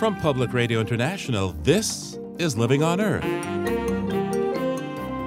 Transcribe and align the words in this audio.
From 0.00 0.16
Public 0.16 0.54
Radio 0.54 0.80
International, 0.80 1.52
this 1.62 2.18
is 2.38 2.56
Living 2.56 2.82
on 2.82 3.02
Earth. 3.02 3.22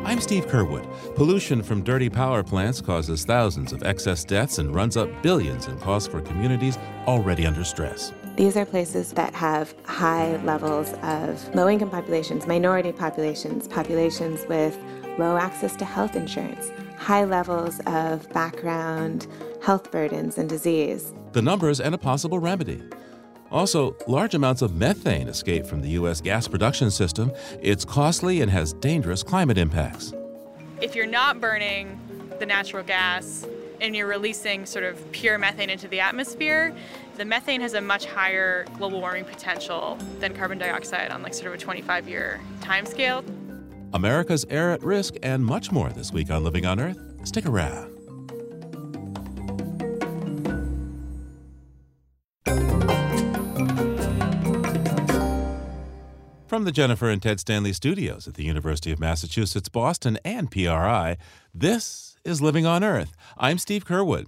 I'm 0.04 0.20
Steve 0.20 0.48
Curwood. 0.48 0.84
Pollution 1.14 1.62
from 1.62 1.84
dirty 1.84 2.10
power 2.10 2.42
plants 2.42 2.82
causes 2.82 3.24
thousands 3.24 3.72
of 3.72 3.84
excess 3.84 4.24
deaths 4.24 4.58
and 4.58 4.74
runs 4.74 4.98
up 4.98 5.08
billions 5.22 5.68
in 5.68 5.78
costs 5.78 6.08
for 6.08 6.22
communities 6.22 6.80
already 7.06 7.46
under 7.46 7.64
stress. 7.64 8.14
These 8.36 8.58
are 8.58 8.66
places 8.66 9.12
that 9.12 9.36
have 9.36 9.76
high 9.86 10.38
levels 10.38 10.92
of 11.04 11.54
low 11.54 11.70
income 11.70 11.92
populations, 11.92 12.48
minority 12.48 12.92
populations, 12.92 13.68
populations 13.68 14.44
with 14.50 14.76
low 15.20 15.38
access 15.38 15.76
to 15.76 15.86
health 15.86 16.16
insurance, 16.16 16.72
high 16.98 17.26
levels 17.26 17.80
of 17.86 18.28
background 18.34 19.28
health 19.62 19.92
burdens 19.92 20.40
and 20.40 20.50
disease. 20.50 21.14
The 21.34 21.44
numbers 21.44 21.80
and 21.80 21.94
a 21.94 22.00
possible 22.00 22.40
remedy. 22.40 22.82
Also, 23.54 23.96
large 24.08 24.34
amounts 24.34 24.64
of 24.64 24.76
methane 24.76 25.28
escape 25.28 25.68
from 25.68 25.82
the 25.82 25.90
U.S. 25.90 26.20
gas 26.20 26.48
production 26.48 26.90
system. 26.90 27.32
It's 27.62 27.86
costly 27.86 28.42
and 28.42 28.50
has 28.50 28.74
dangerous 28.74 29.22
climate 29.22 29.60
impacts. 29.60 30.12
If 30.82 30.96
you're 30.96 31.06
not 31.06 31.40
burning 31.40 32.00
the 32.40 32.48
natural 32.48 32.84
gas 32.84 33.46
and 33.80 33.96
you're 33.96 34.08
releasing 34.08 34.66
sort 34.66 34.86
of 34.86 35.12
pure 35.12 35.38
methane 35.38 35.70
into 35.70 35.88
the 35.88 36.00
atmosphere, 36.00 36.76
the 37.16 37.26
methane 37.26 37.62
has 37.62 37.76
a 37.76 37.82
much 37.82 38.06
higher 38.06 38.66
global 38.78 39.00
warming 39.00 39.26
potential 39.26 40.00
than 40.20 40.34
carbon 40.34 40.58
dioxide 40.58 41.12
on 41.12 41.22
like 41.22 41.36
sort 41.36 41.48
of 41.48 41.54
a 41.54 41.58
25 41.58 42.10
year 42.10 42.42
time 42.62 42.88
scale. 42.88 43.24
America's 43.94 44.46
air 44.50 44.72
at 44.72 44.82
risk 44.82 45.14
and 45.22 45.46
much 45.46 45.72
more 45.72 45.90
this 45.90 46.12
week 46.12 46.32
on 46.32 46.44
Living 46.44 46.66
on 46.66 46.80
Earth. 46.80 47.00
Stick 47.24 47.46
around. 47.46 47.93
From 56.54 56.66
the 56.66 56.72
Jennifer 56.72 57.10
and 57.10 57.20
Ted 57.20 57.40
Stanley 57.40 57.74
studios 57.74 58.28
at 58.28 58.36
the 58.36 58.44
University 58.44 58.92
of 58.92 59.00
Massachusetts 59.00 59.70
Boston 59.70 60.20
and 60.24 60.52
PRI, 60.52 61.18
this 61.52 62.16
is 62.24 62.44
Living 62.44 62.64
on 62.64 62.84
Earth. 62.84 63.18
I'm 63.40 63.58
Steve 63.58 63.88
Curwood. 63.88 64.28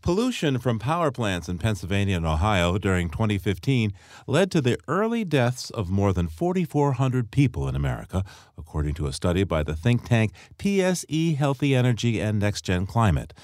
Pollution 0.00 0.60
from 0.60 0.78
power 0.78 1.10
plants 1.10 1.48
in 1.48 1.58
Pennsylvania 1.58 2.16
and 2.16 2.26
Ohio 2.26 2.78
during 2.78 3.10
2015 3.10 3.92
led 4.28 4.52
to 4.52 4.60
the 4.60 4.78
early 4.86 5.24
deaths 5.24 5.68
of 5.70 5.90
more 5.90 6.12
than 6.12 6.28
4,400 6.28 7.32
people 7.32 7.66
in 7.66 7.74
America, 7.74 8.22
according 8.56 8.94
to 8.94 9.08
a 9.08 9.12
study 9.12 9.42
by 9.42 9.64
the 9.64 9.74
think 9.74 10.04
tank 10.04 10.30
PSE 10.58 11.36
Healthy 11.36 11.74
Energy 11.74 12.20
and 12.20 12.38
Next 12.38 12.62
Gen 12.62 12.86
Climate. 12.86 13.34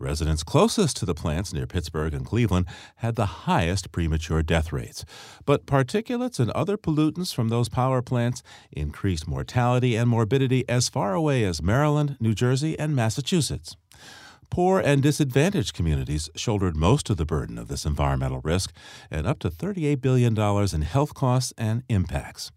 Residents 0.00 0.42
closest 0.42 0.96
to 0.96 1.06
the 1.06 1.14
plants 1.14 1.52
near 1.52 1.68
Pittsburgh 1.68 2.14
and 2.14 2.26
Cleveland 2.26 2.66
had 2.96 3.14
the 3.14 3.46
highest 3.46 3.92
premature 3.92 4.42
death 4.42 4.72
rates. 4.72 5.04
But 5.44 5.66
particulates 5.66 6.40
and 6.40 6.50
other 6.50 6.76
pollutants 6.76 7.32
from 7.32 7.48
those 7.48 7.68
power 7.68 8.02
plants 8.02 8.42
increased 8.72 9.28
mortality 9.28 9.94
and 9.94 10.10
morbidity 10.10 10.68
as 10.68 10.88
far 10.88 11.14
away 11.14 11.44
as 11.44 11.62
Maryland, 11.62 12.16
New 12.18 12.34
Jersey, 12.34 12.76
and 12.76 12.96
Massachusetts. 12.96 13.76
Poor 14.50 14.80
and 14.80 15.02
disadvantaged 15.02 15.74
communities 15.74 16.28
shouldered 16.34 16.76
most 16.76 17.08
of 17.08 17.16
the 17.16 17.24
burden 17.24 17.56
of 17.56 17.68
this 17.68 17.84
environmental 17.84 18.40
risk, 18.42 18.72
and 19.10 19.26
up 19.26 19.38
to 19.40 19.50
$38 19.50 20.00
billion 20.00 20.36
in 20.74 20.82
health 20.82 21.14
costs 21.14 21.52
and 21.56 21.82
impacts. 21.88 22.50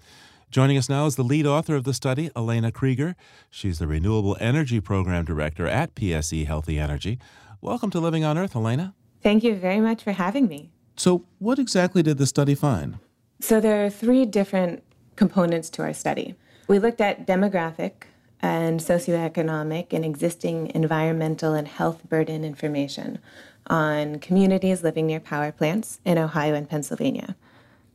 Joining 0.50 0.78
us 0.78 0.88
now 0.88 1.06
is 1.06 1.18
the 1.18 1.24
lead 1.24 1.46
author 1.46 1.76
of 1.76 1.84
the 1.84 1.94
study, 1.94 2.32
Elena 2.34 2.72
Krieger. 2.72 3.18
She's 3.50 3.80
the 3.80 3.88
Renewable 3.88 4.38
Energy 4.40 4.80
Program 4.80 5.26
Director 5.26 5.68
at 5.68 5.94
PSE 5.94 6.46
Healthy 6.46 6.80
Energy. 6.80 7.20
Welcome 7.60 7.90
to 7.90 8.00
Living 8.00 8.24
on 8.24 8.38
Earth, 8.38 8.56
Elena. 8.56 8.94
Thank 9.22 9.44
you 9.44 9.56
very 9.56 9.82
much 9.82 10.04
for 10.04 10.14
having 10.14 10.48
me. 10.48 10.72
So, 10.96 11.26
what 11.40 11.60
exactly 11.60 12.02
did 12.02 12.18
the 12.18 12.26
study 12.26 12.56
find? 12.56 12.98
So, 13.42 13.60
there 13.60 13.86
are 13.86 13.90
three 13.90 14.26
different 14.26 14.84
components 15.18 15.70
to 15.72 15.82
our 15.82 15.94
study. 15.94 16.36
We 16.70 16.80
looked 16.80 17.02
at 17.02 17.28
demographic 17.28 18.04
and 18.40 18.80
socioeconomic 18.80 19.92
and 19.92 20.06
existing 20.06 20.72
environmental 20.74 21.56
and 21.56 21.68
health 21.68 22.08
burden 22.08 22.46
information 22.46 23.20
on 23.68 24.20
communities 24.20 24.82
living 24.82 25.08
near 25.08 25.20
power 25.20 25.52
plants 25.52 26.00
in 26.06 26.18
Ohio 26.18 26.54
and 26.54 26.70
Pennsylvania. 26.70 27.36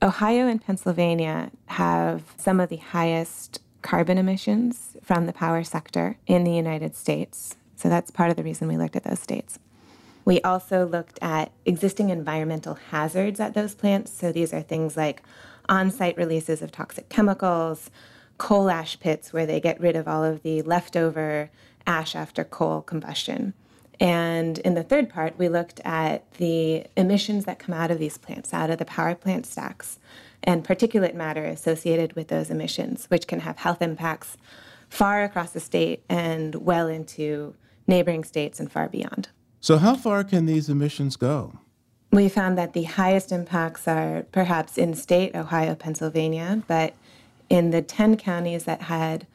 Ohio 0.02 0.48
and 0.48 0.60
Pennsylvania 0.60 1.52
have 1.66 2.34
some 2.36 2.58
of 2.58 2.68
the 2.68 2.78
highest 2.78 3.60
carbon 3.82 4.18
emissions 4.18 4.96
from 5.00 5.26
the 5.26 5.32
power 5.32 5.62
sector 5.62 6.16
in 6.26 6.42
the 6.42 6.50
United 6.50 6.96
States. 6.96 7.56
So 7.76 7.88
that's 7.88 8.10
part 8.10 8.30
of 8.30 8.36
the 8.36 8.42
reason 8.42 8.66
we 8.66 8.76
looked 8.76 8.96
at 8.96 9.04
those 9.04 9.20
states. 9.20 9.60
We 10.24 10.40
also 10.42 10.86
looked 10.86 11.20
at 11.22 11.52
existing 11.64 12.10
environmental 12.10 12.74
hazards 12.74 13.38
at 13.38 13.54
those 13.54 13.76
plants. 13.76 14.12
So 14.12 14.32
these 14.32 14.52
are 14.52 14.60
things 14.60 14.96
like 14.96 15.22
on 15.68 15.92
site 15.92 16.16
releases 16.16 16.62
of 16.62 16.72
toxic 16.72 17.08
chemicals, 17.08 17.88
coal 18.38 18.70
ash 18.70 18.98
pits 18.98 19.32
where 19.32 19.46
they 19.46 19.60
get 19.60 19.80
rid 19.80 19.94
of 19.94 20.08
all 20.08 20.24
of 20.24 20.42
the 20.42 20.62
leftover 20.62 21.50
ash 21.86 22.16
after 22.16 22.42
coal 22.42 22.82
combustion. 22.82 23.54
And 24.02 24.58
in 24.58 24.74
the 24.74 24.82
third 24.82 25.08
part, 25.08 25.38
we 25.38 25.48
looked 25.48 25.80
at 25.84 26.28
the 26.32 26.84
emissions 26.96 27.44
that 27.44 27.60
come 27.60 27.72
out 27.72 27.92
of 27.92 28.00
these 28.00 28.18
plants, 28.18 28.52
out 28.52 28.68
of 28.68 28.78
the 28.78 28.84
power 28.84 29.14
plant 29.14 29.46
stacks, 29.46 30.00
and 30.42 30.64
particulate 30.64 31.14
matter 31.14 31.44
associated 31.44 32.14
with 32.14 32.26
those 32.26 32.50
emissions, 32.50 33.06
which 33.10 33.28
can 33.28 33.38
have 33.40 33.58
health 33.58 33.80
impacts 33.80 34.36
far 34.88 35.22
across 35.22 35.52
the 35.52 35.60
state 35.60 36.02
and 36.08 36.56
well 36.56 36.88
into 36.88 37.54
neighboring 37.86 38.24
states 38.24 38.58
and 38.58 38.72
far 38.72 38.88
beyond. 38.88 39.28
So, 39.60 39.78
how 39.78 39.94
far 39.94 40.24
can 40.24 40.46
these 40.46 40.69
emissions 40.69 41.14
go? 41.14 41.60
We 42.10 42.28
found 42.28 42.58
that 42.58 42.72
the 42.72 42.82
highest 42.82 43.30
impacts 43.30 43.86
are 43.86 44.26
perhaps 44.32 44.76
in 44.76 44.94
state, 44.94 45.36
Ohio, 45.36 45.76
Pennsylvania, 45.76 46.64
but 46.66 46.94
in 47.48 47.70
the 47.70 47.82
10 47.82 48.16
counties 48.16 48.64
that 48.64 48.82
had 48.82 49.28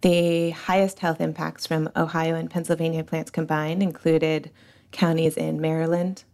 the 0.00 0.50
highest 0.50 1.00
health 1.00 1.20
impacts 1.20 1.66
from 1.66 1.90
Ohio 1.96 2.34
and 2.34 2.50
Pennsylvania 2.50 3.04
plants 3.04 3.30
combined 3.30 3.82
included 3.82 4.50
counties 4.92 5.36
in 5.36 5.60
Maryland, 5.60 6.24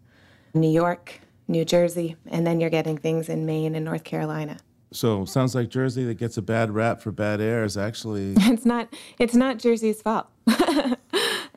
New 0.53 0.71
York, 0.71 1.21
New 1.49 1.65
Jersey, 1.65 2.17
and 2.27 2.47
then 2.47 2.61
you're 2.61 2.71
getting 2.71 2.99
things 2.99 3.29
in 3.29 3.47
Maine 3.47 3.75
and 3.75 3.85
North 3.85 4.05
Carolina. 4.05 4.59
So 4.93 5.25
sounds 5.25 5.55
like 5.55 5.69
Jersey 5.71 6.05
that 6.05 6.15
gets 6.15 6.37
a 6.37 6.43
bad 6.43 6.71
rap 6.71 7.01
for 7.01 7.11
bad 7.11 7.41
air 7.41 7.65
is 7.65 7.77
actually 7.77 8.35
it's 8.39 8.65
not 8.65 8.95
it's 9.19 9.35
not 9.35 9.59
Jersey's 9.59 10.01
fault. 10.01 10.29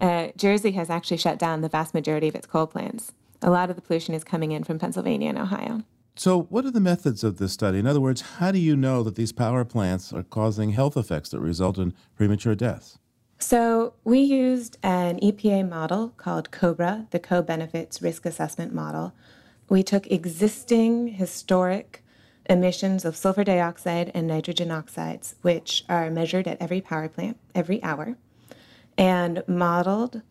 uh, 0.01 0.29
Jersey 0.35 0.71
has 0.71 0.89
actually 0.89 1.17
shut 1.17 1.37
down 1.37 1.61
the 1.61 1.69
vast 1.69 1.93
majority 1.93 2.27
of 2.27 2.35
its 2.35 2.47
coal 2.47 2.67
plants. 2.67 3.11
A 3.41 3.51
lot 3.51 3.69
of 3.69 3.75
the 3.75 3.81
pollution 3.81 4.15
is 4.15 4.23
coming 4.23 4.51
in 4.51 4.63
from 4.63 4.79
Pennsylvania 4.79 5.29
and 5.29 5.37
Ohio. 5.37 5.83
So, 6.19 6.41
what 6.49 6.65
are 6.65 6.71
the 6.71 6.79
methods 6.79 7.23
of 7.23 7.37
this 7.37 7.53
study? 7.53 7.77
In 7.77 7.85
other 7.85 8.01
words, 8.01 8.21
how 8.21 8.51
do 8.51 8.57
you 8.57 8.75
know 8.75 9.03
that 9.03 9.13
these 9.13 9.31
power 9.31 9.63
plants 9.63 10.11
are 10.11 10.23
causing 10.23 10.71
health 10.71 10.97
effects 10.97 11.29
that 11.29 11.39
result 11.39 11.77
in 11.77 11.93
premature 12.15 12.55
deaths? 12.55 12.97
So, 13.37 13.93
we 14.03 14.19
used 14.21 14.79
an 14.81 15.19
EPA 15.19 15.69
model 15.69 16.15
called 16.17 16.49
COBRA, 16.49 17.05
the 17.11 17.19
Co 17.19 17.43
Benefits 17.43 18.01
Risk 18.01 18.25
Assessment 18.25 18.73
Model. 18.73 19.13
We 19.69 19.83
took 19.83 20.07
existing 20.07 21.09
historic 21.09 22.03
emissions 22.49 23.05
of 23.05 23.15
sulfur 23.15 23.43
dioxide 23.43 24.09
and 24.15 24.25
nitrogen 24.25 24.71
oxides, 24.71 25.35
which 25.43 25.85
are 25.87 26.09
measured 26.09 26.47
at 26.47 26.59
every 26.59 26.81
power 26.81 27.07
plant 27.07 27.37
every 27.53 27.83
hour, 27.83 28.17
and 28.97 29.43
modeled 29.47 30.23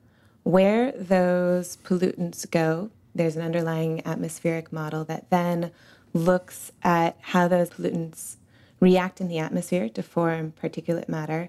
where 0.43 0.91
those 0.91 1.77
pollutants 1.85 2.51
go 2.51 2.91
there's 3.17 3.37
an 3.37 3.43
underlying 3.43 4.07
atmospheric 4.07 4.73
model 4.73 5.05
that 5.05 5.31
then 5.31 5.71
looks 6.13 6.73
at 6.83 7.17
how 7.21 7.49
those 7.49 7.71
pollutants 7.71 8.37
react 8.81 9.21
in 9.21 9.29
the 9.29 9.39
atmosphere 9.39 9.89
to 9.89 10.03
form 10.03 10.53
particulate 10.61 11.09
matter 11.09 11.49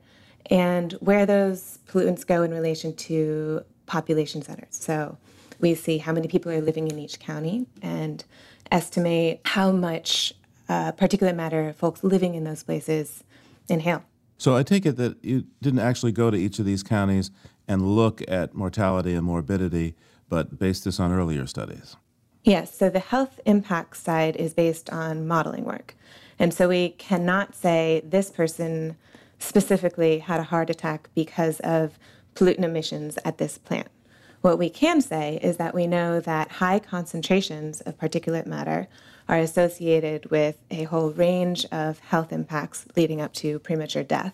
and 0.50 0.94
where 0.94 1.26
those 1.26 1.80
pollutants 1.90 2.26
go 2.26 2.42
in 2.44 2.52
relation 2.52 2.96
to 2.96 3.62
population 3.86 4.42
centers. 4.42 4.68
So 4.72 5.18
we 5.60 5.76
see 5.76 5.98
how 5.98 6.14
many 6.14 6.28
people 6.28 6.52
are 6.52 6.62
living 6.62 6.88
in 6.88 6.98
each 7.00 7.20
county 7.20 7.66
and 7.82 8.24
estimate 8.72 9.42
how 9.46 9.72
much 9.72 10.34
uh, 10.70 10.92
particulate 10.94 11.36
matter 11.36 11.74
folks 11.74 12.04
living 12.04 12.36
in 12.36 12.44
those 12.44 12.64
places 12.64 13.24
inhale. 13.70 14.04
So 14.38 14.56
I 14.56 14.64
take 14.64 14.86
it 14.86 14.98
that 14.98 15.24
you 15.24 15.46
didn't 15.62 15.80
actually 15.80 16.12
go 16.12 16.30
to 16.30 16.38
each 16.38 16.60
of 16.60 16.66
these 16.66 16.84
counties 16.84 17.32
and 17.68 17.96
look 17.96 18.22
at 18.28 18.54
mortality 18.54 19.14
and 19.14 19.26
morbidity, 19.26 19.96
but 20.30 20.60
based 20.60 20.86
this 20.86 21.00
on 21.00 21.12
earlier 21.12 21.48
studies. 21.48 21.96
Yes, 22.44 22.76
so 22.76 22.90
the 22.90 23.00
health 23.00 23.40
impact 23.46 23.98
side 23.98 24.36
is 24.38 24.54
based 24.54 24.90
on 24.90 25.28
modeling 25.28 25.66
work. 25.66 25.96
And 26.40 26.54
so 26.54 26.70
we 26.70 26.90
cannot 26.90 27.56
say 27.56 28.02
this 28.06 28.30
person 28.30 28.96
specifically 29.40 30.20
had 30.20 30.40
a 30.40 30.44
heart 30.44 30.70
attack 30.70 31.10
because 31.14 31.60
of 31.62 32.00
pollutant 32.36 32.64
emissions 32.64 33.18
at 33.26 33.38
this 33.38 33.58
plant. 33.58 33.90
What 34.42 34.60
we 34.60 34.70
can 34.70 35.02
say 35.02 35.40
is 35.42 35.58
that 35.58 35.74
we 35.74 35.88
know 35.88 36.20
that 36.20 36.52
high 36.52 36.80
concentrations 36.80 37.82
of 37.82 37.98
particulate 37.98 38.46
matter 38.46 38.88
are 39.28 39.40
associated 39.40 40.30
with 40.32 40.58
a 40.72 40.84
whole 40.84 41.10
range 41.10 41.66
of 41.72 42.00
health 42.00 42.32
impacts 42.32 42.86
leading 42.96 43.20
up 43.20 43.34
to 43.34 43.60
premature 43.60 44.04
death 44.04 44.34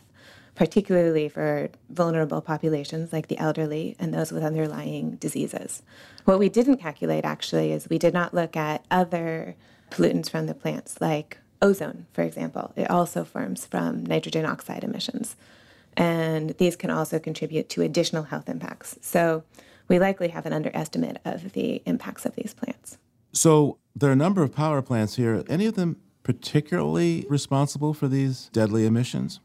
particularly 0.55 1.27
for 1.29 1.69
vulnerable 1.89 2.41
populations 2.41 3.11
like 3.11 3.27
the 3.27 3.37
elderly 3.37 3.95
and 3.99 4.13
those 4.13 4.31
with 4.31 4.43
underlying 4.43 5.15
diseases. 5.15 5.81
What 6.25 6.39
we 6.39 6.49
didn't 6.49 6.77
calculate 6.77 7.25
actually 7.25 7.71
is 7.71 7.89
we 7.89 7.97
did 7.97 8.13
not 8.13 8.33
look 8.33 8.55
at 8.55 8.85
other 8.91 9.55
pollutants 9.89 10.29
from 10.29 10.45
the 10.45 10.53
plants 10.53 11.01
like 11.01 11.39
ozone, 11.61 12.05
for 12.13 12.21
example. 12.21 12.73
It 12.75 12.89
also 12.89 13.23
forms 13.23 13.65
from 13.65 14.05
nitrogen 14.05 14.45
oxide 14.45 14.83
emissions. 14.83 15.35
And 15.95 16.51
these 16.51 16.75
can 16.75 16.89
also 16.89 17.19
contribute 17.19 17.69
to 17.69 17.81
additional 17.81 18.23
health 18.23 18.49
impacts. 18.49 18.97
So 19.01 19.43
we 19.87 19.99
likely 19.99 20.29
have 20.29 20.45
an 20.45 20.53
underestimate 20.53 21.17
of 21.25 21.53
the 21.53 21.81
impacts 21.85 22.25
of 22.25 22.35
these 22.35 22.53
plants. 22.53 22.97
So 23.31 23.77
there 23.95 24.09
are 24.09 24.13
a 24.13 24.17
number 24.17 24.43
of 24.43 24.53
power 24.53 24.81
plants 24.81 25.15
here. 25.15 25.43
Any 25.47 25.65
of 25.65 25.75
them 25.75 25.97
particularly 26.23 27.25
responsible 27.29 27.93
for 27.93 28.07
these 28.07 28.49
deadly 28.53 28.85
emissions? 28.85 29.39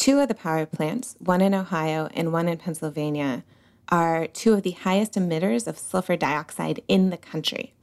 Two 0.00 0.18
of 0.18 0.28
the 0.28 0.34
power 0.34 0.64
plants, 0.64 1.14
one 1.18 1.42
in 1.42 1.54
Ohio 1.54 2.08
and 2.14 2.32
one 2.32 2.48
in 2.48 2.56
Pennsylvania, 2.56 3.44
are 3.90 4.28
two 4.28 4.54
of 4.54 4.62
the 4.62 4.70
highest 4.70 5.12
emitters 5.12 5.66
of 5.66 5.76
sulfur 5.76 6.16
dioxide 6.16 6.80
in 6.88 7.10
the 7.10 7.18
country. 7.18 7.74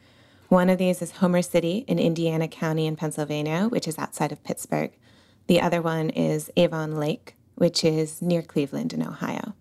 One 0.49 0.67
of 0.67 0.79
these 0.79 1.03
is 1.03 1.11
Homer 1.11 1.43
City 1.43 1.85
in 1.87 1.99
Indiana 1.99 2.47
County 2.47 2.87
in 2.87 2.95
Pennsylvania, 2.95 3.67
which 3.67 3.87
is 3.87 3.99
outside 3.99 4.31
of 4.31 4.43
Pittsburgh. 4.43 4.89
The 5.45 5.61
other 5.61 5.79
one 5.79 6.09
is 6.09 6.49
Avon 6.57 6.95
Lake, 6.95 7.35
which 7.53 7.85
is 7.85 8.19
near 8.19 8.41
Cleveland 8.41 8.93
in 8.93 9.03
Ohio. 9.03 9.53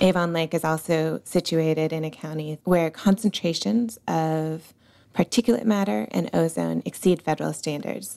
Avon 0.00 0.32
Lake 0.32 0.54
is 0.54 0.64
also 0.64 1.20
situated 1.24 1.92
in 1.92 2.06
a 2.06 2.10
county 2.10 2.58
where 2.64 2.88
concentrations 2.88 3.98
of 4.08 4.72
particulate 5.14 5.66
matter 5.66 6.08
and 6.10 6.30
ozone 6.32 6.80
exceed 6.86 7.20
federal 7.20 7.52
standards, 7.52 8.16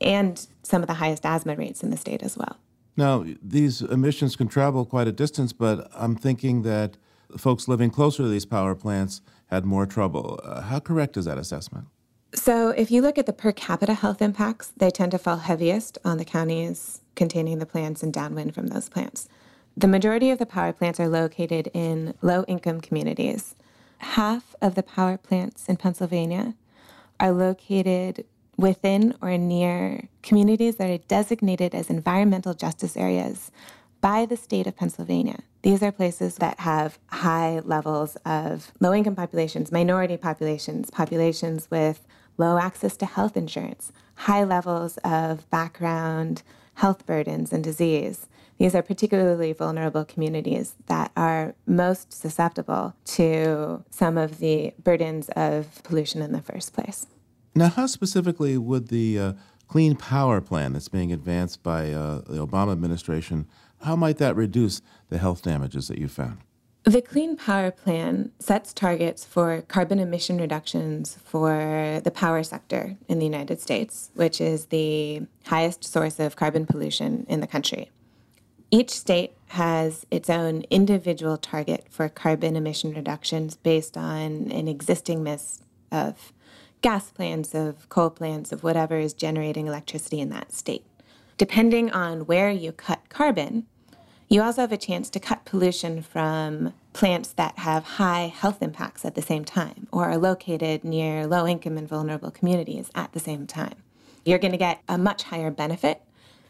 and 0.00 0.48
some 0.64 0.82
of 0.82 0.88
the 0.88 0.94
highest 0.94 1.24
asthma 1.24 1.54
rates 1.54 1.84
in 1.84 1.90
the 1.90 1.96
state 1.96 2.24
as 2.24 2.36
well. 2.36 2.56
Now, 2.96 3.24
these 3.42 3.80
emissions 3.80 4.36
can 4.36 4.48
travel 4.48 4.84
quite 4.84 5.08
a 5.08 5.12
distance, 5.12 5.52
but 5.52 5.90
I'm 5.94 6.14
thinking 6.14 6.62
that 6.62 6.96
folks 7.38 7.68
living 7.68 7.90
closer 7.90 8.22
to 8.22 8.28
these 8.28 8.44
power 8.44 8.74
plants 8.74 9.22
had 9.46 9.64
more 9.64 9.86
trouble. 9.86 10.40
Uh, 10.42 10.62
how 10.62 10.78
correct 10.78 11.16
is 11.16 11.24
that 11.24 11.38
assessment? 11.38 11.86
So, 12.34 12.70
if 12.70 12.90
you 12.90 13.02
look 13.02 13.18
at 13.18 13.26
the 13.26 13.32
per 13.32 13.52
capita 13.52 13.94
health 13.94 14.22
impacts, 14.22 14.72
they 14.76 14.90
tend 14.90 15.12
to 15.12 15.18
fall 15.18 15.38
heaviest 15.38 15.98
on 16.04 16.16
the 16.16 16.24
counties 16.24 17.02
containing 17.14 17.58
the 17.58 17.66
plants 17.66 18.02
and 18.02 18.12
downwind 18.12 18.54
from 18.54 18.68
those 18.68 18.88
plants. 18.88 19.28
The 19.76 19.88
majority 19.88 20.30
of 20.30 20.38
the 20.38 20.46
power 20.46 20.72
plants 20.72 20.98
are 21.00 21.08
located 21.08 21.70
in 21.74 22.14
low 22.22 22.44
income 22.44 22.80
communities. 22.80 23.54
Half 23.98 24.54
of 24.60 24.74
the 24.74 24.82
power 24.82 25.16
plants 25.16 25.68
in 25.68 25.76
Pennsylvania 25.76 26.54
are 27.20 27.32
located 27.32 28.24
within 28.62 29.14
or 29.20 29.36
near 29.36 30.08
communities 30.22 30.76
that 30.76 30.88
are 30.88 30.98
designated 31.08 31.74
as 31.74 31.90
environmental 31.90 32.54
justice 32.54 32.96
areas 32.96 33.50
by 34.00 34.24
the 34.24 34.36
state 34.36 34.66
of 34.66 34.76
Pennsylvania. 34.76 35.40
These 35.62 35.82
are 35.82 35.92
places 35.92 36.36
that 36.36 36.60
have 36.60 36.98
high 37.08 37.60
levels 37.64 38.16
of 38.24 38.72
low 38.80 38.94
income 38.94 39.16
populations, 39.16 39.70
minority 39.72 40.16
populations, 40.16 40.90
populations 40.90 41.68
with 41.70 42.06
low 42.38 42.56
access 42.56 42.96
to 42.98 43.06
health 43.06 43.36
insurance, 43.36 43.92
high 44.14 44.44
levels 44.44 44.96
of 45.04 45.48
background 45.50 46.42
health 46.74 47.04
burdens 47.04 47.52
and 47.52 47.62
disease. 47.62 48.28
These 48.58 48.74
are 48.74 48.82
particularly 48.82 49.52
vulnerable 49.52 50.04
communities 50.04 50.76
that 50.86 51.10
are 51.16 51.54
most 51.66 52.12
susceptible 52.12 52.94
to 53.06 53.84
some 53.90 54.16
of 54.16 54.38
the 54.38 54.72
burdens 54.82 55.28
of 55.30 55.82
pollution 55.82 56.22
in 56.22 56.32
the 56.32 56.40
first 56.40 56.72
place. 56.72 57.06
Now, 57.54 57.68
how 57.68 57.86
specifically 57.86 58.56
would 58.56 58.88
the 58.88 59.18
uh, 59.18 59.32
Clean 59.68 59.94
Power 59.94 60.40
Plan 60.40 60.72
that's 60.72 60.88
being 60.88 61.12
advanced 61.12 61.62
by 61.62 61.92
uh, 61.92 62.22
the 62.26 62.46
Obama 62.46 62.72
administration, 62.72 63.46
how 63.82 63.96
might 63.96 64.18
that 64.18 64.36
reduce 64.36 64.80
the 65.08 65.18
health 65.18 65.42
damages 65.42 65.88
that 65.88 65.98
you 65.98 66.08
found? 66.08 66.38
The 66.84 67.02
Clean 67.02 67.36
Power 67.36 67.70
Plan 67.70 68.32
sets 68.38 68.72
targets 68.72 69.24
for 69.24 69.62
carbon 69.62 69.98
emission 69.98 70.38
reductions 70.38 71.16
for 71.24 72.00
the 72.02 72.10
power 72.10 72.42
sector 72.42 72.96
in 73.08 73.18
the 73.18 73.24
United 73.24 73.60
States, 73.60 74.10
which 74.14 74.40
is 74.40 74.66
the 74.66 75.22
highest 75.46 75.84
source 75.84 76.18
of 76.18 76.36
carbon 76.36 76.66
pollution 76.66 77.24
in 77.28 77.40
the 77.40 77.46
country. 77.46 77.90
Each 78.70 78.90
state 78.90 79.34
has 79.48 80.06
its 80.10 80.28
own 80.28 80.64
individual 80.70 81.36
target 81.36 81.86
for 81.90 82.08
carbon 82.08 82.56
emission 82.56 82.94
reductions 82.94 83.54
based 83.54 83.96
on 83.96 84.50
an 84.50 84.66
existing 84.66 85.22
mix 85.22 85.62
of 85.92 86.32
gas 86.82 87.10
plants, 87.10 87.54
of 87.54 87.88
coal 87.88 88.10
plants, 88.10 88.52
of 88.52 88.62
whatever 88.62 88.98
is 88.98 89.14
generating 89.14 89.66
electricity 89.66 90.20
in 90.20 90.28
that 90.30 90.52
state. 90.52 90.84
Depending 91.38 91.90
on 91.90 92.26
where 92.26 92.50
you 92.50 92.72
cut 92.72 93.08
carbon, 93.08 93.66
you 94.28 94.42
also 94.42 94.62
have 94.62 94.72
a 94.72 94.76
chance 94.76 95.08
to 95.10 95.20
cut 95.20 95.44
pollution 95.44 96.02
from 96.02 96.74
plants 96.92 97.32
that 97.32 97.58
have 97.58 97.84
high 97.84 98.26
health 98.26 98.62
impacts 98.62 99.04
at 99.04 99.14
the 99.14 99.22
same 99.22 99.44
time 99.44 99.86
or 99.92 100.06
are 100.06 100.18
located 100.18 100.84
near 100.84 101.26
low 101.26 101.46
income 101.46 101.78
and 101.78 101.88
vulnerable 101.88 102.30
communities 102.30 102.90
at 102.94 103.12
the 103.12 103.20
same 103.20 103.46
time. 103.46 103.74
You're 104.24 104.38
going 104.38 104.52
to 104.52 104.58
get 104.58 104.82
a 104.88 104.98
much 104.98 105.24
higher 105.24 105.50
benefit 105.50 106.02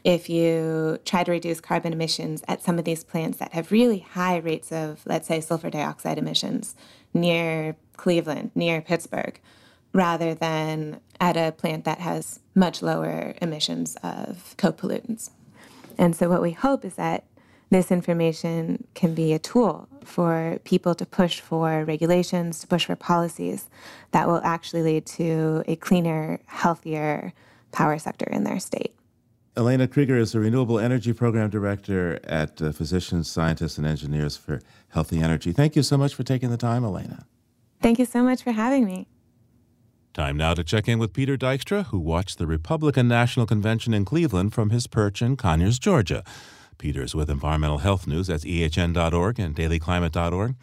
if 0.05 0.29
you 0.29 0.99
try 1.05 1.25
to 1.25 1.31
reduce 1.31 1.61
carbon 1.61 1.93
emissions 1.93 2.43
at 2.49 2.63
some 2.63 2.79
of 2.79 2.85
these 2.85 3.05
plants 3.05 3.39
that 3.39 3.53
have 3.53 3.71
really 3.71 4.01
high 4.01 4.37
rates 4.37 4.73
of, 4.73 5.03
let's 5.07 5.29
say, 5.29 5.41
sulfur 5.41 5.71
dioxide 5.71 6.19
emissions 6.19 6.75
near 7.15 7.77
Cleveland, 7.97 8.51
near 8.55 8.81
Pittsburgh, 8.81 9.41
rather 9.93 10.35
than 10.35 11.01
at 11.21 11.37
a 11.37 11.53
plant 11.53 11.85
that 11.85 11.99
has 11.99 12.41
much 12.55 12.83
lower 12.83 13.35
emissions 13.41 13.97
of 14.03 14.55
co 14.57 14.73
pollutants. 14.73 15.31
And 15.99 16.17
so, 16.17 16.29
what 16.29 16.43
we 16.43 16.53
hope 16.53 16.85
is 16.85 16.95
that 16.95 17.25
this 17.71 17.91
information 17.91 18.87
can 18.95 19.15
be 19.15 19.33
a 19.33 19.39
tool 19.39 19.89
for 20.05 20.59
people 20.65 20.95
to 20.95 21.07
push 21.07 21.41
for 21.41 21.85
regulations, 21.85 22.61
to 22.61 22.67
push 22.67 22.85
for 22.85 22.97
policies 22.97 23.71
that 24.11 24.29
will 24.29 24.43
actually 24.45 24.83
lead 24.83 25.07
to 25.07 25.65
a 25.67 25.77
cleaner, 25.77 26.41
healthier 26.47 27.33
power 27.71 27.99
sector 27.99 28.27
in 28.31 28.45
their 28.45 28.61
state. 28.61 28.95
Elena 29.57 29.87
Krieger 29.87 30.17
is 30.17 30.33
the 30.33 30.41
Renewable 30.41 30.79
Energy 30.79 31.13
Program 31.13 31.51
Director 31.51 32.19
at 32.25 32.61
uh, 32.61 32.73
Physicians, 32.73 33.31
Scientists, 33.31 33.77
and 33.77 33.87
Engineers 33.87 34.37
for 34.37 34.61
Healthy 34.89 35.21
Energy. 35.21 35.53
Thank 35.53 35.77
you 35.77 35.83
so 35.83 35.99
much 35.99 36.15
for 36.15 36.23
taking 36.23 36.51
the 36.51 36.57
time, 36.57 36.85
Elena. 36.85 37.27
Thank 37.83 37.99
you 37.99 38.07
so 38.07 38.23
much 38.23 38.43
for 38.43 38.53
having 38.53 38.87
me. 38.87 39.07
Time 40.13 40.37
now 40.37 40.53
to 40.53 40.63
check 40.63 40.89
in 40.89 40.99
with 40.99 41.15
Peter 41.15 41.39
Dykstra, 41.39 41.87
who 41.87 41.99
watched 41.99 42.37
the 42.37 42.47
Republican 42.47 43.09
National 43.09 43.47
Convention 43.47 43.95
in 43.95 44.05
Cleveland 44.05 44.53
from 44.53 44.69
his 44.69 44.87
perch 44.87 45.23
in 45.23 45.37
Conyers, 45.37 45.79
Georgia. 45.79 46.23
Peter 46.77 47.03
is 47.03 47.15
with 47.15 47.31
Environmental 47.31 47.79
Health 47.79 48.07
News 48.07 48.29
at 48.29 48.43
ehn.org 48.43 49.39
and 49.39 49.57
dailyclimate.org. 49.57 50.57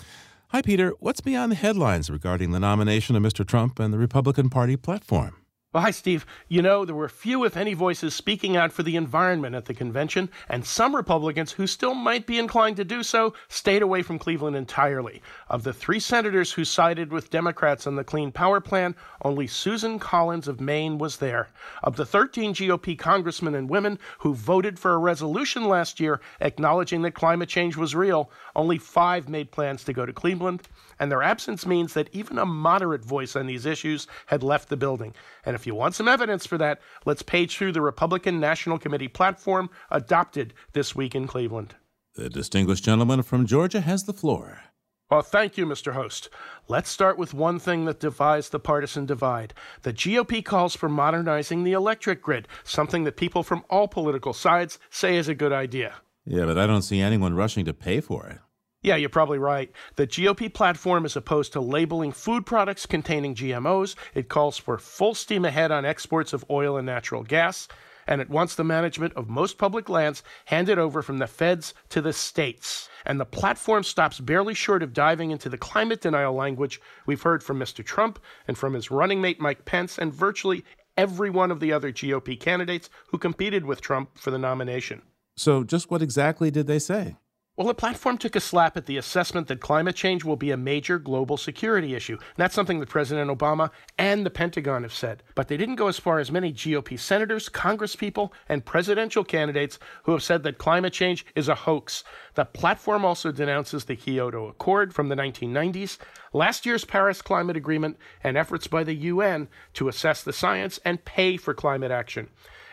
Hi, 0.50 0.62
Peter. 0.62 0.94
What's 1.00 1.22
beyond 1.22 1.52
the 1.52 1.56
headlines 1.56 2.12
regarding 2.12 2.52
the 2.52 2.60
nomination 2.60 3.16
of 3.16 3.24
Mr. 3.24 3.46
Trump 3.46 3.80
and 3.80 3.92
the 3.92 3.98
Republican 3.98 4.52
Party 4.52 4.78
platform? 4.78 5.39
Well, 5.72 5.84
hi, 5.84 5.92
Steve. 5.92 6.26
You 6.48 6.64
know, 6.64 6.84
there 6.84 6.96
were 6.96 7.08
few, 7.08 7.44
if 7.44 7.56
any, 7.56 7.76
voices 7.76 8.16
speaking 8.16 8.58
out 8.58 8.72
for 8.72 8.82
the 8.82 8.96
environment 8.96 9.54
at 9.54 9.66
the 9.66 9.76
convention, 9.76 10.32
and 10.50 10.66
some 10.66 10.96
Republicans 10.96 11.52
who 11.52 11.68
still 11.68 11.94
might 11.94 12.26
be 12.26 12.40
inclined 12.40 12.78
to 12.78 12.84
do 12.84 13.04
so 13.04 13.36
stayed 13.50 13.84
away 13.84 14.02
from 14.02 14.18
Cleveland 14.18 14.56
entirely. 14.56 15.22
Of 15.48 15.62
the 15.62 15.72
three 15.72 16.00
senators 16.00 16.54
who 16.54 16.66
sided 16.66 17.12
with 17.12 17.30
Democrats 17.30 17.86
on 17.86 17.96
the 17.96 18.04
Clean 18.04 18.32
Power 18.32 18.60
Plan, 18.60 18.96
only 19.22 19.46
Susan 19.46 20.00
Collins 20.00 20.48
of 20.48 20.60
Maine 20.60 20.98
was 20.98 21.18
there. 21.18 21.50
Of 21.84 21.98
the 21.98 22.06
13 22.06 22.56
GOP 22.56 22.98
congressmen 22.98 23.54
and 23.54 23.70
women 23.70 24.00
who 24.18 24.34
voted 24.34 24.80
for 24.80 24.96
a 24.96 24.98
resolution 24.98 25.66
last 25.66 26.00
year 26.00 26.20
acknowledging 26.42 27.04
that 27.04 27.14
climate 27.14 27.48
change 27.48 27.78
was 27.78 27.94
real, 27.94 28.32
only 28.56 28.80
five 28.80 29.30
made 29.30 29.52
plans 29.52 29.84
to 29.84 29.94
go 29.94 30.08
to 30.08 30.14
Cleveland 30.14 30.64
and 31.00 31.12
their 31.12 31.24
absence 31.24 31.66
means 31.66 31.94
that 31.94 32.10
even 32.12 32.38
a 32.38 32.46
moderate 32.46 33.04
voice 33.04 33.36
on 33.36 33.48
these 33.48 33.66
issues 33.66 34.08
had 34.28 34.44
left 34.44 34.70
the 34.70 34.78
building. 34.78 35.14
And 35.46 35.56
if 35.56 35.66
you 35.66 35.74
want 35.74 35.96
some 35.96 36.08
evidence 36.08 36.46
for 36.46 36.58
that, 36.58 36.82
let's 37.06 37.22
page 37.22 37.58
through 37.58 37.72
the 37.72 37.82
Republican 37.82 38.40
National 38.40 38.78
Committee 38.78 39.08
platform 39.08 39.70
adopted 39.90 40.54
this 40.74 40.96
week 40.96 41.16
in 41.16 41.28
Cleveland. 41.28 41.76
The 42.16 42.30
distinguished 42.30 42.84
gentleman 42.84 43.24
from 43.24 43.46
Georgia 43.46 43.82
has 43.82 44.04
the 44.04 44.14
floor. 44.14 44.62
Well, 45.10 45.22
thank 45.24 45.58
you, 45.58 45.66
Mr. 45.66 45.94
Host. 45.94 46.30
Let's 46.68 46.90
start 46.90 47.18
with 47.18 47.34
one 47.34 47.58
thing 47.58 47.86
that 47.86 48.00
divides 48.00 48.50
the 48.50 48.60
partisan 48.60 49.08
divide. 49.08 49.56
The 49.82 49.94
GOP 49.94 50.46
calls 50.46 50.76
for 50.76 50.88
modernizing 50.88 51.64
the 51.64 51.72
electric 51.72 52.22
grid, 52.22 52.48
something 52.64 53.06
that 53.06 53.18
people 53.18 53.42
from 53.42 53.64
all 53.72 53.88
political 53.88 54.34
sides 54.34 54.78
say 54.92 55.18
is 55.18 55.28
a 55.28 55.34
good 55.34 55.52
idea. 55.52 55.96
Yeah, 56.26 56.46
but 56.46 56.60
I 56.60 56.68
don't 56.68 56.84
see 56.84 57.02
anyone 57.02 57.34
rushing 57.34 57.66
to 57.66 57.74
pay 57.74 58.02
for 58.02 58.28
it. 58.28 58.38
Yeah, 58.82 58.96
you're 58.96 59.10
probably 59.10 59.40
right. 59.40 59.70
The 59.98 60.08
GOP 60.08 60.54
platform 60.54 61.06
is 61.06 61.18
opposed 61.18 61.52
to 61.54 61.60
labeling 61.60 62.14
food 62.14 62.46
products 62.46 62.86
containing 62.86 63.36
GMOs. 63.36 63.96
It 64.14 64.30
calls 64.30 64.58
for 64.58 64.78
full 64.78 65.14
steam 65.16 65.44
ahead 65.44 65.72
on 65.72 65.84
exports 65.84 66.32
of 66.32 66.46
oil 66.50 66.78
and 66.78 66.86
natural 66.86 67.24
gas. 67.24 67.68
And 68.08 68.22
it 68.22 68.30
wants 68.30 68.56
the 68.56 68.64
management 68.64 69.14
of 69.14 69.30
most 69.30 69.58
public 69.58 69.90
lands 69.90 70.24
handed 70.46 70.80
over 70.80 71.02
from 71.02 71.18
the 71.18 71.28
feds 71.28 71.74
to 71.90 72.02
the 72.02 72.14
states. 72.14 72.90
And 73.06 73.20
the 73.20 73.26
platform 73.26 73.84
stops 73.84 74.20
barely 74.20 74.54
short 74.54 74.82
of 74.82 74.94
diving 74.94 75.32
into 75.32 75.50
the 75.50 75.58
climate 75.58 76.02
denial 76.02 76.34
language 76.34 76.82
we've 77.06 77.22
heard 77.22 77.44
from 77.44 77.60
Mr. 77.60 77.86
Trump 77.86 78.18
and 78.48 78.58
from 78.58 78.74
his 78.74 78.90
running 78.90 79.22
mate 79.22 79.42
Mike 79.42 79.66
Pence 79.66 79.98
and 79.98 80.14
virtually 80.14 80.64
every 80.98 81.30
one 81.30 81.52
of 81.52 81.60
the 81.60 81.74
other 81.74 81.92
GOP 81.92 82.40
candidates 82.40 82.90
who 83.10 83.18
competed 83.18 83.66
with 83.66 83.82
Trump 83.82 84.18
for 84.18 84.32
the 84.32 84.40
nomination. 84.40 85.02
So, 85.36 85.64
just 85.64 85.92
what 85.92 86.02
exactly 86.02 86.50
did 86.50 86.68
they 86.68 86.80
say? 86.80 87.16
Well, 87.60 87.68
the 87.68 87.74
platform 87.74 88.18
took 88.18 88.38
a 88.38 88.40
slap 88.40 88.78
at 88.78 88.86
the 88.86 88.96
assessment 88.96 89.48
that 89.48 89.60
climate 89.60 89.98
change 89.98 90.24
will 90.24 90.38
be 90.38 90.50
a 90.50 90.56
major 90.56 90.98
global 90.98 91.36
security 91.36 91.94
issue. 91.94 92.14
And 92.14 92.38
that's 92.38 92.56
something 92.56 92.80
that 92.80 92.88
President 92.88 93.30
Obama 93.30 93.70
and 93.98 94.26
the 94.26 94.30
Pentagon 94.30 94.84
have 94.84 94.94
said. 94.94 95.24
But 95.36 95.50
they 95.50 95.58
didn't 95.58 95.76
go 95.76 95.90
as 95.90 96.00
far 96.00 96.20
as 96.20 96.32
many 96.32 96.54
GOP 96.54 96.98
senators, 96.98 97.50
congresspeople, 97.50 98.32
and 98.48 98.64
presidential 98.64 99.26
candidates 99.26 99.78
who 100.04 100.14
have 100.14 100.24
said 100.24 100.44
that 100.44 100.58
climate 100.58 100.94
change 100.94 101.26
is 101.36 101.50
a 101.50 101.56
hoax. 101.56 102.06
The 102.36 102.46
platform 102.46 103.04
also 103.04 103.30
denounces 103.30 103.84
the 103.84 103.98
Kyoto 103.98 104.48
Accord 104.48 104.94
from 104.94 105.10
the 105.10 105.18
1990s, 105.18 105.98
last 106.32 106.66
year's 106.66 106.86
Paris 106.86 107.22
Climate 107.22 107.58
Agreement, 107.58 107.98
and 108.24 108.38
efforts 108.38 108.68
by 108.68 108.86
the 108.86 108.96
UN 108.96 109.50
to 109.74 109.90
assess 109.90 110.24
the 110.24 110.32
science 110.32 110.80
and 110.86 111.04
pay 111.04 111.36
for 111.36 111.54
climate 111.54 111.92
action 111.92 112.30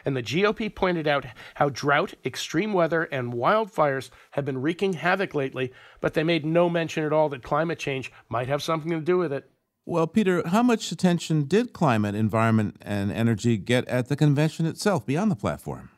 and 0.06 0.16
the 0.16 0.22
GOP 0.22 0.72
pointed 0.72 1.08
out 1.08 1.26
how 1.56 1.68
drought, 1.68 2.14
extreme 2.24 2.72
weather, 2.72 3.02
and 3.02 3.34
wildfires 3.34 4.10
have 4.30 4.44
been 4.44 4.62
wreaking 4.62 4.94
havoc 4.94 5.34
lately, 5.34 5.72
but 6.00 6.14
they 6.14 6.22
made 6.22 6.46
no 6.46 6.70
mention 6.70 7.04
at 7.04 7.12
all 7.12 7.28
that 7.28 7.42
climate 7.42 7.80
change 7.80 8.12
might 8.28 8.46
have 8.46 8.62
something 8.62 8.92
to 8.92 9.00
do 9.00 9.18
with 9.18 9.32
it. 9.32 9.50
Well, 9.84 10.06
Peter, 10.06 10.46
how 10.46 10.62
much 10.62 10.90
attention 10.92 11.44
did 11.44 11.72
climate, 11.72 12.14
environment, 12.14 12.76
and 12.80 13.12
energy 13.12 13.56
get 13.56 13.86
at 13.88 14.08
the 14.08 14.16
convention 14.16 14.64
itself 14.64 15.04
beyond 15.04 15.30
the 15.30 15.36
platform? 15.36 15.90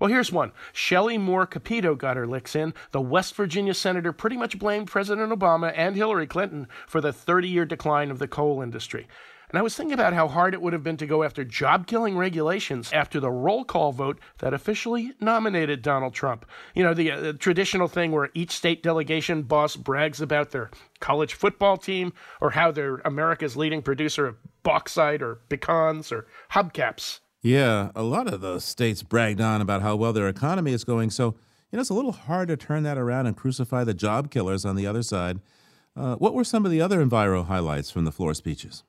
Well, 0.00 0.10
here's 0.10 0.32
one. 0.32 0.52
Shelley 0.72 1.18
Moore 1.18 1.46
Capito 1.46 1.94
got 1.94 2.16
her 2.16 2.26
licks 2.26 2.56
in. 2.56 2.74
The 2.90 3.00
West 3.00 3.36
Virginia 3.36 3.74
senator 3.74 4.12
pretty 4.12 4.36
much 4.36 4.58
blamed 4.58 4.88
President 4.88 5.32
Obama 5.32 5.72
and 5.76 5.94
Hillary 5.94 6.26
Clinton 6.26 6.66
for 6.88 7.00
the 7.00 7.12
30 7.12 7.48
year 7.48 7.64
decline 7.64 8.10
of 8.10 8.18
the 8.18 8.28
coal 8.28 8.60
industry. 8.60 9.06
And 9.54 9.58
I 9.60 9.62
was 9.62 9.76
thinking 9.76 9.94
about 9.94 10.14
how 10.14 10.26
hard 10.26 10.52
it 10.52 10.60
would 10.60 10.72
have 10.72 10.82
been 10.82 10.96
to 10.96 11.06
go 11.06 11.22
after 11.22 11.44
job 11.44 11.86
killing 11.86 12.16
regulations 12.16 12.90
after 12.92 13.20
the 13.20 13.30
roll 13.30 13.64
call 13.64 13.92
vote 13.92 14.18
that 14.38 14.52
officially 14.52 15.12
nominated 15.20 15.80
Donald 15.80 16.12
Trump. 16.12 16.44
You 16.74 16.82
know, 16.82 16.92
the, 16.92 17.12
uh, 17.12 17.32
traditional 17.34 17.86
thing 17.86 18.10
where 18.10 18.30
each 18.34 18.50
state 18.50 18.82
delegation 18.82 19.44
boss 19.44 19.76
brags 19.76 20.20
about 20.20 20.50
their 20.50 20.72
college 20.98 21.34
football 21.34 21.76
team 21.76 22.12
or 22.40 22.50
how 22.50 22.72
they're 22.72 22.96
America's 23.04 23.56
leading 23.56 23.80
producer 23.80 24.26
of 24.26 24.38
bauxite 24.64 25.22
or 25.22 25.36
pecans 25.48 26.10
or 26.10 26.26
hubcaps. 26.50 27.20
Yeah, 27.40 27.92
a 27.94 28.02
lot 28.02 28.26
of 28.26 28.40
the 28.40 28.58
states 28.58 29.04
bragged 29.04 29.40
on 29.40 29.60
about 29.60 29.82
how 29.82 29.94
well 29.94 30.12
their 30.12 30.26
economy 30.26 30.72
is 30.72 30.82
going. 30.82 31.10
So, 31.10 31.26
you 31.70 31.76
know, 31.76 31.80
it's 31.80 31.90
a 31.90 31.94
little 31.94 32.10
hard 32.10 32.48
to 32.48 32.56
turn 32.56 32.82
that 32.82 32.98
around 32.98 33.28
and 33.28 33.36
crucify 33.36 33.84
the 33.84 33.94
job 33.94 34.32
killers 34.32 34.64
on 34.64 34.74
the 34.74 34.88
other 34.88 35.04
side. 35.04 35.38
Uh, 35.94 36.16
what 36.16 36.34
were 36.34 36.42
some 36.42 36.64
of 36.64 36.72
the 36.72 36.80
other 36.80 37.00
Enviro 37.00 37.46
highlights 37.46 37.92
from 37.92 38.04
the 38.04 38.10
floor 38.10 38.34
speeches? 38.34 38.82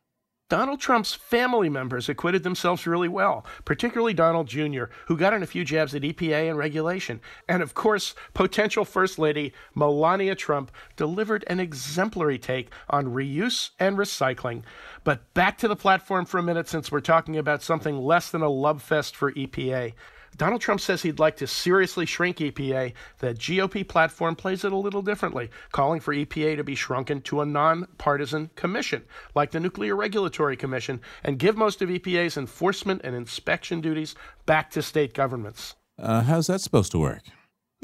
Donald 0.47 0.79
Trump's 0.79 1.15
family 1.15 1.69
members 1.69 2.07
acquitted 2.07 2.43
themselves 2.43 2.85
really 2.85 3.07
well, 3.07 3.43
particularly 3.65 4.13
Donald 4.13 4.47
Jr., 4.47 4.83
who 5.07 5.17
got 5.17 5.33
in 5.33 5.41
a 5.41 5.47
few 5.47 5.65
jabs 5.65 5.95
at 5.95 6.03
EPA 6.03 6.49
and 6.49 6.57
regulation. 6.57 7.19
And 7.49 7.63
of 7.63 7.73
course, 7.73 8.13
potential 8.35 8.85
First 8.85 9.17
Lady 9.17 9.53
Melania 9.73 10.35
Trump 10.35 10.71
delivered 10.95 11.43
an 11.47 11.59
exemplary 11.59 12.37
take 12.37 12.69
on 12.91 13.07
reuse 13.07 13.71
and 13.79 13.97
recycling. 13.97 14.61
But 15.03 15.33
back 15.33 15.57
to 15.59 15.67
the 15.67 15.75
platform 15.75 16.25
for 16.25 16.37
a 16.37 16.43
minute 16.43 16.69
since 16.69 16.91
we're 16.91 16.99
talking 16.99 17.37
about 17.37 17.63
something 17.63 17.97
less 17.97 18.29
than 18.29 18.43
a 18.43 18.49
love 18.49 18.83
fest 18.83 19.15
for 19.15 19.31
EPA. 19.31 19.93
Donald 20.35 20.59
Trump 20.59 20.81
says 20.81 21.01
he'd 21.01 21.19
like 21.19 21.37
to 21.37 21.47
seriously 21.47 22.05
shrink 22.05 22.37
EPA. 22.37 22.93
The 23.19 23.33
GOP 23.33 23.87
platform 23.87 24.35
plays 24.35 24.65
it 24.65 24.73
a 24.73 24.77
little 24.77 25.01
differently, 25.01 25.49
calling 25.71 26.01
for 26.01 26.13
EPA 26.13 26.57
to 26.57 26.63
be 26.63 26.75
shrunken 26.75 27.21
to 27.21 27.41
a 27.41 27.45
nonpartisan 27.45 28.49
commission, 28.55 29.03
like 29.33 29.51
the 29.51 29.59
Nuclear 29.59 29.95
Regulatory 29.95 30.57
Commission, 30.57 30.99
and 31.23 31.39
give 31.39 31.55
most 31.55 31.81
of 31.81 31.89
EPA's 31.89 32.37
enforcement 32.37 33.01
and 33.03 33.15
inspection 33.15 33.79
duties 33.79 34.15
back 34.45 34.69
to 34.71 34.81
state 34.81 35.13
governments. 35.13 35.75
Uh, 35.97 36.21
how's 36.21 36.47
that 36.47 36.59
supposed 36.59 36.91
to 36.91 36.99
work? 36.99 37.21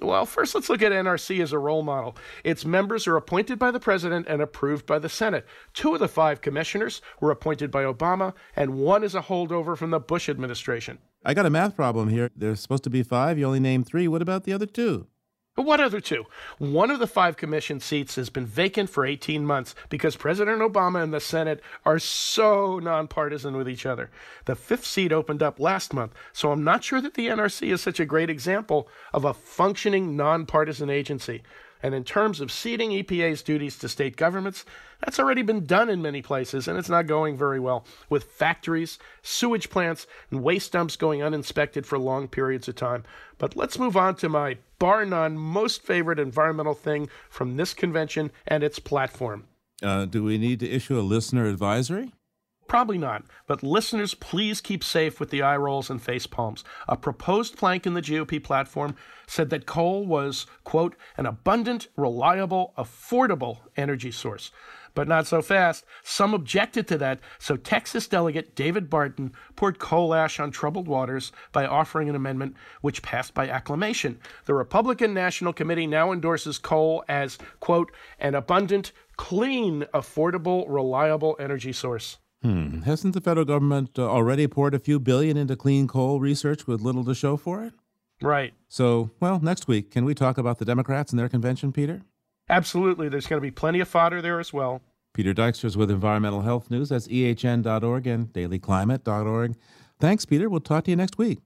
Well, 0.01 0.25
first, 0.25 0.55
let's 0.55 0.69
look 0.69 0.81
at 0.81 0.91
NRC 0.91 1.41
as 1.41 1.53
a 1.53 1.59
role 1.59 1.83
model. 1.83 2.17
Its 2.43 2.65
members 2.65 3.07
are 3.07 3.17
appointed 3.17 3.59
by 3.59 3.71
the 3.71 3.79
president 3.79 4.25
and 4.27 4.41
approved 4.41 4.85
by 4.85 4.99
the 4.99 5.09
Senate. 5.09 5.45
Two 5.73 5.93
of 5.93 5.99
the 5.99 6.07
five 6.07 6.41
commissioners 6.41 7.01
were 7.19 7.29
appointed 7.29 7.69
by 7.69 7.83
Obama, 7.83 8.33
and 8.55 8.79
one 8.79 9.03
is 9.03 9.13
a 9.15 9.21
holdover 9.21 9.77
from 9.77 9.91
the 9.91 9.99
Bush 9.99 10.27
administration. 10.27 10.97
I 11.23 11.33
got 11.35 11.45
a 11.45 11.51
math 11.51 11.75
problem 11.75 12.09
here. 12.09 12.31
There's 12.35 12.59
supposed 12.59 12.83
to 12.85 12.89
be 12.89 13.03
five. 13.03 13.37
You 13.37 13.45
only 13.45 13.59
named 13.59 13.85
three. 13.85 14.07
What 14.07 14.21
about 14.21 14.43
the 14.43 14.53
other 14.53 14.65
two? 14.65 15.07
What 15.55 15.81
other 15.81 15.99
two? 15.99 16.25
One 16.57 16.89
of 16.89 16.99
the 16.99 17.07
five 17.07 17.37
commission 17.37 17.79
seats 17.79 18.15
has 18.15 18.29
been 18.29 18.45
vacant 18.45 18.89
for 18.89 19.05
18 19.05 19.45
months 19.45 19.75
because 19.89 20.15
President 20.15 20.61
Obama 20.61 21.03
and 21.03 21.13
the 21.13 21.19
Senate 21.19 21.61
are 21.85 21.99
so 21.99 22.79
nonpartisan 22.79 23.55
with 23.55 23.69
each 23.69 23.85
other. 23.85 24.09
The 24.45 24.55
fifth 24.55 24.85
seat 24.85 25.11
opened 25.11 25.43
up 25.43 25.59
last 25.59 25.93
month, 25.93 26.13
so 26.33 26.51
I'm 26.51 26.63
not 26.63 26.83
sure 26.83 27.01
that 27.01 27.15
the 27.15 27.27
NRC 27.27 27.71
is 27.71 27.81
such 27.81 27.99
a 27.99 28.05
great 28.05 28.29
example 28.29 28.87
of 29.13 29.25
a 29.25 29.33
functioning 29.33 30.15
nonpartisan 30.15 30.89
agency. 30.89 31.43
And 31.83 31.95
in 31.95 32.03
terms 32.03 32.41
of 32.41 32.51
ceding 32.51 32.91
EPA's 32.91 33.41
duties 33.41 33.77
to 33.79 33.89
state 33.89 34.15
governments, 34.15 34.65
that's 34.99 35.19
already 35.19 35.41
been 35.41 35.65
done 35.65 35.89
in 35.89 36.01
many 36.01 36.21
places, 36.21 36.67
and 36.67 36.77
it's 36.77 36.89
not 36.89 37.07
going 37.07 37.35
very 37.35 37.59
well, 37.59 37.85
with 38.09 38.25
factories, 38.25 38.99
sewage 39.23 39.69
plants, 39.69 40.05
and 40.29 40.43
waste 40.43 40.73
dumps 40.73 40.95
going 40.95 41.23
uninspected 41.23 41.85
for 41.85 41.97
long 41.97 42.27
periods 42.27 42.67
of 42.67 42.75
time. 42.75 43.03
But 43.37 43.55
let's 43.55 43.79
move 43.79 43.97
on 43.97 44.15
to 44.17 44.29
my 44.29 44.57
bar 44.79 45.05
none 45.05 45.37
most 45.37 45.81
favorite 45.81 46.19
environmental 46.19 46.73
thing 46.73 47.09
from 47.29 47.57
this 47.57 47.73
convention 47.73 48.31
and 48.47 48.63
its 48.63 48.79
platform. 48.79 49.45
Uh, 49.81 50.05
do 50.05 50.23
we 50.23 50.37
need 50.37 50.59
to 50.59 50.69
issue 50.69 50.99
a 50.99 51.01
listener 51.01 51.47
advisory? 51.47 52.13
Probably 52.71 52.97
not, 52.97 53.25
but 53.47 53.63
listeners, 53.63 54.13
please 54.13 54.61
keep 54.61 54.81
safe 54.81 55.19
with 55.19 55.29
the 55.29 55.41
eye 55.41 55.57
rolls 55.57 55.89
and 55.89 56.01
face 56.01 56.25
palms. 56.25 56.63
A 56.87 56.95
proposed 56.95 57.57
plank 57.57 57.85
in 57.85 57.95
the 57.95 58.01
GOP 58.01 58.41
platform 58.41 58.95
said 59.27 59.49
that 59.49 59.65
coal 59.65 60.05
was, 60.05 60.45
quote, 60.63 60.95
an 61.17 61.25
abundant, 61.25 61.89
reliable, 61.97 62.73
affordable 62.77 63.57
energy 63.75 64.09
source. 64.09 64.51
But 64.93 65.09
not 65.09 65.27
so 65.27 65.41
fast. 65.41 65.83
Some 66.01 66.33
objected 66.33 66.87
to 66.87 66.97
that, 66.99 67.19
so 67.39 67.57
Texas 67.57 68.07
delegate 68.07 68.55
David 68.55 68.89
Barton 68.89 69.33
poured 69.57 69.77
coal 69.77 70.13
ash 70.13 70.39
on 70.39 70.49
troubled 70.49 70.87
waters 70.87 71.33
by 71.51 71.65
offering 71.65 72.07
an 72.07 72.15
amendment 72.15 72.55
which 72.79 73.01
passed 73.01 73.33
by 73.33 73.49
acclamation. 73.49 74.17
The 74.45 74.53
Republican 74.53 75.13
National 75.13 75.51
Committee 75.51 75.87
now 75.87 76.13
endorses 76.13 76.57
coal 76.57 77.03
as, 77.09 77.37
quote, 77.59 77.91
an 78.17 78.33
abundant, 78.33 78.93
clean, 79.17 79.83
affordable, 79.93 80.63
reliable 80.69 81.35
energy 81.37 81.73
source. 81.73 82.17
Hmm. 82.41 82.81
Hasn't 82.81 83.13
the 83.13 83.21
federal 83.21 83.45
government 83.45 83.99
uh, 83.99 84.09
already 84.09 84.47
poured 84.47 84.73
a 84.73 84.79
few 84.79 84.99
billion 84.99 85.37
into 85.37 85.55
clean 85.55 85.87
coal 85.87 86.19
research 86.19 86.65
with 86.65 86.81
little 86.81 87.05
to 87.05 87.13
show 87.13 87.37
for 87.37 87.63
it? 87.63 87.73
Right. 88.21 88.53
So, 88.67 89.11
well, 89.19 89.39
next 89.39 89.67
week, 89.67 89.91
can 89.91 90.05
we 90.05 90.15
talk 90.15 90.37
about 90.37 90.59
the 90.59 90.65
Democrats 90.65 91.11
and 91.11 91.19
their 91.19 91.29
convention, 91.29 91.71
Peter? 91.71 92.01
Absolutely. 92.49 93.09
There's 93.09 93.27
going 93.27 93.37
to 93.37 93.41
be 93.41 93.51
plenty 93.51 93.79
of 93.79 93.87
fodder 93.87 94.21
there 94.21 94.39
as 94.39 94.51
well. 94.51 94.81
Peter 95.13 95.33
Dykstra 95.33 95.65
is 95.65 95.77
with 95.77 95.91
Environmental 95.91 96.41
Health 96.41 96.71
News. 96.71 96.89
That's 96.89 97.07
ehn.org 97.07 98.07
and 98.07 98.31
dailyclimate.org. 98.33 99.55
Thanks, 99.99 100.25
Peter. 100.25 100.49
We'll 100.49 100.61
talk 100.61 100.85
to 100.85 100.91
you 100.91 100.97
next 100.97 101.17
week. 101.17 101.39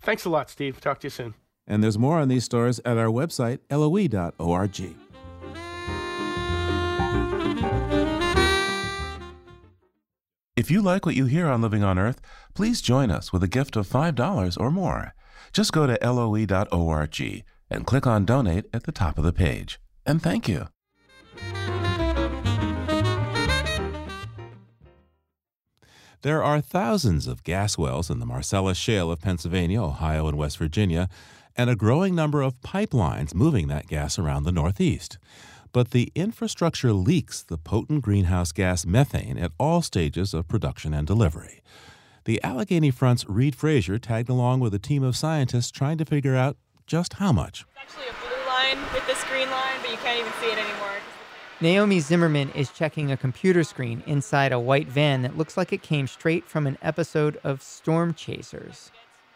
Thanks 0.00 0.24
a 0.24 0.30
lot, 0.30 0.50
Steve. 0.50 0.80
Talk 0.80 1.00
to 1.00 1.06
you 1.06 1.10
soon. 1.10 1.34
And 1.66 1.82
there's 1.82 1.98
more 1.98 2.18
on 2.18 2.28
these 2.28 2.44
stories 2.44 2.80
at 2.84 2.98
our 2.98 3.06
website, 3.06 3.60
loe.org. 3.70 4.96
If 10.62 10.70
you 10.70 10.80
like 10.80 11.04
what 11.04 11.16
you 11.16 11.24
hear 11.24 11.48
on 11.48 11.60
Living 11.60 11.82
on 11.82 11.98
Earth, 11.98 12.20
please 12.54 12.80
join 12.80 13.10
us 13.10 13.32
with 13.32 13.42
a 13.42 13.48
gift 13.48 13.74
of 13.74 13.88
$5 13.88 14.60
or 14.60 14.70
more. 14.70 15.12
Just 15.52 15.72
go 15.72 15.88
to 15.88 15.98
loe.org 16.00 17.44
and 17.68 17.84
click 17.84 18.06
on 18.06 18.24
Donate 18.24 18.66
at 18.72 18.84
the 18.84 18.92
top 18.92 19.18
of 19.18 19.24
the 19.24 19.32
page. 19.32 19.80
And 20.06 20.22
thank 20.22 20.48
you. 20.48 20.68
There 26.20 26.44
are 26.44 26.60
thousands 26.60 27.26
of 27.26 27.42
gas 27.42 27.76
wells 27.76 28.08
in 28.08 28.20
the 28.20 28.26
Marcellus 28.26 28.78
Shale 28.78 29.10
of 29.10 29.20
Pennsylvania, 29.20 29.82
Ohio, 29.82 30.28
and 30.28 30.38
West 30.38 30.58
Virginia, 30.58 31.08
and 31.56 31.70
a 31.70 31.74
growing 31.74 32.14
number 32.14 32.40
of 32.40 32.60
pipelines 32.60 33.34
moving 33.34 33.66
that 33.66 33.88
gas 33.88 34.16
around 34.16 34.44
the 34.44 34.52
Northeast 34.52 35.18
but 35.72 35.90
the 35.90 36.12
infrastructure 36.14 36.92
leaks 36.92 37.42
the 37.42 37.58
potent 37.58 38.02
greenhouse 38.02 38.52
gas 38.52 38.84
methane 38.84 39.38
at 39.38 39.52
all 39.58 39.82
stages 39.82 40.34
of 40.34 40.48
production 40.48 40.92
and 40.92 41.06
delivery. 41.06 41.62
The 42.24 42.42
Allegheny 42.44 42.90
Front's 42.90 43.28
Reid 43.28 43.56
Frazier 43.56 43.98
tagged 43.98 44.28
along 44.28 44.60
with 44.60 44.74
a 44.74 44.78
team 44.78 45.02
of 45.02 45.16
scientists 45.16 45.70
trying 45.70 45.98
to 45.98 46.04
figure 46.04 46.36
out 46.36 46.56
just 46.86 47.14
how 47.14 47.32
much. 47.32 47.64
It's 47.74 47.94
actually 47.94 48.08
a 48.08 48.20
blue 48.20 48.46
line 48.46 48.92
with 48.94 49.06
this 49.06 49.24
green 49.24 49.50
line, 49.50 49.78
but 49.80 49.90
you 49.90 49.96
can't 49.96 50.20
even 50.20 50.32
see 50.40 50.46
it 50.46 50.58
anymore. 50.58 50.92
Naomi 51.60 52.00
Zimmerman 52.00 52.50
is 52.50 52.70
checking 52.70 53.10
a 53.10 53.16
computer 53.16 53.64
screen 53.64 54.02
inside 54.06 54.52
a 54.52 54.58
white 54.58 54.88
van 54.88 55.22
that 55.22 55.38
looks 55.38 55.56
like 55.56 55.72
it 55.72 55.82
came 55.82 56.06
straight 56.06 56.44
from 56.44 56.66
an 56.66 56.76
episode 56.82 57.38
of 57.44 57.62
Storm 57.62 58.14
Chasers. 58.14 58.90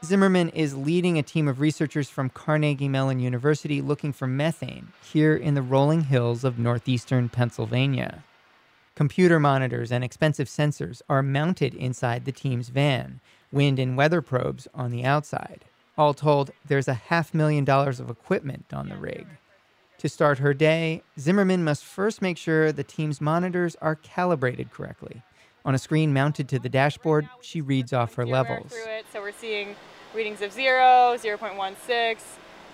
Zimmerman 0.05 0.51
is 0.51 0.77
leading 0.77 1.19
a 1.19 1.23
team 1.23 1.49
of 1.49 1.59
researchers 1.59 2.11
from 2.11 2.29
Carnegie 2.29 2.89
Mellon 2.89 3.19
University 3.19 3.81
looking 3.81 4.13
for 4.13 4.27
methane 4.27 4.89
here 5.03 5.35
in 5.35 5.55
the 5.55 5.63
rolling 5.63 6.03
hills 6.03 6.45
of 6.45 6.59
northeastern 6.59 7.31
Pennsylvania. 7.31 8.23
Computer 8.95 9.41
monitors 9.41 9.91
and 9.91 10.05
expensive 10.05 10.49
sensors 10.49 11.01
are 11.09 11.23
mounted 11.23 11.75
inside 11.75 12.25
the 12.25 12.33
team's 12.33 12.69
van, 12.69 13.21
wind 13.51 13.79
and 13.79 13.97
weather 13.97 14.21
probes 14.21 14.69
on 14.75 14.91
the 14.91 15.05
outside. 15.05 15.65
All 15.97 16.13
told, 16.13 16.51
there's 16.67 16.89
a 16.89 16.95
half 16.95 17.33
million 17.33 17.65
dollars 17.65 17.99
of 17.99 18.11
equipment 18.11 18.67
on 18.75 18.91
the 18.91 18.97
rig. 18.97 19.27
To 19.99 20.11
start 20.11 20.39
her 20.39 20.53
day, 20.53 21.03
Zimmerman 21.19 21.65
must 21.65 21.85
first 21.85 22.21
make 22.21 22.37
sure 22.37 22.71
the 22.71 22.85
team's 22.85 23.21
monitors 23.21 23.77
are 23.81 23.95
calibrated 23.95 24.71
correctly. 24.71 25.23
On 25.67 25.75
a 25.75 25.79
screen 25.79 26.13
mounted 26.13 26.49
to 26.51 26.61
the 26.61 26.69
dashboard, 26.69 27.29
she 27.41 27.61
reads 27.61 27.93
off 27.93 28.15
her 28.15 28.25
levels. 28.25 28.73
It, 28.73 29.05
so 29.13 29.21
we're 29.21 29.33
seeing 29.33 29.75
readings 30.15 30.41
of 30.41 30.53
0, 30.53 31.17
0.16, 31.19 32.19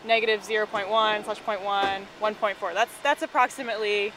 negative 0.05 0.43
0.1, 0.43 1.25
slash 1.25 1.41
0.1, 1.41 2.03
1.4. 2.21 2.75
That's, 2.75 2.95
that's 2.99 3.23
approximately 3.23 4.13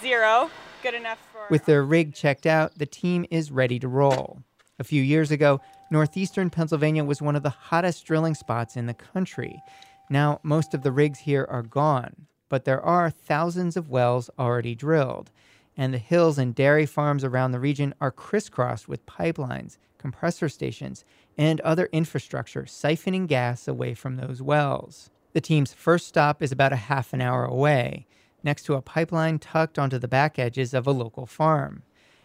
0. 0.00 0.48
Good 0.80 0.94
enough 0.94 1.18
for. 1.32 1.48
With 1.50 1.64
their 1.64 1.82
rig 1.82 2.14
checked 2.14 2.46
out, 2.46 2.78
the 2.78 2.86
team 2.86 3.26
is 3.32 3.50
ready 3.50 3.80
to 3.80 3.88
roll. 3.88 4.44
A 4.78 4.84
few 4.84 5.02
years 5.02 5.32
ago, 5.32 5.60
northeastern 5.90 6.50
Pennsylvania 6.50 7.02
was 7.02 7.20
one 7.20 7.34
of 7.34 7.42
the 7.42 7.50
hottest 7.50 8.06
drilling 8.06 8.36
spots 8.36 8.76
in 8.76 8.86
the 8.86 8.94
country. 8.94 9.60
Now, 10.08 10.38
most 10.44 10.72
of 10.72 10.82
the 10.82 10.92
rigs 10.92 11.18
here 11.18 11.48
are 11.50 11.62
gone, 11.62 12.26
but 12.48 12.64
there 12.64 12.80
are 12.80 13.10
thousands 13.10 13.76
of 13.76 13.90
wells 13.90 14.30
already 14.38 14.76
drilled, 14.76 15.32
and 15.76 15.92
the 15.92 15.98
hills 15.98 16.38
and 16.38 16.54
dairy 16.54 16.86
farms 16.86 17.24
around 17.24 17.52
the 17.52 17.60
region 17.60 17.94
are 18.00 18.10
crisscrossed 18.10 18.88
with 18.88 19.06
pipelines, 19.06 19.78
compressor 19.98 20.48
stations, 20.48 21.04
and 21.36 21.60
other 21.62 21.88
infrastructure 21.92 22.62
siphoning 22.62 23.26
gas 23.26 23.66
away 23.66 23.94
from 23.94 24.16
those 24.16 24.40
wells. 24.40 25.10
The 25.32 25.40
team's 25.40 25.72
first 25.72 26.06
stop 26.06 26.42
is 26.42 26.52
about 26.52 26.72
a 26.72 26.76
half 26.76 27.12
an 27.12 27.20
hour 27.20 27.44
away, 27.44 28.06
next 28.42 28.64
to 28.64 28.74
a 28.74 28.82
pipeline 28.82 29.38
tucked 29.38 29.78
onto 29.78 29.98
the 29.98 30.06
back 30.06 30.38
edges 30.38 30.74
of 30.74 30.86
a 30.86 30.92
local 30.92 31.26
farm. 31.26 31.82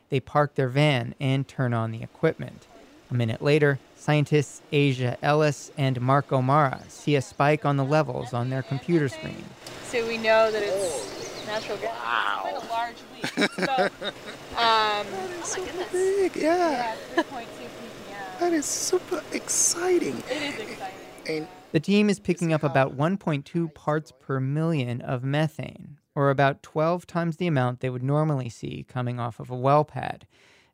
They 0.10 0.20
park 0.20 0.56
their 0.56 0.70
van 0.70 1.16
and 1.20 1.48
turn 1.48 1.74
on 1.74 1.92
the 1.92 2.04
equipment. 2.04 2.68
A 3.10 3.16
minute 3.16 3.42
later, 3.42 3.80
scientists 3.96 4.62
Asia 4.72 5.18
Ellis 5.24 5.72
and 5.78 6.00
Mark 6.00 6.32
O'Mara 6.32 6.84
see 6.88 7.16
a 7.16 7.22
spike 7.22 7.66
on 7.66 7.78
the 7.78 7.84
levels 7.84 8.34
on 8.34 8.52
their 8.52 8.62
computer 8.62 9.10
screen. 9.10 9.44
So 9.86 10.08
we 10.08 10.18
know 10.18 10.52
that 10.52 10.62
it's 10.62 11.39
natural 11.50 11.78
gas. 11.78 11.98
Wow. 12.04 12.44
It's 12.46 12.68
quite 12.68 12.70
a 12.70 12.74
large 12.74 12.96
leak. 13.14 13.34
It's 13.38 13.58
about, 13.58 13.80
um, 13.82 15.08
oh 15.12 15.56
my 15.58 15.88
Big, 15.92 16.36
yeah. 16.36 16.96
yeah 17.16 17.24
3.2 17.24 17.24
ppm. 17.24 18.40
That 18.40 18.54
is 18.54 18.66
super 18.66 19.24
exciting. 19.32 20.22
It 20.30 20.42
is 20.42 20.60
exciting. 20.60 21.00
And 21.28 21.48
the 21.72 21.80
team 21.80 22.10
is 22.10 22.20
picking 22.20 22.54
up 22.54 22.64
about 22.64 22.96
1.2 22.96 23.74
parts 23.74 24.12
per 24.20 24.40
million 24.40 25.02
of 25.02 25.24
methane, 25.24 25.98
or 26.16 26.30
about 26.30 26.64
12 26.64 27.06
times 27.08 27.38
the 27.38 27.48
amount 27.48 27.80
they 27.80 27.90
would 27.90 28.04
normally 28.04 28.50
see 28.50 28.86
coming 28.88 29.20
off 29.20 29.40
of 29.40 29.50
a 29.50 29.56
well 29.56 29.84
pad. 29.84 30.28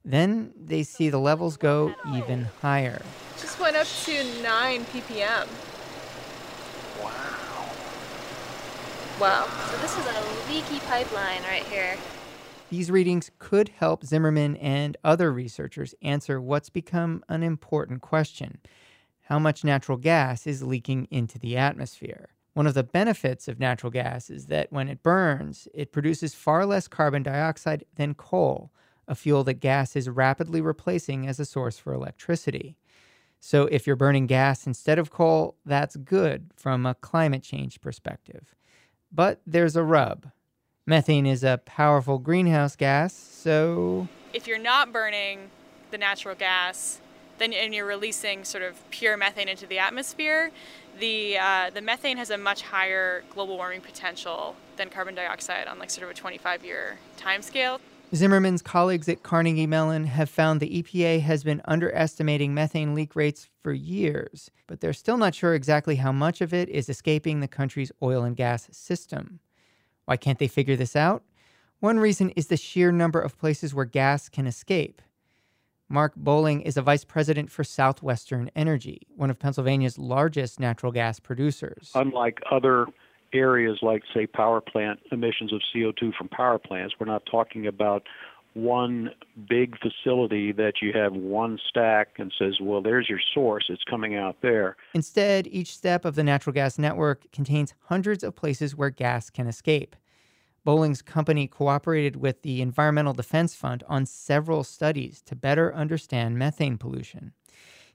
Then 0.03 0.53
they 0.55 0.83
see 0.83 1.09
the 1.09 1.17
levels 1.19 1.57
go 1.57 1.95
even 2.13 2.47
higher. 2.61 3.01
Just 3.39 3.59
went 3.59 3.75
up 3.75 3.87
to 4.03 4.41
9 4.43 4.85
ppm. 4.85 5.47
wow. 7.03 7.24
Wow. 9.19 9.47
So 9.71 9.77
this 9.77 9.97
is 9.97 10.05
a 10.05 10.51
leaky 10.51 10.79
pipeline 10.85 11.41
right 11.43 11.63
here. 11.63 11.95
These 12.69 12.91
readings 12.91 13.31
could 13.39 13.69
help 13.69 14.03
Zimmerman 14.03 14.57
and 14.57 14.97
other 15.03 15.31
researchers 15.31 15.95
answer 16.01 16.41
what's 16.41 16.69
become 16.69 17.23
an 17.29 17.43
important 17.43 18.01
question 18.01 18.59
how 19.25 19.39
much 19.39 19.63
natural 19.63 19.97
gas 19.97 20.45
is 20.45 20.61
leaking 20.61 21.07
into 21.09 21.39
the 21.39 21.57
atmosphere. 21.57 22.29
One 22.53 22.67
of 22.67 22.75
the 22.75 22.83
benefits 22.83 23.47
of 23.47 23.59
natural 23.59 23.91
gas 23.91 24.29
is 24.29 24.45
that 24.47 24.71
when 24.71 24.87
it 24.87 25.01
burns, 25.01 25.67
it 25.73 25.91
produces 25.91 26.35
far 26.35 26.65
less 26.65 26.87
carbon 26.87 27.23
dioxide 27.23 27.83
than 27.95 28.13
coal, 28.13 28.71
a 29.07 29.15
fuel 29.15 29.43
that 29.45 29.55
gas 29.55 29.95
is 29.95 30.09
rapidly 30.09 30.61
replacing 30.61 31.27
as 31.27 31.39
a 31.39 31.45
source 31.45 31.77
for 31.77 31.93
electricity. 31.93 32.77
So 33.39 33.65
if 33.65 33.85
you're 33.85 33.95
burning 33.95 34.27
gas 34.27 34.65
instead 34.67 34.99
of 34.99 35.11
coal, 35.11 35.57
that's 35.65 35.95
good 35.95 36.51
from 36.55 36.85
a 36.85 36.95
climate 36.95 37.43
change 37.43 37.81
perspective. 37.81 38.55
But 39.15 39.39
there's 39.47 39.77
a 39.77 39.83
rub. 39.83 40.27
Methane 40.85 41.25
is 41.25 41.43
a 41.43 41.61
powerful 41.65 42.19
greenhouse 42.19 42.75
gas, 42.75 43.13
so 43.13 44.09
If 44.33 44.45
you're 44.45 44.59
not 44.59 44.91
burning 44.91 45.49
the 45.89 45.97
natural 45.97 46.35
gas, 46.35 46.99
then 47.37 47.53
and 47.53 47.73
you're 47.73 47.85
releasing 47.85 48.43
sort 48.43 48.63
of 48.63 48.77
pure 48.91 49.15
methane 49.15 49.47
into 49.47 49.65
the 49.65 49.79
atmosphere, 49.79 50.51
the 50.99 51.37
uh, 51.37 51.69
the 51.73 51.81
methane 51.81 52.17
has 52.17 52.29
a 52.29 52.37
much 52.37 52.61
higher 52.63 53.23
global 53.29 53.55
warming 53.55 53.81
potential 53.81 54.55
than 54.75 54.89
carbon 54.89 55.15
dioxide 55.15 55.67
on 55.67 55.79
like 55.79 55.89
sort 55.89 56.03
of 56.03 56.09
a 56.09 56.13
25 56.13 56.65
year 56.65 56.97
time 57.15 57.41
scale. 57.41 57.79
Zimmerman's 58.15 58.61
colleagues 58.61 59.09
at 59.09 59.23
Carnegie 59.23 59.67
Mellon 59.67 60.05
have 60.05 60.29
found 60.29 60.59
the 60.59 60.81
EPA 60.81 61.21
has 61.21 61.43
been 61.43 61.61
underestimating 61.65 62.53
methane 62.53 62.95
leak 62.95 63.13
rates 63.13 63.49
for 63.61 63.73
years, 63.73 64.49
but 64.67 64.79
they're 64.79 64.93
still 64.93 65.17
not 65.17 65.35
sure 65.35 65.53
exactly 65.53 65.97
how 65.97 66.13
much 66.13 66.39
of 66.39 66.53
it 66.53 66.69
is 66.69 66.87
escaping 66.87 67.41
the 67.41 67.47
country's 67.47 67.91
oil 68.01 68.23
and 68.23 68.37
gas 68.37 68.69
system. 68.71 69.41
Why 70.05 70.15
can't 70.15 70.39
they 70.39 70.47
figure 70.47 70.77
this 70.77 70.95
out? 70.95 71.23
One 71.79 71.99
reason 71.99 72.29
is 72.31 72.47
the 72.47 72.55
sheer 72.55 72.91
number 72.91 73.19
of 73.19 73.37
places 73.37 73.73
where 73.73 73.85
gas 73.85 74.29
can 74.29 74.47
escape. 74.47 75.01
Mark 75.89 76.15
Boling 76.15 76.61
is 76.61 76.77
a 76.77 76.81
vice 76.81 77.03
president 77.03 77.51
for 77.51 77.63
Southwestern 77.63 78.49
Energy, 78.55 79.01
one 79.15 79.29
of 79.29 79.37
Pennsylvania's 79.37 79.99
largest 79.99 80.59
natural 80.59 80.91
gas 80.91 81.19
producers. 81.19 81.91
Unlike 81.93 82.39
other 82.49 82.87
areas 83.33 83.79
like, 83.81 84.03
say, 84.13 84.27
power 84.27 84.61
plant 84.61 84.99
emissions 85.11 85.53
of 85.53 85.61
CO2 85.73 86.13
from 86.15 86.29
power 86.29 86.59
plants, 86.59 86.95
we're 86.99 87.05
not 87.05 87.25
talking 87.29 87.67
about 87.67 88.03
one 88.53 89.11
big 89.49 89.75
facility 89.79 90.53
that 90.53 90.75
you 90.81 90.93
have 90.93 91.13
one 91.13 91.59
stack 91.69 92.17
and 92.17 92.33
says, 92.39 92.57
well, 92.61 92.81
there's 92.81 93.09
your 93.09 93.19
source, 93.33 93.65
it's 93.67 93.83
coming 93.83 94.15
out 94.15 94.37
there. 94.41 94.77
Instead, 94.93 95.45
each 95.47 95.75
step 95.75 96.05
of 96.05 96.15
the 96.15 96.23
natural 96.23 96.53
gas 96.53 96.79
network 96.79 97.29
contains 97.33 97.73
hundreds 97.87 98.23
of 98.23 98.33
places 98.33 98.73
where 98.75 98.89
gas 98.89 99.29
can 99.29 99.45
escape. 99.47 99.95
Boling's 100.63 101.01
company 101.01 101.47
cooperated 101.47 102.15
with 102.15 102.41
the 102.41 102.61
Environmental 102.61 103.13
Defense 103.13 103.53
Fund 103.53 103.83
on 103.87 104.05
several 104.05 104.63
studies 104.63 105.21
to 105.23 105.35
better 105.35 105.75
understand 105.75 106.39
methane 106.39 106.77
pollution. 106.77 107.33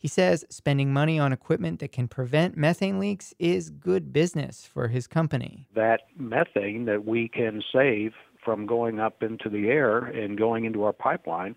He 0.01 0.09
says 0.09 0.47
spending 0.49 0.95
money 0.95 1.19
on 1.19 1.31
equipment 1.31 1.79
that 1.81 1.93
can 1.93 2.09
prevent 2.09 2.57
methane 2.57 2.99
leaks 2.99 3.35
is 3.39 3.69
good 3.69 4.15
business 4.15 4.65
for 4.65 4.89
his 4.89 5.07
company. 5.07 5.69
That 5.75 6.01
methane 6.17 6.87
that 6.87 7.05
we 7.05 7.29
can 7.29 7.63
save 7.71 8.15
from 8.43 8.65
going 8.65 8.99
up 8.99 9.23
into 9.23 9.51
the 9.51 9.69
air 9.69 9.99
and 9.99 10.39
going 10.39 10.65
into 10.65 10.85
our 10.85 10.95
pipeline, 10.95 11.55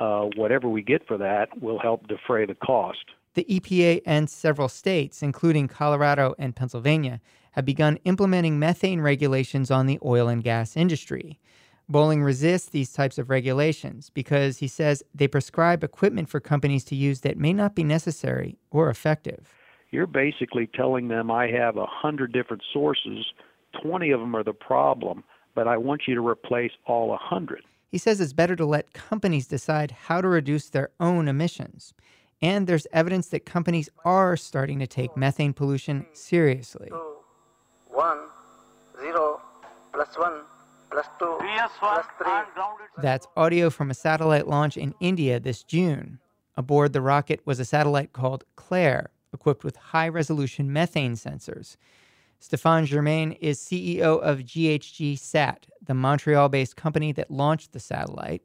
uh, 0.00 0.22
whatever 0.34 0.68
we 0.68 0.82
get 0.82 1.06
for 1.06 1.16
that 1.18 1.62
will 1.62 1.78
help 1.78 2.08
defray 2.08 2.44
the 2.46 2.56
cost. 2.56 3.12
The 3.34 3.44
EPA 3.44 4.02
and 4.04 4.28
several 4.28 4.68
states, 4.68 5.22
including 5.22 5.68
Colorado 5.68 6.34
and 6.36 6.56
Pennsylvania, 6.56 7.20
have 7.52 7.64
begun 7.64 7.98
implementing 8.04 8.58
methane 8.58 9.02
regulations 9.02 9.70
on 9.70 9.86
the 9.86 10.00
oil 10.04 10.26
and 10.26 10.42
gas 10.42 10.76
industry. 10.76 11.38
Boling 11.88 12.22
resists 12.22 12.70
these 12.70 12.92
types 12.92 13.18
of 13.18 13.28
regulations 13.28 14.10
because 14.10 14.58
he 14.58 14.68
says 14.68 15.02
they 15.14 15.28
prescribe 15.28 15.84
equipment 15.84 16.30
for 16.30 16.40
companies 16.40 16.82
to 16.84 16.96
use 16.96 17.20
that 17.20 17.36
may 17.36 17.52
not 17.52 17.74
be 17.74 17.84
necessary 17.84 18.56
or 18.70 18.88
effective. 18.88 19.52
You're 19.90 20.06
basically 20.06 20.66
telling 20.66 21.08
them 21.08 21.30
I 21.30 21.48
have 21.48 21.76
a 21.76 21.86
hundred 21.86 22.32
different 22.32 22.62
sources, 22.72 23.26
20 23.82 24.10
of 24.10 24.20
them 24.20 24.34
are 24.34 24.42
the 24.42 24.54
problem, 24.54 25.24
but 25.54 25.68
I 25.68 25.76
want 25.76 26.02
you 26.08 26.14
to 26.14 26.26
replace 26.26 26.72
all 26.86 27.12
a 27.12 27.18
hundred. 27.18 27.62
He 27.92 27.98
says 27.98 28.20
it's 28.20 28.32
better 28.32 28.56
to 28.56 28.64
let 28.64 28.92
companies 28.94 29.46
decide 29.46 29.90
how 29.90 30.20
to 30.20 30.28
reduce 30.28 30.70
their 30.70 30.90
own 30.98 31.28
emissions. 31.28 31.92
And 32.40 32.66
there's 32.66 32.86
evidence 32.92 33.28
that 33.28 33.46
companies 33.46 33.88
are 34.04 34.36
starting 34.36 34.78
to 34.80 34.86
take 34.86 35.16
methane 35.16 35.52
pollution 35.52 36.06
seriously. 36.12 36.90
One, 37.88 38.18
zero, 39.00 39.40
plus 39.92 40.18
one, 40.18 40.40
plus 40.90 41.06
two, 41.18 41.38
plus 41.78 42.06
three. 42.18 43.02
That's 43.02 43.26
audio 43.36 43.70
from 43.70 43.90
a 43.90 43.94
satellite 43.94 44.48
launch 44.48 44.76
in 44.76 44.94
India 45.00 45.40
this 45.40 45.62
June. 45.62 46.18
Aboard 46.56 46.92
the 46.92 47.00
rocket 47.00 47.40
was 47.44 47.58
a 47.58 47.64
satellite 47.64 48.12
called 48.12 48.44
Claire, 48.56 49.10
equipped 49.32 49.64
with 49.64 49.76
high 49.76 50.08
resolution 50.08 50.72
methane 50.72 51.14
sensors. 51.14 51.76
Stéphane 52.40 52.84
Germain 52.84 53.32
is 53.32 53.58
CEO 53.58 54.20
of 54.20 54.40
GHG 54.40 55.18
Sat, 55.18 55.66
the 55.82 55.94
Montreal 55.94 56.48
based 56.48 56.76
company 56.76 57.12
that 57.12 57.30
launched 57.30 57.72
the 57.72 57.80
satellite. 57.80 58.42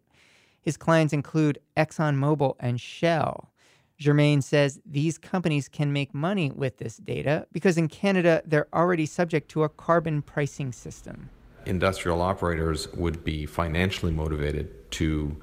His 0.61 0.77
clients 0.77 1.13
include 1.13 1.59
ExxonMobil 1.77 2.55
and 2.59 2.79
Shell. 2.79 3.51
Germain 3.97 4.41
says 4.41 4.79
these 4.85 5.17
companies 5.17 5.67
can 5.67 5.91
make 5.91 6.13
money 6.13 6.51
with 6.51 6.77
this 6.77 6.97
data 6.97 7.45
because 7.51 7.77
in 7.77 7.89
Canada 7.89 8.41
they're 8.45 8.73
already 8.73 9.05
subject 9.05 9.49
to 9.51 9.63
a 9.63 9.69
carbon 9.69 10.21
pricing 10.21 10.71
system. 10.71 11.29
Industrial 11.65 12.21
operators 12.21 12.91
would 12.93 13.23
be 13.23 13.45
financially 13.45 14.11
motivated 14.11 14.91
to 14.91 15.37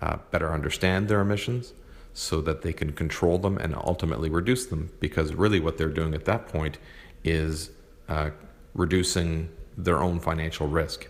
uh, 0.00 0.18
better 0.30 0.52
understand 0.52 1.08
their 1.08 1.20
emissions 1.20 1.72
so 2.12 2.40
that 2.40 2.62
they 2.62 2.72
can 2.72 2.92
control 2.92 3.38
them 3.38 3.58
and 3.58 3.74
ultimately 3.74 4.30
reduce 4.30 4.66
them 4.66 4.90
because 5.00 5.34
really 5.34 5.60
what 5.60 5.76
they're 5.76 5.88
doing 5.88 6.14
at 6.14 6.24
that 6.24 6.48
point 6.48 6.78
is 7.24 7.70
uh, 8.08 8.30
reducing 8.74 9.50
their 9.76 10.02
own 10.02 10.18
financial 10.18 10.66
risk. 10.66 11.08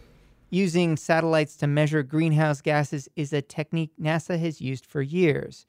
Using 0.50 0.96
satellites 0.96 1.56
to 1.56 1.66
measure 1.66 2.02
greenhouse 2.02 2.60
gases 2.60 3.08
is 3.16 3.32
a 3.32 3.42
technique 3.42 3.92
NASA 4.00 4.38
has 4.38 4.60
used 4.60 4.86
for 4.86 5.02
years 5.02 5.66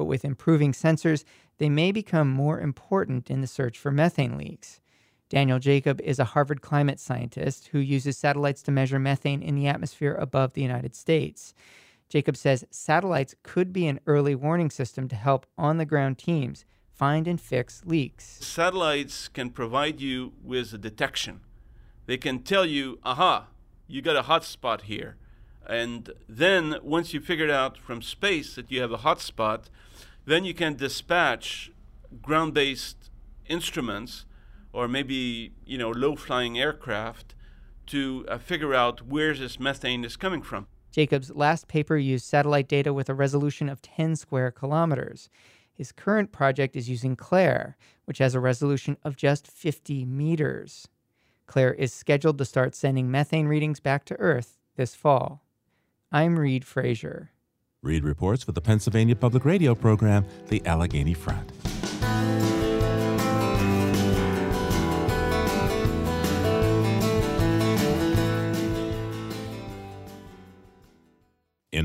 but 0.00 0.06
with 0.06 0.24
improving 0.24 0.72
sensors, 0.72 1.24
they 1.58 1.68
may 1.68 1.92
become 1.92 2.26
more 2.26 2.58
important 2.58 3.30
in 3.30 3.42
the 3.42 3.46
search 3.46 3.78
for 3.78 3.90
methane 3.90 4.38
leaks. 4.38 4.80
Daniel 5.30 5.60
Jacob 5.60 6.00
is 6.00 6.18
a 6.18 6.24
Harvard 6.24 6.60
climate 6.60 6.98
scientist 6.98 7.68
who 7.68 7.78
uses 7.78 8.18
satellites 8.18 8.62
to 8.62 8.72
measure 8.72 8.98
methane 8.98 9.42
in 9.42 9.54
the 9.54 9.68
atmosphere 9.68 10.14
above 10.16 10.52
the 10.52 10.60
United 10.60 10.96
States. 10.96 11.54
Jacob 12.08 12.36
says 12.36 12.66
satellites 12.72 13.36
could 13.44 13.72
be 13.72 13.86
an 13.86 14.00
early 14.06 14.34
warning 14.34 14.70
system 14.70 15.06
to 15.06 15.14
help 15.14 15.46
on 15.56 15.78
the 15.78 15.86
ground 15.86 16.18
teams 16.18 16.64
find 16.92 17.28
and 17.28 17.40
fix 17.40 17.82
leaks. 17.86 18.24
Satellites 18.44 19.28
can 19.28 19.50
provide 19.50 20.00
you 20.00 20.32
with 20.42 20.74
a 20.74 20.78
detection. 20.78 21.40
They 22.06 22.18
can 22.18 22.40
tell 22.40 22.66
you, 22.66 22.98
aha, 23.04 23.46
you 23.86 24.02
got 24.02 24.16
a 24.16 24.22
hot 24.22 24.44
spot 24.44 24.82
here. 24.82 25.16
And 25.64 26.10
then 26.28 26.74
once 26.82 27.14
you 27.14 27.20
figured 27.20 27.50
out 27.50 27.78
from 27.78 28.02
space 28.02 28.56
that 28.56 28.72
you 28.72 28.80
have 28.80 28.90
a 28.90 28.98
hot 28.98 29.20
spot, 29.20 29.70
then 30.26 30.44
you 30.44 30.54
can 30.54 30.74
dispatch 30.74 31.70
ground 32.20 32.52
based 32.52 33.10
instruments 33.48 34.24
or 34.72 34.88
maybe 34.88 35.52
you 35.64 35.78
know 35.78 35.90
low 35.90 36.16
flying 36.16 36.58
aircraft 36.58 37.34
to 37.86 38.24
uh, 38.28 38.38
figure 38.38 38.74
out 38.74 39.06
where 39.06 39.34
this 39.34 39.58
methane 39.58 40.04
is 40.04 40.16
coming 40.16 40.42
from. 40.42 40.66
Jacob's 40.92 41.30
last 41.30 41.68
paper 41.68 41.96
used 41.96 42.24
satellite 42.24 42.68
data 42.68 42.92
with 42.92 43.08
a 43.08 43.14
resolution 43.14 43.68
of 43.68 43.82
10 43.82 44.16
square 44.16 44.50
kilometers. 44.50 45.28
His 45.72 45.92
current 45.92 46.32
project 46.32 46.76
is 46.76 46.90
using 46.90 47.16
Claire, 47.16 47.76
which 48.04 48.18
has 48.18 48.34
a 48.34 48.40
resolution 48.40 48.96
of 49.04 49.16
just 49.16 49.46
50 49.46 50.04
meters. 50.04 50.88
Claire 51.46 51.74
is 51.74 51.92
scheduled 51.92 52.38
to 52.38 52.44
start 52.44 52.74
sending 52.74 53.10
methane 53.10 53.46
readings 53.46 53.80
back 53.80 54.04
to 54.06 54.16
Earth 54.20 54.58
this 54.76 54.94
fall. 54.94 55.42
I'm 56.12 56.38
Reid 56.38 56.64
Frazier. 56.64 57.30
Reid 57.82 58.04
reports 58.04 58.44
for 58.44 58.52
the 58.52 58.60
Pennsylvania 58.60 59.16
Public 59.16 59.44
Radio 59.44 59.74
program, 59.74 60.26
The 60.48 60.64
Allegheny 60.66 61.14
Front. 61.14 61.50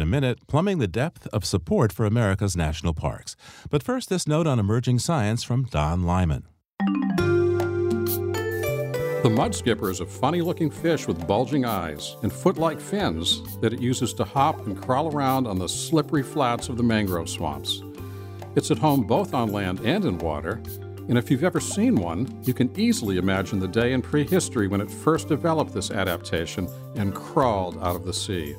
A 0.05 0.07
minute, 0.07 0.45
plumbing 0.47 0.77
the 0.77 0.87
depth 0.87 1.25
of 1.33 1.43
support 1.43 1.91
for 1.91 2.05
America's 2.05 2.55
national 2.55 2.93
parks. 2.93 3.35
But 3.71 3.81
first, 3.81 4.07
this 4.07 4.27
note 4.27 4.45
on 4.45 4.59
emerging 4.59 4.99
science 4.99 5.43
from 5.43 5.63
Don 5.63 6.03
Lyman. 6.03 6.43
The 9.23 9.31
mud 9.31 9.55
skipper 9.55 9.89
is 9.89 10.01
a 10.01 10.05
funny 10.05 10.41
looking 10.41 10.69
fish 10.69 11.07
with 11.07 11.25
bulging 11.25 11.65
eyes 11.65 12.17
and 12.21 12.31
foot 12.31 12.59
like 12.59 12.79
fins 12.79 13.41
that 13.61 13.73
it 13.73 13.81
uses 13.81 14.13
to 14.13 14.23
hop 14.23 14.67
and 14.67 14.79
crawl 14.79 15.11
around 15.11 15.47
on 15.47 15.57
the 15.57 15.67
slippery 15.67 16.21
flats 16.21 16.69
of 16.69 16.77
the 16.77 16.83
mangrove 16.83 17.27
swamps. 17.27 17.81
It's 18.55 18.69
at 18.69 18.77
home 18.77 19.01
both 19.07 19.33
on 19.33 19.51
land 19.51 19.79
and 19.79 20.05
in 20.05 20.19
water, 20.19 20.61
and 21.09 21.17
if 21.17 21.31
you've 21.31 21.43
ever 21.43 21.59
seen 21.59 21.95
one, 21.95 22.39
you 22.43 22.53
can 22.53 22.71
easily 22.79 23.17
imagine 23.17 23.59
the 23.59 23.67
day 23.67 23.93
in 23.93 24.03
prehistory 24.03 24.67
when 24.67 24.81
it 24.81 24.91
first 24.91 25.27
developed 25.27 25.73
this 25.73 25.89
adaptation 25.89 26.67
and 26.95 27.15
crawled 27.15 27.77
out 27.77 27.95
of 27.95 28.05
the 28.05 28.13
sea. 28.13 28.55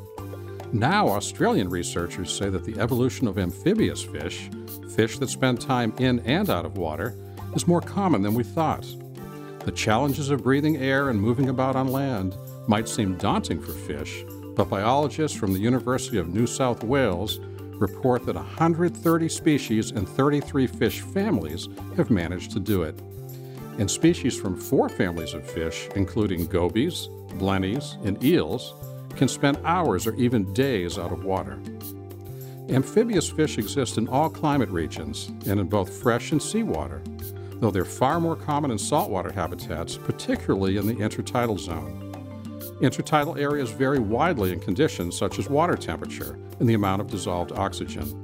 Now, 0.72 1.08
Australian 1.08 1.70
researchers 1.70 2.36
say 2.36 2.50
that 2.50 2.64
the 2.64 2.78
evolution 2.80 3.28
of 3.28 3.38
amphibious 3.38 4.02
fish, 4.02 4.50
fish 4.94 5.18
that 5.18 5.30
spend 5.30 5.60
time 5.60 5.94
in 5.98 6.18
and 6.20 6.50
out 6.50 6.64
of 6.64 6.76
water, 6.76 7.14
is 7.54 7.68
more 7.68 7.80
common 7.80 8.22
than 8.22 8.34
we 8.34 8.42
thought. 8.42 8.84
The 9.64 9.72
challenges 9.72 10.30
of 10.30 10.42
breathing 10.42 10.76
air 10.78 11.08
and 11.08 11.20
moving 11.20 11.48
about 11.48 11.76
on 11.76 11.88
land 11.88 12.36
might 12.66 12.88
seem 12.88 13.16
daunting 13.16 13.60
for 13.60 13.72
fish, 13.72 14.24
but 14.56 14.68
biologists 14.68 15.36
from 15.36 15.52
the 15.52 15.58
University 15.58 16.18
of 16.18 16.34
New 16.34 16.46
South 16.46 16.82
Wales 16.82 17.38
report 17.78 18.26
that 18.26 18.34
130 18.34 19.28
species 19.28 19.92
and 19.92 20.08
33 20.08 20.66
fish 20.66 21.00
families 21.00 21.68
have 21.96 22.10
managed 22.10 22.50
to 22.52 22.60
do 22.60 22.82
it. 22.82 22.98
And 23.78 23.90
species 23.90 24.38
from 24.38 24.58
four 24.58 24.88
families 24.88 25.34
of 25.34 25.48
fish, 25.48 25.88
including 25.94 26.46
gobies, 26.46 27.08
blennies, 27.34 28.02
and 28.04 28.22
eels, 28.24 28.74
can 29.16 29.28
spend 29.28 29.58
hours 29.64 30.06
or 30.06 30.14
even 30.14 30.52
days 30.52 30.98
out 30.98 31.12
of 31.12 31.24
water. 31.24 31.58
Amphibious 32.68 33.28
fish 33.28 33.58
exist 33.58 33.96
in 33.96 34.08
all 34.08 34.28
climate 34.28 34.70
regions 34.70 35.28
and 35.46 35.60
in 35.60 35.68
both 35.68 36.02
fresh 36.02 36.32
and 36.32 36.42
seawater 36.42 37.02
though 37.60 37.70
they're 37.70 37.84
far 37.84 38.20
more 38.20 38.36
common 38.36 38.70
in 38.70 38.78
saltwater 38.78 39.32
habitats, 39.32 39.96
particularly 39.96 40.76
in 40.76 40.86
the 40.86 40.94
intertidal 40.94 41.58
zone. 41.58 42.02
Intertidal 42.80 43.38
areas 43.38 43.70
vary 43.70 43.98
widely 43.98 44.52
in 44.52 44.60
conditions 44.60 45.16
such 45.16 45.38
as 45.38 45.48
water 45.48 45.76
temperature 45.76 46.38
and 46.60 46.68
the 46.68 46.74
amount 46.74 47.00
of 47.00 47.10
dissolved 47.10 47.52
oxygen. 47.52 48.22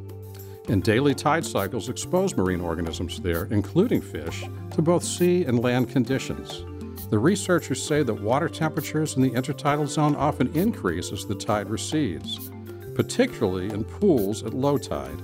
And 0.69 0.83
daily 0.83 1.15
tide 1.15 1.45
cycles 1.45 1.89
expose 1.89 2.37
marine 2.37 2.61
organisms 2.61 3.21
there, 3.21 3.47
including 3.51 4.01
fish, 4.01 4.45
to 4.73 4.83
both 4.83 5.03
sea 5.03 5.45
and 5.45 5.61
land 5.61 5.89
conditions. 5.89 6.65
The 7.13 7.19
researchers 7.19 7.87
say 7.87 8.03
that 8.03 8.23
water 8.23 8.49
temperatures 8.49 9.17
in 9.17 9.23
the 9.23 9.33
intertidal 9.33 9.87
zone 9.87 10.17
often 10.17 10.51
increase 10.57 11.13
as 11.13 11.27
the 11.27 11.35
tide 11.35 11.69
recedes, 11.69 12.51
particularly 12.95 13.69
in 13.69 13.85
pools 13.85 14.43
at 14.45 14.55
low 14.55 14.79
tide. 14.79 15.21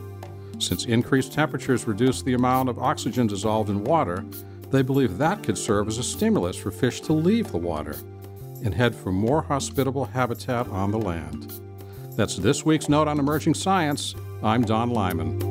Since 0.59 0.85
increased 0.85 1.33
temperatures 1.33 1.89
reduce 1.89 2.21
the 2.21 2.35
amount 2.35 2.69
of 2.69 2.79
oxygen 2.79 3.27
dissolved 3.27 3.71
in 3.71 3.85
water, 3.85 4.23
they 4.71 4.83
believe 4.83 5.17
that 5.17 5.43
could 5.43 5.57
serve 5.57 5.89
as 5.89 5.97
a 5.97 6.03
stimulus 6.03 6.57
for 6.57 6.71
fish 6.71 7.01
to 7.01 7.15
leave 7.15 7.51
the 7.51 7.57
water 7.57 7.97
and 8.63 8.75
head 8.75 8.95
for 8.95 9.11
more 9.11 9.41
hospitable 9.41 10.05
habitat 10.05 10.69
on 10.69 10.91
the 10.91 10.99
land. 10.99 11.51
That's 12.17 12.37
this 12.37 12.67
week's 12.67 12.91
Note 12.91 13.09
on 13.09 13.19
Emerging 13.19 13.55
Science. 13.55 14.15
I'm 14.43 14.63
Don 14.63 14.91
Lyman. 14.91 15.48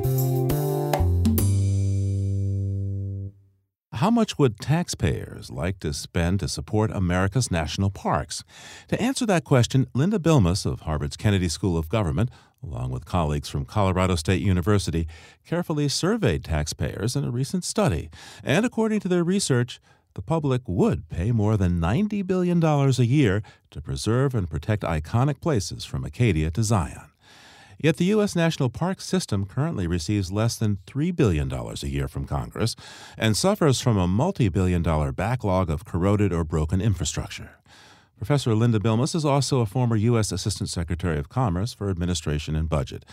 How 4.08 4.12
much 4.12 4.40
would 4.40 4.62
taxpayers 4.62 5.52
like 5.52 5.82
to 5.82 5.92
spend 5.92 6.40
to 6.40 6.48
support 6.48 6.92
America's 6.92 7.52
national 7.52 7.90
parks? 7.90 8.46
To 8.88 9.02
answer 9.02 9.26
that 9.26 9.44
question, 9.44 9.86
Linda 9.94 10.18
Bilmes 10.18 10.66
of 10.66 10.80
Harvard's 10.80 11.18
Kennedy 11.18 11.50
School 11.50 11.78
of 11.78 11.90
Government 11.90 12.30
along 12.64 12.92
with 12.92 13.04
colleagues 13.04 13.50
from 13.50 13.66
Colorado 13.66 14.16
State 14.16 14.42
University, 14.42 15.10
carefully 15.46 15.90
surveyed 15.90 16.46
taxpayers 16.46 17.18
in 17.18 17.26
a 17.26 17.32
recent 17.32 17.66
study. 17.66 18.10
And 18.46 18.66
according 18.66 19.02
to 19.02 19.10
their 19.10 19.26
research, 19.26 19.82
the 20.14 20.22
public 20.22 20.62
would 20.68 21.10
pay 21.10 21.34
more 21.34 21.58
than 21.58 21.82
$90 21.82 22.26
billion 22.26 22.64
a 22.64 22.90
year 23.04 23.44
to 23.72 23.82
preserve 23.82 24.34
and 24.34 24.50
protect 24.50 24.84
iconic 24.84 25.42
places 25.42 25.84
from 25.84 26.06
Acadia 26.06 26.50
to 26.52 26.64
Zion. 26.64 27.12
Yet 27.80 27.98
the 27.98 28.06
U.S. 28.06 28.36
National 28.36 28.70
Park 28.70 29.02
System 29.02 29.46
currently 29.46 29.86
receives 29.86 30.32
less 30.32 30.56
than 30.56 30.80
$3 30.88 31.16
billion 31.16 31.52
a 31.52 31.74
year 31.86 32.08
from 32.08 32.26
Congress 32.26 32.76
and 33.18 33.38
suffers 33.38 33.80
from 33.80 33.98
a 33.98 34.08
multi 34.08 34.50
billion 34.50 34.82
dollar 34.82 35.12
backlog 35.12 35.70
of 35.70 35.86
corroded 35.86 36.34
or 36.34 36.44
broken 36.44 36.82
infrastructure. 36.82 37.52
Professor 38.18 38.56
Linda 38.56 38.80
Bilmes 38.80 39.14
is 39.14 39.26
also 39.26 39.60
a 39.60 39.68
former 39.68 39.96
U.S. 39.96 40.32
Assistant 40.32 40.70
Secretary 40.70 41.20
of 41.20 41.30
Commerce 41.30 41.74
for 41.74 41.92
Administration 41.92 42.56
and 42.56 42.68
Budget, 42.68 43.06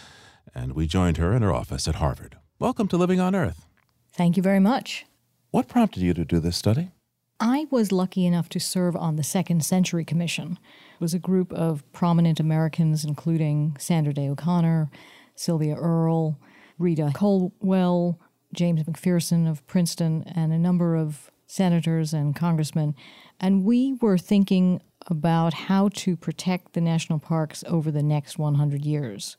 and 0.55 0.72
we 0.72 0.87
joined 0.87 1.18
her 1.18 1.35
in 1.35 1.42
her 1.42 1.53
office 1.53 1.87
at 1.87 1.96
Harvard. 1.96 2.38
Welcome 2.59 2.88
to 2.88 2.96
Living 2.96 3.20
on 3.20 3.35
Earth. 3.35 3.66
Thank 4.12 4.38
you 4.38 4.42
very 4.42 4.61
much. 4.61 5.05
What 5.50 5.68
prompted 5.68 6.03
you 6.03 6.14
to 6.14 6.24
do 6.24 6.40
this 6.40 6.57
study? 6.57 6.92
I 7.38 7.66
was 7.70 7.92
lucky 7.92 8.24
enough 8.24 8.48
to 8.50 8.61
serve 8.61 8.96
on 8.96 9.16
the 9.16 9.22
Second 9.22 9.64
Century 9.64 10.05
Commission. 10.05 10.59
Was 11.00 11.14
a 11.14 11.18
group 11.18 11.52
of 11.52 11.85
prominent 11.92 12.40
Americans, 12.40 13.04
including 13.04 13.76
Sandra 13.78 14.12
Day 14.12 14.28
O'Connor, 14.28 14.90
Sylvia 15.35 15.74
Earle, 15.74 16.38
Rita 16.78 17.12
Colwell, 17.14 18.18
James 18.52 18.83
McPherson 18.85 19.50
of 19.50 19.66
Princeton, 19.66 20.24
and 20.35 20.52
a 20.52 20.59
number 20.59 20.96
of 20.96 21.30
senators 21.46 22.12
and 22.12 22.35
congressmen. 22.35 22.94
And 23.40 23.64
we 23.64 23.94
were 24.00 24.18
thinking 24.18 24.80
about 25.07 25.54
how 25.54 25.90
to 25.90 26.16
protect 26.16 26.72
the 26.72 26.80
national 26.80 27.18
parks 27.18 27.62
over 27.66 27.90
the 27.90 28.02
next 28.02 28.38
100 28.38 28.85
years. 28.85 29.37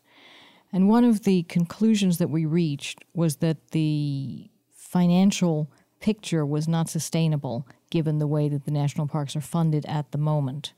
And 0.71 0.89
one 0.89 1.03
of 1.03 1.23
the 1.23 1.43
conclusions 1.43 2.17
that 2.17 2.29
we 2.29 2.45
reached 2.45 3.03
was 3.13 3.37
that 3.37 3.71
the 3.71 4.49
financial 4.73 5.71
picture 5.99 6.45
was 6.45 6.67
not 6.67 6.89
sustainable 6.89 7.67
given 7.89 8.19
the 8.19 8.27
way 8.27 8.49
that 8.49 8.65
the 8.65 8.71
national 8.71 9.07
parks 9.07 9.35
are 9.35 9.41
funded 9.41 9.85
at 9.85 10.11
the 10.11 10.17
moment. 10.17 10.73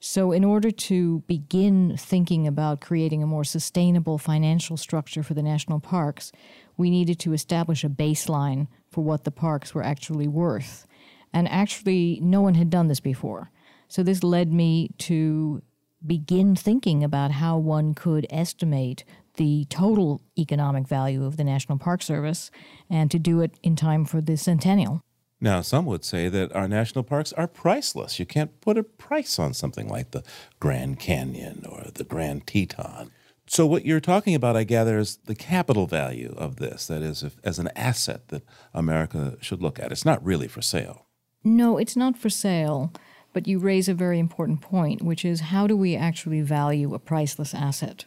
So, 0.00 0.30
in 0.30 0.44
order 0.44 0.70
to 0.70 1.24
begin 1.26 1.96
thinking 1.96 2.46
about 2.46 2.80
creating 2.80 3.22
a 3.22 3.26
more 3.26 3.42
sustainable 3.42 4.16
financial 4.16 4.76
structure 4.76 5.24
for 5.24 5.34
the 5.34 5.42
national 5.42 5.80
parks, 5.80 6.30
we 6.76 6.88
needed 6.88 7.18
to 7.20 7.32
establish 7.32 7.82
a 7.82 7.88
baseline 7.88 8.68
for 8.88 9.02
what 9.02 9.24
the 9.24 9.32
parks 9.32 9.74
were 9.74 9.82
actually 9.82 10.28
worth. 10.28 10.86
And 11.32 11.48
actually, 11.48 12.20
no 12.22 12.40
one 12.40 12.54
had 12.54 12.70
done 12.70 12.86
this 12.86 13.00
before. 13.00 13.50
So 13.88 14.02
this 14.02 14.22
led 14.22 14.52
me 14.52 14.90
to 14.98 15.62
begin 16.06 16.54
thinking 16.54 17.02
about 17.02 17.32
how 17.32 17.58
one 17.58 17.94
could 17.94 18.26
estimate 18.30 19.04
the 19.34 19.66
total 19.68 20.20
economic 20.38 20.86
value 20.86 21.24
of 21.24 21.36
the 21.36 21.44
National 21.44 21.78
Park 21.78 22.02
Service 22.02 22.50
and 22.88 23.10
to 23.10 23.18
do 23.18 23.40
it 23.40 23.58
in 23.62 23.74
time 23.74 24.04
for 24.04 24.20
the 24.20 24.36
centennial. 24.36 25.02
Now, 25.40 25.60
some 25.60 25.86
would 25.86 26.04
say 26.04 26.28
that 26.28 26.54
our 26.54 26.66
national 26.66 27.04
parks 27.04 27.32
are 27.34 27.46
priceless. 27.46 28.18
You 28.18 28.26
can't 28.26 28.60
put 28.60 28.76
a 28.76 28.82
price 28.82 29.38
on 29.38 29.54
something 29.54 29.88
like 29.88 30.10
the 30.10 30.24
Grand 30.58 30.98
Canyon 30.98 31.64
or 31.68 31.90
the 31.94 32.04
Grand 32.04 32.46
Teton. 32.46 33.12
So, 33.46 33.64
what 33.64 33.86
you're 33.86 34.00
talking 34.00 34.34
about, 34.34 34.56
I 34.56 34.64
gather, 34.64 34.98
is 34.98 35.16
the 35.24 35.36
capital 35.36 35.86
value 35.86 36.34
of 36.36 36.56
this. 36.56 36.86
That 36.88 37.02
is, 37.02 37.22
if, 37.22 37.36
as 37.44 37.58
an 37.58 37.70
asset 37.76 38.28
that 38.28 38.42
America 38.74 39.38
should 39.40 39.62
look 39.62 39.78
at. 39.78 39.92
It's 39.92 40.04
not 40.04 40.24
really 40.24 40.48
for 40.48 40.60
sale. 40.60 41.06
No, 41.44 41.78
it's 41.78 41.96
not 41.96 42.18
for 42.18 42.28
sale, 42.28 42.92
but 43.32 43.46
you 43.46 43.58
raise 43.58 43.88
a 43.88 43.94
very 43.94 44.18
important 44.18 44.60
point, 44.60 45.02
which 45.02 45.24
is 45.24 45.40
how 45.40 45.66
do 45.66 45.76
we 45.76 45.94
actually 45.94 46.40
value 46.40 46.94
a 46.94 46.98
priceless 46.98 47.54
asset? 47.54 48.04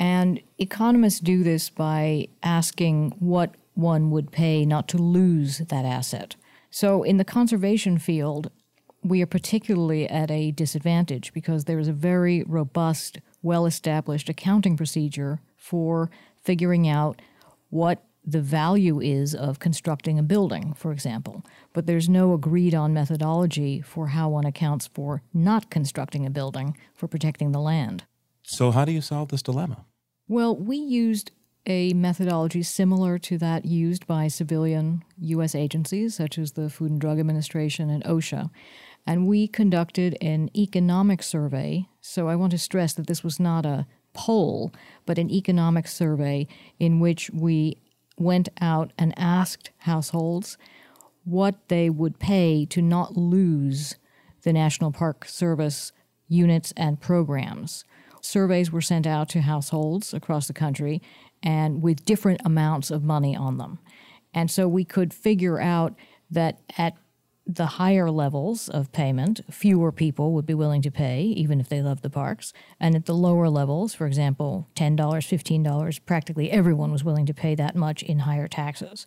And 0.00 0.40
economists 0.58 1.20
do 1.20 1.42
this 1.42 1.70
by 1.70 2.28
asking 2.42 3.14
what 3.18 3.54
one 3.74 4.10
would 4.10 4.32
pay 4.32 4.64
not 4.64 4.88
to 4.88 4.98
lose 4.98 5.58
that 5.58 5.84
asset. 5.84 6.34
So 6.70 7.02
in 7.02 7.16
the 7.16 7.24
conservation 7.24 7.98
field, 7.98 8.50
we 9.02 9.22
are 9.22 9.26
particularly 9.26 10.08
at 10.08 10.30
a 10.30 10.50
disadvantage 10.50 11.32
because 11.32 11.64
there 11.64 11.78
is 11.78 11.88
a 11.88 11.92
very 11.92 12.42
robust, 12.44 13.18
well 13.42 13.66
established 13.66 14.28
accounting 14.28 14.76
procedure 14.76 15.40
for 15.56 16.10
figuring 16.42 16.88
out 16.88 17.20
what 17.70 18.02
the 18.24 18.40
value 18.40 19.00
is 19.00 19.34
of 19.34 19.60
constructing 19.60 20.18
a 20.18 20.22
building, 20.22 20.74
for 20.74 20.90
example. 20.90 21.44
But 21.72 21.86
there's 21.86 22.08
no 22.08 22.32
agreed 22.32 22.74
on 22.74 22.92
methodology 22.92 23.80
for 23.80 24.08
how 24.08 24.30
one 24.30 24.44
accounts 24.44 24.88
for 24.88 25.22
not 25.32 25.70
constructing 25.70 26.26
a 26.26 26.30
building 26.30 26.76
for 26.94 27.06
protecting 27.06 27.52
the 27.52 27.60
land. 27.60 28.04
So, 28.42 28.72
how 28.72 28.84
do 28.84 28.92
you 28.92 29.00
solve 29.00 29.28
this 29.28 29.42
dilemma? 29.42 29.84
Well, 30.28 30.56
we 30.56 30.76
used 30.76 31.30
a 31.66 31.92
methodology 31.94 32.62
similar 32.62 33.18
to 33.18 33.38
that 33.38 33.64
used 33.64 34.06
by 34.06 34.28
civilian 34.28 35.02
U.S. 35.18 35.54
agencies 35.54 36.14
such 36.14 36.38
as 36.38 36.52
the 36.52 36.70
Food 36.70 36.92
and 36.92 37.00
Drug 37.00 37.18
Administration 37.18 37.90
and 37.90 38.04
OSHA. 38.04 38.50
And 39.06 39.26
we 39.26 39.46
conducted 39.46 40.16
an 40.20 40.50
economic 40.56 41.22
survey. 41.22 41.88
So 42.00 42.28
I 42.28 42.36
want 42.36 42.52
to 42.52 42.58
stress 42.58 42.92
that 42.94 43.06
this 43.06 43.22
was 43.22 43.38
not 43.38 43.66
a 43.66 43.86
poll, 44.14 44.72
but 45.04 45.18
an 45.18 45.30
economic 45.30 45.86
survey 45.86 46.46
in 46.78 47.00
which 47.00 47.30
we 47.30 47.78
went 48.18 48.48
out 48.60 48.92
and 48.98 49.12
asked 49.18 49.70
households 49.78 50.56
what 51.24 51.68
they 51.68 51.90
would 51.90 52.18
pay 52.18 52.64
to 52.66 52.80
not 52.80 53.16
lose 53.16 53.96
the 54.42 54.52
National 54.52 54.92
Park 54.92 55.24
Service 55.24 55.92
units 56.28 56.72
and 56.76 57.00
programs. 57.00 57.84
Surveys 58.22 58.72
were 58.72 58.80
sent 58.80 59.06
out 59.06 59.28
to 59.28 59.40
households 59.42 60.12
across 60.14 60.46
the 60.46 60.52
country 60.52 61.00
and 61.42 61.82
with 61.82 62.04
different 62.04 62.40
amounts 62.44 62.90
of 62.90 63.02
money 63.04 63.36
on 63.36 63.58
them. 63.58 63.78
And 64.34 64.50
so 64.50 64.68
we 64.68 64.84
could 64.84 65.14
figure 65.14 65.60
out 65.60 65.94
that 66.30 66.60
at 66.76 66.96
the 67.46 67.66
higher 67.66 68.10
levels 68.10 68.68
of 68.68 68.90
payment, 68.90 69.40
fewer 69.48 69.92
people 69.92 70.32
would 70.32 70.46
be 70.46 70.54
willing 70.54 70.82
to 70.82 70.90
pay, 70.90 71.22
even 71.22 71.60
if 71.60 71.68
they 71.68 71.80
love 71.80 72.02
the 72.02 72.10
parks. 72.10 72.52
And 72.80 72.96
at 72.96 73.06
the 73.06 73.14
lower 73.14 73.48
levels, 73.48 73.94
for 73.94 74.06
example, 74.06 74.68
$10, 74.74 74.96
$15, 74.96 76.00
practically 76.04 76.50
everyone 76.50 76.90
was 76.90 77.04
willing 77.04 77.24
to 77.26 77.34
pay 77.34 77.54
that 77.54 77.76
much 77.76 78.02
in 78.02 78.20
higher 78.20 78.48
taxes. 78.48 79.06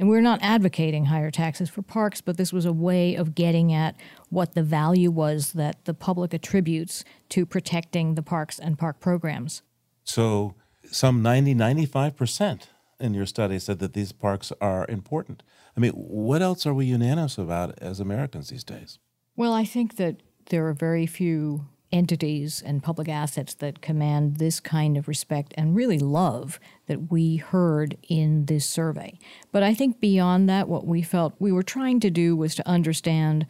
And 0.00 0.08
we're 0.08 0.20
not 0.20 0.40
advocating 0.42 1.06
higher 1.06 1.30
taxes 1.30 1.70
for 1.70 1.82
parks, 1.82 2.20
but 2.20 2.36
this 2.36 2.52
was 2.52 2.64
a 2.64 2.72
way 2.72 3.14
of 3.14 3.36
getting 3.36 3.72
at 3.72 3.94
what 4.30 4.54
the 4.54 4.64
value 4.64 5.12
was 5.12 5.52
that 5.52 5.84
the 5.84 5.94
public 5.94 6.34
attributes 6.34 7.04
to 7.28 7.46
protecting 7.46 8.16
the 8.16 8.22
parks 8.22 8.58
and 8.58 8.78
park 8.78 8.98
programs. 8.98 9.62
So, 10.02 10.56
some 10.90 11.22
90, 11.22 11.54
95% 11.54 12.62
in 12.98 13.14
your 13.14 13.26
study 13.26 13.58
said 13.58 13.78
that 13.78 13.92
these 13.92 14.12
parks 14.12 14.52
are 14.60 14.86
important. 14.88 15.42
I 15.76 15.80
mean, 15.80 15.92
what 15.92 16.42
else 16.42 16.66
are 16.66 16.74
we 16.74 16.86
unanimous 16.86 17.38
about 17.38 17.78
as 17.78 18.00
Americans 18.00 18.48
these 18.48 18.64
days? 18.64 18.98
Well, 19.36 19.52
I 19.52 19.64
think 19.64 19.96
that 19.96 20.22
there 20.46 20.66
are 20.66 20.72
very 20.72 21.06
few 21.06 21.66
entities 21.92 22.62
and 22.64 22.82
public 22.82 23.08
assets 23.08 23.54
that 23.54 23.80
command 23.80 24.36
this 24.36 24.60
kind 24.60 24.96
of 24.96 25.08
respect 25.08 25.54
and 25.56 25.76
really 25.76 25.98
love 25.98 26.58
that 26.86 27.10
we 27.10 27.36
heard 27.36 27.96
in 28.08 28.46
this 28.46 28.66
survey. 28.66 29.18
But 29.52 29.62
I 29.62 29.74
think 29.74 30.00
beyond 30.00 30.48
that, 30.48 30.68
what 30.68 30.86
we 30.86 31.02
felt 31.02 31.34
we 31.38 31.52
were 31.52 31.62
trying 31.62 32.00
to 32.00 32.10
do 32.10 32.36
was 32.36 32.54
to 32.56 32.68
understand 32.68 33.46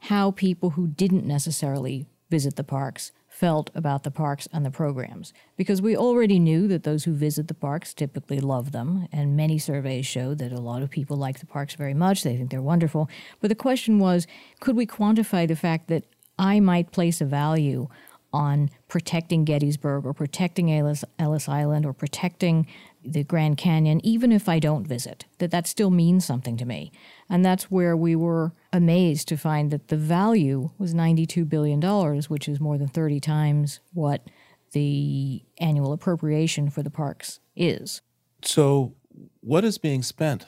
how 0.00 0.30
people 0.30 0.70
who 0.70 0.86
didn't 0.86 1.26
necessarily 1.26 2.06
visit 2.30 2.56
the 2.56 2.64
parks 2.64 3.12
felt 3.36 3.70
about 3.74 4.02
the 4.02 4.10
parks 4.10 4.48
and 4.50 4.64
the 4.64 4.70
programs. 4.70 5.34
Because 5.58 5.82
we 5.82 5.94
already 5.94 6.38
knew 6.38 6.66
that 6.68 6.84
those 6.84 7.04
who 7.04 7.12
visit 7.12 7.48
the 7.48 7.54
parks 7.54 7.92
typically 7.92 8.40
love 8.40 8.72
them 8.72 9.06
and 9.12 9.36
many 9.36 9.58
surveys 9.58 10.06
show 10.06 10.34
that 10.34 10.52
a 10.52 10.58
lot 10.58 10.80
of 10.80 10.88
people 10.88 11.18
like 11.18 11.38
the 11.40 11.44
parks 11.44 11.74
very 11.74 11.92
much. 11.92 12.22
They 12.22 12.34
think 12.34 12.50
they're 12.50 12.62
wonderful. 12.62 13.10
But 13.42 13.48
the 13.48 13.54
question 13.54 13.98
was 13.98 14.26
could 14.58 14.74
we 14.74 14.86
quantify 14.86 15.46
the 15.46 15.54
fact 15.54 15.88
that 15.88 16.04
I 16.38 16.60
might 16.60 16.92
place 16.92 17.20
a 17.20 17.26
value 17.26 17.88
on 18.36 18.70
protecting 18.88 19.44
Gettysburg 19.44 20.04
or 20.04 20.12
protecting 20.12 20.70
Ellis, 20.70 21.04
Ellis 21.18 21.48
Island 21.48 21.86
or 21.86 21.92
protecting 21.92 22.66
the 23.02 23.24
Grand 23.24 23.56
Canyon, 23.56 24.04
even 24.04 24.30
if 24.30 24.48
I 24.48 24.58
don't 24.58 24.86
visit, 24.86 25.24
that 25.38 25.50
that 25.52 25.66
still 25.66 25.90
means 25.90 26.24
something 26.24 26.56
to 26.58 26.64
me. 26.64 26.92
And 27.30 27.44
that's 27.44 27.70
where 27.70 27.96
we 27.96 28.14
were 28.14 28.52
amazed 28.72 29.28
to 29.28 29.36
find 29.36 29.70
that 29.70 29.88
the 29.88 29.96
value 29.96 30.70
was 30.78 30.92
$92 30.92 31.48
billion, 31.48 31.80
which 32.28 32.48
is 32.48 32.60
more 32.60 32.76
than 32.76 32.88
30 32.88 33.20
times 33.20 33.80
what 33.92 34.28
the 34.72 35.42
annual 35.58 35.92
appropriation 35.92 36.68
for 36.68 36.82
the 36.82 36.90
parks 36.90 37.40
is. 37.54 38.02
So, 38.42 38.94
what 39.40 39.64
is 39.64 39.78
being 39.78 40.02
spent 40.02 40.46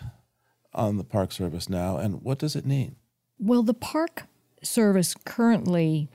on 0.75 0.99
the 0.99 1.05
Park 1.05 1.33
Service 1.33 1.69
now, 1.69 1.97
and 1.97 2.23
what 2.23 2.39
does 2.39 2.55
it 2.55 2.67
need? 2.67 2.97
Well, 3.39 3.63
the 3.63 3.75
Park 3.75 4.25
Service 4.63 5.15
currently 5.25 6.11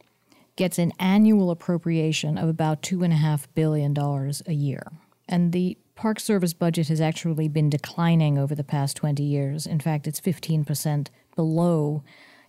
gets 0.55 0.77
an 0.77 0.91
annual 0.99 1.51
appropriation 1.51 2.37
of 2.37 2.47
about 2.47 2.81
$2.5 2.81 3.47
billion 3.55 3.97
a 3.97 4.53
year. 4.53 4.83
And 5.27 5.51
the 5.51 5.77
Park 5.95 6.19
Service 6.19 6.53
budget 6.53 6.87
has 6.89 7.01
actually 7.01 7.47
been 7.47 7.69
declining 7.69 8.37
over 8.37 8.55
the 8.55 8.63
past 8.63 8.97
20 8.97 9.23
years. 9.23 9.65
In 9.65 9.79
fact, 9.79 10.07
it's 10.07 10.21
15% 10.21 11.07
below, 11.35 12.03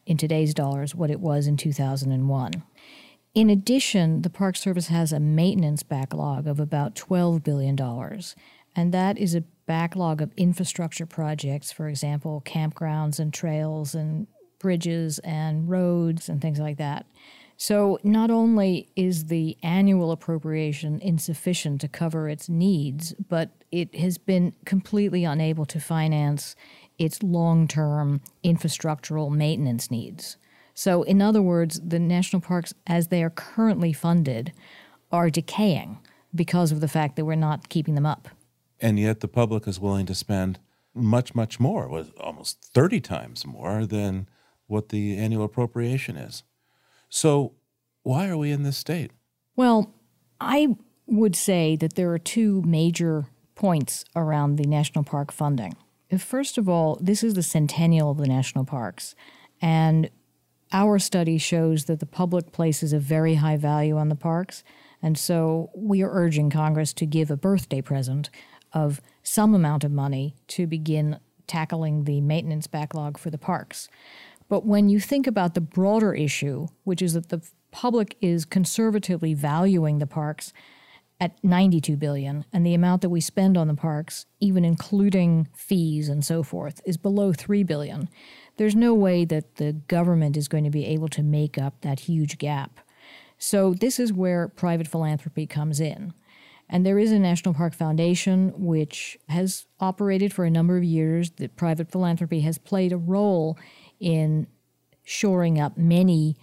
in 0.06 0.16
today's 0.16 0.54
dollars, 0.54 0.94
what 0.94 1.10
it 1.10 1.20
was 1.20 1.46
in 1.46 1.56
2001. 1.56 2.62
In 3.34 3.50
addition, 3.50 4.22
the 4.22 4.30
Park 4.30 4.56
Service 4.56 4.88
has 4.88 5.12
a 5.12 5.20
maintenance 5.20 5.82
backlog 5.82 6.46
of 6.46 6.60
about 6.60 6.94
$12 6.94 7.42
billion, 7.42 7.78
and 8.76 8.94
that 8.94 9.18
is 9.18 9.34
a 9.34 9.44
backlog 9.66 10.22
of 10.22 10.32
infrastructure 10.36 11.06
projects, 11.06 11.72
for 11.72 11.88
example, 11.88 12.42
campgrounds 12.46 13.18
and 13.18 13.32
trails 13.32 13.94
and 13.94 14.26
bridges 14.58 15.18
and 15.20 15.68
roads 15.68 16.28
and 16.28 16.40
things 16.40 16.60
like 16.60 16.78
that. 16.78 17.06
So, 17.56 17.98
not 18.02 18.30
only 18.30 18.88
is 18.96 19.26
the 19.26 19.56
annual 19.62 20.10
appropriation 20.10 20.98
insufficient 21.00 21.80
to 21.82 21.88
cover 21.88 22.28
its 22.28 22.48
needs, 22.48 23.14
but 23.28 23.50
it 23.70 23.94
has 23.94 24.18
been 24.18 24.54
completely 24.64 25.24
unable 25.24 25.64
to 25.66 25.80
finance 25.80 26.56
its 26.98 27.22
long 27.22 27.68
term 27.68 28.20
infrastructural 28.44 29.30
maintenance 29.30 29.90
needs. 29.90 30.36
So, 30.74 31.04
in 31.04 31.22
other 31.22 31.40
words, 31.40 31.80
the 31.80 32.00
national 32.00 32.42
parks, 32.42 32.74
as 32.86 33.08
they 33.08 33.22
are 33.22 33.30
currently 33.30 33.92
funded, 33.92 34.52
are 35.12 35.30
decaying 35.30 35.98
because 36.34 36.72
of 36.72 36.80
the 36.80 36.88
fact 36.88 37.14
that 37.14 37.24
we're 37.24 37.36
not 37.36 37.68
keeping 37.68 37.94
them 37.94 38.06
up. 38.06 38.28
And 38.80 38.98
yet, 38.98 39.20
the 39.20 39.28
public 39.28 39.68
is 39.68 39.78
willing 39.78 40.06
to 40.06 40.14
spend 40.14 40.58
much, 40.92 41.34
much 41.34 41.60
more, 41.60 42.04
almost 42.20 42.64
30 42.64 43.00
times 43.00 43.46
more 43.46 43.86
than 43.86 44.28
what 44.66 44.88
the 44.88 45.16
annual 45.16 45.44
appropriation 45.44 46.16
is. 46.16 46.42
So, 47.14 47.52
why 48.02 48.26
are 48.26 48.36
we 48.36 48.50
in 48.50 48.64
this 48.64 48.76
state? 48.76 49.12
Well, 49.54 49.94
I 50.40 50.74
would 51.06 51.36
say 51.36 51.76
that 51.76 51.94
there 51.94 52.12
are 52.12 52.18
two 52.18 52.60
major 52.62 53.26
points 53.54 54.04
around 54.16 54.56
the 54.56 54.66
national 54.66 55.04
park 55.04 55.30
funding. 55.30 55.76
First 56.18 56.58
of 56.58 56.68
all, 56.68 56.98
this 57.00 57.22
is 57.22 57.34
the 57.34 57.42
centennial 57.44 58.10
of 58.10 58.18
the 58.18 58.26
national 58.26 58.64
parks, 58.64 59.14
and 59.62 60.10
our 60.72 60.98
study 60.98 61.38
shows 61.38 61.84
that 61.84 62.00
the 62.00 62.06
public 62.06 62.50
places 62.50 62.92
a 62.92 62.98
very 62.98 63.36
high 63.36 63.58
value 63.58 63.96
on 63.96 64.08
the 64.08 64.16
parks, 64.16 64.64
and 65.00 65.16
so 65.16 65.70
we 65.72 66.02
are 66.02 66.10
urging 66.10 66.50
Congress 66.50 66.92
to 66.94 67.06
give 67.06 67.30
a 67.30 67.36
birthday 67.36 67.80
present 67.80 68.28
of 68.72 69.00
some 69.22 69.54
amount 69.54 69.84
of 69.84 69.92
money 69.92 70.34
to 70.48 70.66
begin 70.66 71.20
tackling 71.46 72.04
the 72.04 72.20
maintenance 72.20 72.66
backlog 72.66 73.18
for 73.18 73.30
the 73.30 73.38
parks. 73.38 73.88
But 74.54 74.64
when 74.64 74.88
you 74.88 75.00
think 75.00 75.26
about 75.26 75.54
the 75.54 75.60
broader 75.60 76.14
issue, 76.14 76.68
which 76.84 77.02
is 77.02 77.14
that 77.14 77.28
the 77.28 77.42
public 77.72 78.16
is 78.20 78.44
conservatively 78.44 79.34
valuing 79.34 79.98
the 79.98 80.06
parks 80.06 80.52
at 81.18 81.42
92 81.42 81.96
billion 81.96 82.44
and 82.52 82.64
the 82.64 82.72
amount 82.72 83.02
that 83.02 83.08
we 83.08 83.20
spend 83.20 83.56
on 83.56 83.66
the 83.66 83.74
parks 83.74 84.26
even 84.38 84.64
including 84.64 85.48
fees 85.56 86.08
and 86.08 86.24
so 86.24 86.44
forth 86.44 86.80
is 86.86 86.96
below 86.96 87.32
3 87.32 87.64
billion 87.64 88.08
there's 88.56 88.76
no 88.76 88.94
way 88.94 89.24
that 89.24 89.56
the 89.56 89.72
government 89.72 90.36
is 90.36 90.46
going 90.46 90.62
to 90.62 90.70
be 90.70 90.86
able 90.86 91.08
to 91.08 91.24
make 91.24 91.58
up 91.58 91.80
that 91.80 92.00
huge 92.00 92.38
gap 92.38 92.78
so 93.38 93.74
this 93.74 93.98
is 93.98 94.12
where 94.12 94.46
private 94.46 94.86
philanthropy 94.86 95.48
comes 95.48 95.80
in 95.80 96.14
and 96.68 96.84
there 96.84 96.98
is 96.98 97.12
a 97.12 97.18
National 97.18 97.54
Park 97.54 97.74
Foundation 97.74 98.52
which 98.56 99.18
has 99.28 99.66
operated 99.80 100.32
for 100.32 100.44
a 100.44 100.50
number 100.50 100.76
of 100.76 100.84
years. 100.84 101.30
The 101.32 101.48
private 101.48 101.90
philanthropy 101.90 102.40
has 102.40 102.58
played 102.58 102.92
a 102.92 102.96
role 102.96 103.58
in 104.04 104.46
shoring 105.02 105.58
up 105.58 105.78
many 105.78 106.36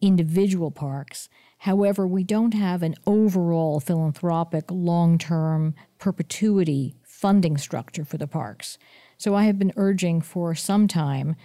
individual 0.00 0.72
parks. 0.72 1.28
However, 1.58 2.06
we 2.08 2.24
don't 2.24 2.54
have 2.54 2.82
an 2.82 2.96
overall 3.06 3.78
philanthropic 3.78 4.64
long 4.68 5.16
term 5.16 5.76
perpetuity 5.98 6.96
funding 7.04 7.56
structure 7.56 8.04
for 8.04 8.18
the 8.18 8.26
parks. 8.26 8.78
So 9.16 9.36
I 9.36 9.44
have 9.44 9.60
been 9.60 9.72
urging 9.76 10.20
for 10.20 10.56
some 10.56 10.88
time 10.88 11.36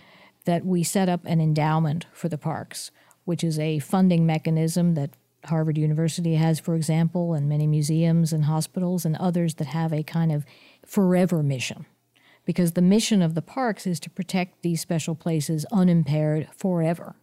that 0.45 0.65
we 0.65 0.81
set 0.81 1.07
up 1.07 1.21
an 1.25 1.39
endowment 1.39 2.07
for 2.11 2.29
the 2.29 2.37
parks, 2.37 2.89
which 3.25 3.43
is 3.43 3.59
a 3.59 3.77
funding 3.77 4.25
mechanism 4.25 4.95
that 4.95 5.11
Harvard 5.45 5.77
University 5.77 6.33
has, 6.33 6.59
for 6.59 6.75
example, 6.75 7.35
and 7.35 7.47
many 7.47 7.67
museums 7.67 8.33
and 8.33 8.45
hospitals 8.45 9.05
and 9.05 9.15
others 9.17 9.55
that 9.55 9.67
have 9.67 9.93
a 9.93 10.01
kind 10.01 10.31
of 10.31 10.45
forever 10.83 11.43
mission. 11.43 11.85
Because 12.47 12.71
the 12.71 12.81
mission 12.81 13.21
of 13.21 13.35
the 13.35 13.41
parks 13.43 13.85
is 13.85 13.99
to 13.99 14.09
protect 14.09 14.63
these 14.63 14.81
special 14.81 15.13
places 15.13 15.65
unimpaired 15.71 16.47
forever. 16.55 17.15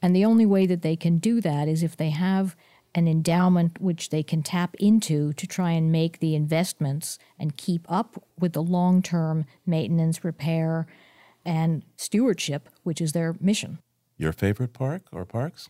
And 0.00 0.16
the 0.16 0.24
only 0.24 0.46
way 0.46 0.64
that 0.66 0.82
they 0.82 0.96
can 0.96 1.18
do 1.18 1.40
that 1.42 1.68
is 1.68 1.82
if 1.82 1.96
they 1.96 2.10
have 2.10 2.56
an 2.94 3.06
endowment 3.06 3.78
which 3.78 4.08
they 4.08 4.22
can 4.22 4.42
tap 4.42 4.74
into 4.78 5.34
to 5.34 5.46
try 5.46 5.72
and 5.72 5.92
make 5.92 6.20
the 6.20 6.34
investments 6.34 7.18
and 7.38 7.58
keep 7.58 7.84
up 7.90 8.24
with 8.40 8.54
the 8.54 8.62
long 8.62 9.02
term 9.02 9.44
maintenance, 9.66 10.24
repair, 10.24 10.86
and 11.44 11.84
stewardship, 11.96 12.70
which 12.84 13.02
is 13.02 13.12
their 13.12 13.36
mission. 13.40 13.78
Your 14.16 14.32
favorite 14.32 14.72
park 14.72 15.02
or 15.12 15.26
parks? 15.26 15.68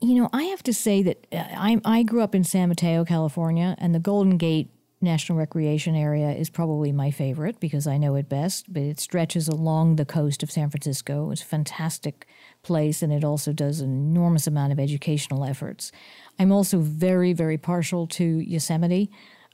You 0.00 0.16
know, 0.16 0.28
I 0.34 0.44
have 0.44 0.62
to 0.64 0.74
say 0.74 1.02
that 1.02 1.26
uh, 1.32 1.44
I, 1.56 1.80
I 1.82 2.02
grew 2.02 2.20
up 2.20 2.34
in 2.34 2.44
San 2.44 2.68
Mateo, 2.68 3.06
California, 3.06 3.74
and 3.78 3.94
the 3.94 4.00
Golden 4.00 4.36
Gate 4.36 4.68
National 5.04 5.38
Recreation 5.38 5.94
Area 5.94 6.30
is 6.30 6.50
probably 6.50 6.90
my 6.90 7.10
favorite 7.10 7.60
because 7.60 7.86
I 7.86 7.98
know 7.98 8.16
it 8.16 8.28
best, 8.28 8.72
but 8.72 8.82
it 8.82 8.98
stretches 8.98 9.46
along 9.46 9.96
the 9.96 10.04
coast 10.04 10.42
of 10.42 10.50
San 10.50 10.70
Francisco. 10.70 11.30
It's 11.30 11.42
a 11.42 11.46
fantastic 11.46 12.26
place, 12.62 13.02
and 13.02 13.12
it 13.12 13.22
also 13.22 13.52
does 13.52 13.80
an 13.80 13.90
enormous 13.90 14.46
amount 14.46 14.72
of 14.72 14.80
educational 14.80 15.44
efforts. 15.44 15.92
I'm 16.38 16.50
also 16.50 16.78
very, 16.80 17.32
very 17.32 17.58
partial 17.58 18.06
to 18.08 18.24
Yosemite 18.24 19.10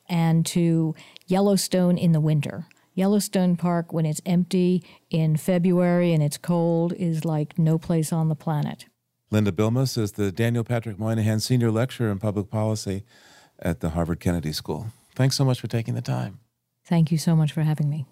and 0.09 0.47
to 0.47 0.95
Yellowstone 1.27 1.99
in 1.99 2.13
the 2.13 2.21
winter. 2.21 2.67
Yellowstone 2.95 3.57
Park, 3.57 3.93
when 3.93 4.07
it's 4.07 4.21
empty 4.27 4.83
in 5.11 5.37
February 5.37 6.13
and 6.13 6.23
it's 6.23 6.39
cold, 6.39 6.93
is 6.95 7.25
like 7.25 7.59
no 7.59 7.79
place 7.79 8.13
on 8.13 8.29
the 8.29 8.35
planet. 8.35 8.87
Linda 9.31 9.53
Bilmes 9.53 9.97
is 9.97 10.13
the 10.13 10.33
Daniel 10.33 10.65
Patrick 10.65 10.99
Moynihan 10.99 11.39
Senior 11.39 11.71
Lecturer 11.71 12.11
in 12.11 12.19
Public 12.19 12.51
Policy 12.51 13.05
at 13.61 13.81
the 13.81 13.91
Harvard 13.91 14.19
Kennedy 14.19 14.53
School. 14.53 14.89
Thanks 15.21 15.37
so 15.37 15.45
much 15.45 15.61
for 15.61 15.67
taking 15.67 15.93
the 15.93 16.01
time. 16.01 16.41
Thank 16.87 17.13
you 17.13 17.19
so 17.19 17.37
much 17.37 17.53
for 17.53 17.61
having 17.61 17.91
me. 17.91 18.07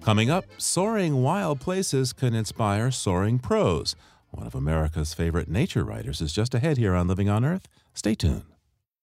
Coming 0.00 0.30
up, 0.30 0.46
soaring 0.56 1.22
wild 1.22 1.60
places 1.60 2.14
can 2.14 2.32
inspire 2.34 2.90
soaring 2.90 3.38
prose. 3.38 3.94
One 4.30 4.46
of 4.46 4.54
America's 4.54 5.12
favorite 5.12 5.48
nature 5.48 5.84
writers 5.84 6.22
is 6.22 6.32
just 6.32 6.54
ahead 6.54 6.78
here 6.78 6.94
on 6.94 7.08
Living 7.08 7.28
on 7.28 7.44
Earth. 7.44 7.68
Stay 7.96 8.14
tuned. 8.14 8.44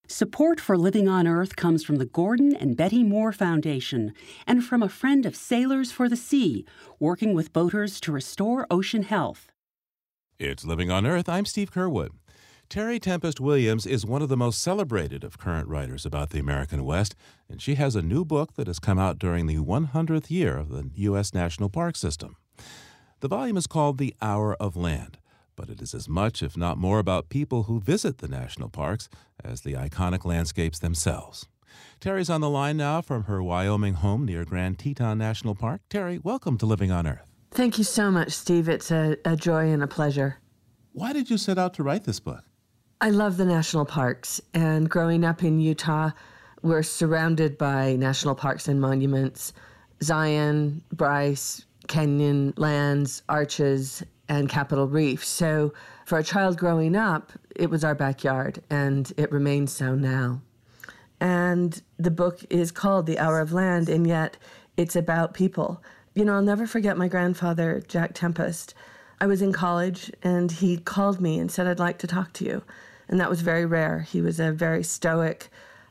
Support 0.08 0.60
for 0.60 0.78
Living 0.78 1.08
on 1.08 1.28
Earth 1.28 1.56
comes 1.56 1.84
from 1.84 1.96
the 1.96 2.06
Gordon 2.06 2.56
and 2.56 2.78
Betty 2.78 3.04
Moore 3.04 3.32
Foundation 3.32 4.14
and 4.46 4.64
from 4.64 4.84
a 4.84 4.90
friend 4.90 5.26
of 5.26 5.36
Sailors 5.36 5.92
for 5.92 6.08
the 6.08 6.16
Sea, 6.16 6.64
working 7.00 7.34
with 7.34 7.52
boaters 7.54 8.00
to 8.02 8.12
restore 8.12 8.68
ocean 8.70 9.04
health. 9.04 9.48
It's 10.38 10.64
Living 10.64 10.92
on 10.92 11.08
Earth. 11.08 11.28
I'm 11.28 11.46
Steve 11.46 11.72
Curwood. 11.72 12.10
Terry 12.70 13.00
Tempest 13.00 13.40
Williams 13.40 13.88
is 13.88 14.06
one 14.06 14.22
of 14.22 14.30
the 14.30 14.38
most 14.38 14.62
celebrated 14.62 15.24
of 15.24 15.40
current 15.40 15.68
writers 15.68 16.06
about 16.06 16.30
the 16.30 16.40
American 16.40 16.86
West, 16.86 17.16
and 17.50 17.62
she 17.62 17.76
has 17.76 17.96
a 17.96 18.02
new 18.02 18.24
book 18.24 18.54
that 18.54 18.68
has 18.68 18.80
come 18.80 19.00
out 19.00 19.18
during 19.18 19.48
the 19.48 19.58
100th 19.58 20.30
year 20.30 20.58
of 20.58 20.70
the 20.70 20.92
U.S. 20.96 21.34
National 21.34 21.70
Park 21.70 21.96
System. 21.96 22.36
The 23.22 23.28
volume 23.28 23.58
is 23.58 23.68
called 23.68 23.98
The 23.98 24.14
Hour 24.22 24.56
of 24.56 24.76
Land, 24.76 25.18
but 25.56 25.70
it 25.70 25.82
is 25.82 25.94
as 25.94 26.10
much, 26.10 26.42
if 26.42 26.58
not 26.58 26.78
more, 26.78 27.00
about 27.00 27.30
people 27.30 27.64
who 27.64 27.80
visit 27.80 28.20
the 28.20 28.28
national 28.28 28.70
parks 28.70 29.10
as 29.44 29.62
the 29.62 29.74
iconic 29.74 30.26
landscapes 30.26 30.80
themselves. 30.80 31.48
Terry's 32.00 32.30
on 32.30 32.42
the 32.42 32.50
line 32.50 32.78
now 32.78 33.02
from 33.02 33.24
her 33.24 33.42
Wyoming 33.42 33.96
home 33.96 34.26
near 34.26 34.46
Grand 34.46 34.78
Teton 34.80 35.18
National 35.18 35.56
Park. 35.56 35.82
Terry, 35.90 36.20
welcome 36.20 36.58
to 36.58 36.66
Living 36.66 36.92
on 36.92 37.08
Earth. 37.08 37.32
Thank 37.52 37.78
you 37.78 37.84
so 37.84 38.12
much, 38.12 38.32
Steve. 38.32 38.68
It's 38.68 38.92
a, 38.92 39.18
a 39.26 39.36
joy 39.36 39.70
and 39.70 39.84
a 39.84 39.88
pleasure. 39.88 40.40
Why 40.92 41.14
did 41.14 41.30
you 41.30 41.38
set 41.38 41.58
out 41.58 41.74
to 41.76 41.84
write 41.84 42.04
this 42.04 42.20
book? 42.20 42.44
I 43.02 43.10
love 43.10 43.38
the 43.38 43.46
national 43.46 43.86
parks, 43.86 44.40
and 44.54 44.90
growing 44.90 45.26
up 45.26 45.44
in 45.44 45.60
Utah, 45.60 46.12
we're 46.62 46.84
surrounded 46.84 47.58
by 47.58 47.96
national 47.96 48.36
parks 48.36 48.68
and 48.68 48.80
monuments 48.80 49.54
Zion, 50.02 50.84
Bryce, 50.92 51.66
Canyon 51.88 52.54
Lands, 52.58 53.24
Arches, 53.30 54.04
and 54.28 54.50
Capitol 54.50 54.88
Reef. 54.88 55.24
So, 55.24 55.74
for 56.06 56.18
a 56.18 56.24
child 56.24 56.58
growing 56.58 56.96
up, 56.96 57.32
it 57.56 57.70
was 57.70 57.84
our 57.84 57.96
backyard, 57.96 58.62
and 58.70 59.12
it 59.18 59.32
remains 59.32 59.72
so 59.72 59.96
now. 59.96 60.42
And 61.20 61.82
the 61.98 62.12
book 62.12 62.42
is 62.50 62.72
called 62.72 63.06
The 63.06 63.20
Hour 63.20 63.40
of 63.40 63.54
Land, 63.54 63.88
and 63.88 64.06
yet 64.06 64.38
it's 64.76 64.96
about 64.96 65.34
people. 65.34 65.82
You 66.14 66.26
know, 66.26 66.36
I'll 66.36 66.42
never 66.42 66.68
forget 66.68 66.98
my 66.98 67.08
grandfather, 67.08 67.82
Jack 67.88 68.12
Tempest. 68.14 68.74
I 69.22 69.26
was 69.26 69.42
in 69.42 69.54
college, 69.54 70.12
and 70.22 70.52
he 70.52 70.78
called 70.78 71.22
me 71.22 71.40
and 71.40 71.50
said, 71.50 71.68
I'd 71.68 71.80
like 71.80 71.98
to 72.00 72.08
talk 72.08 72.34
to 72.34 72.46
you. 72.46 72.64
And 73.08 73.20
that 73.20 73.30
was 73.30 73.42
very 73.42 73.66
rare. 73.66 74.02
He 74.02 74.22
was 74.22 74.40
a 74.40 74.52
very 74.52 74.84
stoic, 74.84 75.50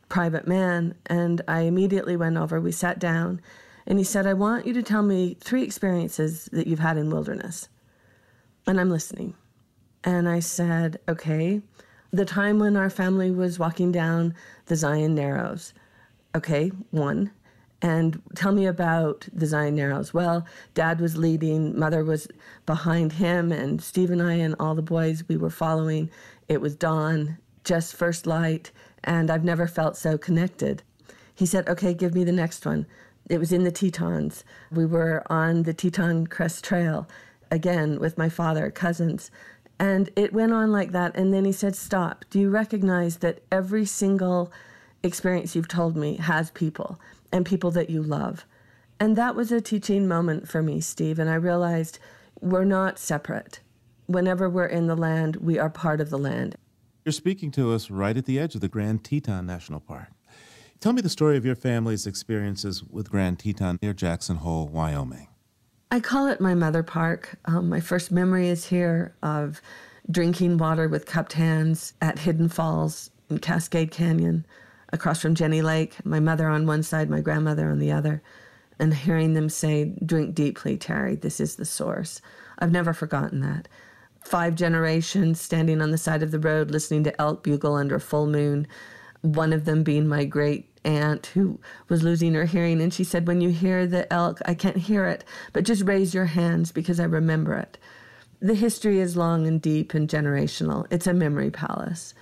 private 0.09 0.47
man. 0.47 0.95
And 1.07 1.41
I 1.49 1.61
immediately 1.61 2.17
went 2.17 2.37
over, 2.37 2.61
we 2.61 2.73
sat 2.73 2.99
down, 2.99 3.41
and 3.87 3.99
he 3.99 4.05
said, 4.05 4.27
I 4.27 4.35
want 4.35 4.67
you 4.67 4.75
to 4.75 4.83
tell 4.83 5.03
me 5.03 5.37
three 5.41 5.63
experiences 5.63 6.49
that 6.53 6.67
you've 6.67 6.79
had 6.79 6.99
in 6.99 7.11
wilderness. 7.11 7.69
And 8.67 8.81
I'm 8.81 8.91
listening. 8.91 9.35
And 10.05 10.29
I 10.29 10.41
said, 10.41 10.99
okay, 11.09 11.61
the 12.13 12.25
time 12.25 12.59
when 12.59 12.77
our 12.77 12.91
family 12.91 13.31
was 13.31 13.59
walking 13.59 13.91
down 13.91 14.35
the 14.67 14.77
Zion 14.77 15.15
Narrows. 15.15 15.73
Okay, 16.35 16.71
one. 16.91 17.31
And 17.81 18.23
tell 18.37 18.53
me 18.53 18.67
about 18.67 19.27
the 19.33 19.47
Zion 19.47 19.75
Narrows. 19.75 20.15
Well, 20.15 20.47
dad 20.75 21.01
was 21.01 21.17
leading, 21.17 21.77
mother 21.77 22.05
was 22.05 22.29
behind 22.65 23.13
him, 23.13 23.51
and 23.51 23.83
Steve 23.83 24.11
and 24.11 24.23
I 24.23 24.35
and 24.35 24.55
all 24.61 24.75
the 24.75 24.83
boys, 24.83 25.25
we 25.29 25.37
were 25.37 25.51
following. 25.51 26.09
It 26.49 26.61
was 26.61 26.77
dawn, 26.77 27.39
just 27.65 27.97
first 27.97 28.27
light, 28.27 28.71
and 29.03 29.31
I've 29.31 29.45
never 29.45 29.67
felt 29.67 29.97
so 29.97 30.17
connected. 30.17 30.83
He 31.35 31.47
said, 31.47 31.69
Okay, 31.69 31.93
give 31.93 32.15
me 32.15 32.23
the 32.23 32.31
next 32.31 32.65
one. 32.65 32.87
It 33.29 33.39
was 33.39 33.53
in 33.53 33.65
the 33.65 33.73
Tetons. 33.73 34.45
We 34.71 34.87
were 34.87 35.23
on 35.27 35.63
the 35.65 35.75
Teton 35.75 36.27
Crest 36.29 36.63
Trail, 36.65 37.09
again 37.53 38.01
with 38.01 38.19
my 38.19 38.29
father, 38.29 38.71
cousins. 38.71 39.31
And 39.79 40.11
it 40.17 40.33
went 40.33 40.53
on 40.53 40.73
like 40.73 40.91
that. 40.93 41.15
And 41.17 41.33
then 41.33 41.45
he 41.45 41.53
said, 41.53 41.77
Stop. 41.77 42.25
Do 42.31 42.41
you 42.41 42.51
recognize 42.51 43.19
that 43.19 43.43
every 43.53 43.85
single 43.85 44.53
experience 45.05 45.55
you've 45.55 45.69
told 45.69 45.97
me 45.97 46.17
has 46.17 46.51
people 46.51 47.01
and 47.31 47.47
people 47.47 47.71
that 47.73 47.91
you 47.91 48.03
love? 48.03 48.47
And 48.99 49.17
that 49.17 49.37
was 49.37 49.53
a 49.53 49.61
teaching 49.61 50.09
moment 50.09 50.49
for 50.49 50.63
me, 50.63 50.81
Steve. 50.81 51.19
And 51.19 51.29
I 51.31 51.35
realized 51.35 51.99
we're 52.41 52.65
not 52.65 52.99
separate 52.99 53.61
whenever 54.07 54.49
we're 54.49 54.67
in 54.67 54.87
the 54.87 54.97
land, 54.97 55.37
we 55.37 55.59
are 55.59 55.71
part 55.71 56.01
of 56.01 56.11
the 56.11 56.19
land. 56.19 56.57
You're 57.05 57.13
speaking 57.13 57.51
to 57.53 57.73
us 57.73 57.91
right 57.91 58.17
at 58.17 58.27
the 58.27 58.39
edge 58.39 58.55
of 58.55 58.61
the 58.61 58.69
Grand 58.69 59.05
Teton 59.05 59.47
National 59.47 59.81
Park. 59.81 60.09
Tell 60.81 60.93
me 60.93 61.03
the 61.03 61.09
story 61.09 61.37
of 61.37 61.45
your 61.45 61.55
family's 61.55 62.07
experiences 62.07 62.83
with 62.83 63.11
Grand 63.11 63.39
Teton 63.39 63.79
near 63.83 63.95
Jackson 63.95 64.37
Hole, 64.37 64.69
Wyoming. 64.69 65.29
I 65.93 66.01
call 66.01 66.27
it 66.29 66.41
my 66.41 66.55
mother 66.55 66.83
park. 66.83 67.35
Um, 67.45 67.69
my 67.69 67.79
first 67.79 68.11
memory 68.11 68.49
is 68.49 68.65
here 68.65 69.15
of 69.23 69.61
drinking 70.11 70.57
water 70.57 70.89
with 70.89 71.05
cupped 71.05 71.35
hands 71.35 71.93
at 72.01 72.21
Hidden 72.21 72.49
Falls 72.49 73.11
in 73.29 73.41
Cascade 73.41 73.91
Canyon, 73.91 74.47
across 74.91 75.21
from 75.21 75.35
Jenny 75.35 75.61
Lake, 75.61 76.03
my 76.03 76.19
mother 76.19 76.49
on 76.49 76.67
one 76.67 76.83
side, 76.83 77.11
my 77.11 77.21
grandmother 77.21 77.71
on 77.71 77.79
the 77.79 77.93
other, 77.93 78.23
and 78.79 78.95
hearing 78.95 79.35
them 79.35 79.51
say, 79.51 79.93
Drink 80.03 80.35
deeply, 80.35 80.79
Terry, 80.79 81.15
this 81.15 81.41
is 81.41 81.57
the 81.57 81.67
source. 81.67 82.23
I've 82.59 82.73
never 82.73 82.95
forgotten 82.95 83.41
that 83.41 83.69
five 84.25 84.55
generations 84.55 85.43
standing 85.43 85.83
on 85.83 85.91
the 85.91 85.99
side 85.99 86.23
of 86.23 86.31
the 86.31 86.39
road 86.39 86.71
listening 86.71 87.05
to 87.05 87.21
elk 87.21 87.43
bugle 87.43 87.75
under 87.75 87.97
a 87.97 88.01
full 88.01 88.27
moon. 88.27 88.67
One 89.21 89.53
of 89.53 89.67
them 89.67 89.83
being 89.83 90.09
my 90.09 90.25
great 90.25 90.72
aunt 90.85 91.27
who 91.27 91.59
was 91.89 92.03
losing 92.03 92.35
her 92.35 92.45
hearing. 92.45 92.81
And 92.81 92.93
she 92.93 93.05
said, 93.05 93.27
When 93.27 93.41
you 93.41 93.51
hear 93.51 93.87
the 93.87 94.11
elk, 94.13 94.41
I 94.47 94.55
can't 94.55 94.77
hear 94.77 95.07
it, 95.07 95.25
but 95.53 95.65
just 95.65 95.85
raise 95.85 96.15
your 96.15 96.27
hands 96.27 96.73
because 96.73 97.01
I 97.01 97.05
remember 97.05 97.55
it. 97.55 97.79
The 98.41 98.55
history 98.55 98.99
is 98.99 99.17
long 99.17 99.47
and 99.47 99.63
deep 99.63 99.95
and 99.95 100.09
generational. 100.09 100.87
It's 100.91 101.07
a 101.07 101.15
memory 101.15 101.51
palace. 101.51 102.15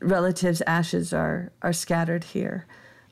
Relatives' 0.00 0.62
ashes 0.66 1.12
are, 1.12 1.50
are 1.62 1.72
scattered 1.72 2.24
here. 2.24 2.66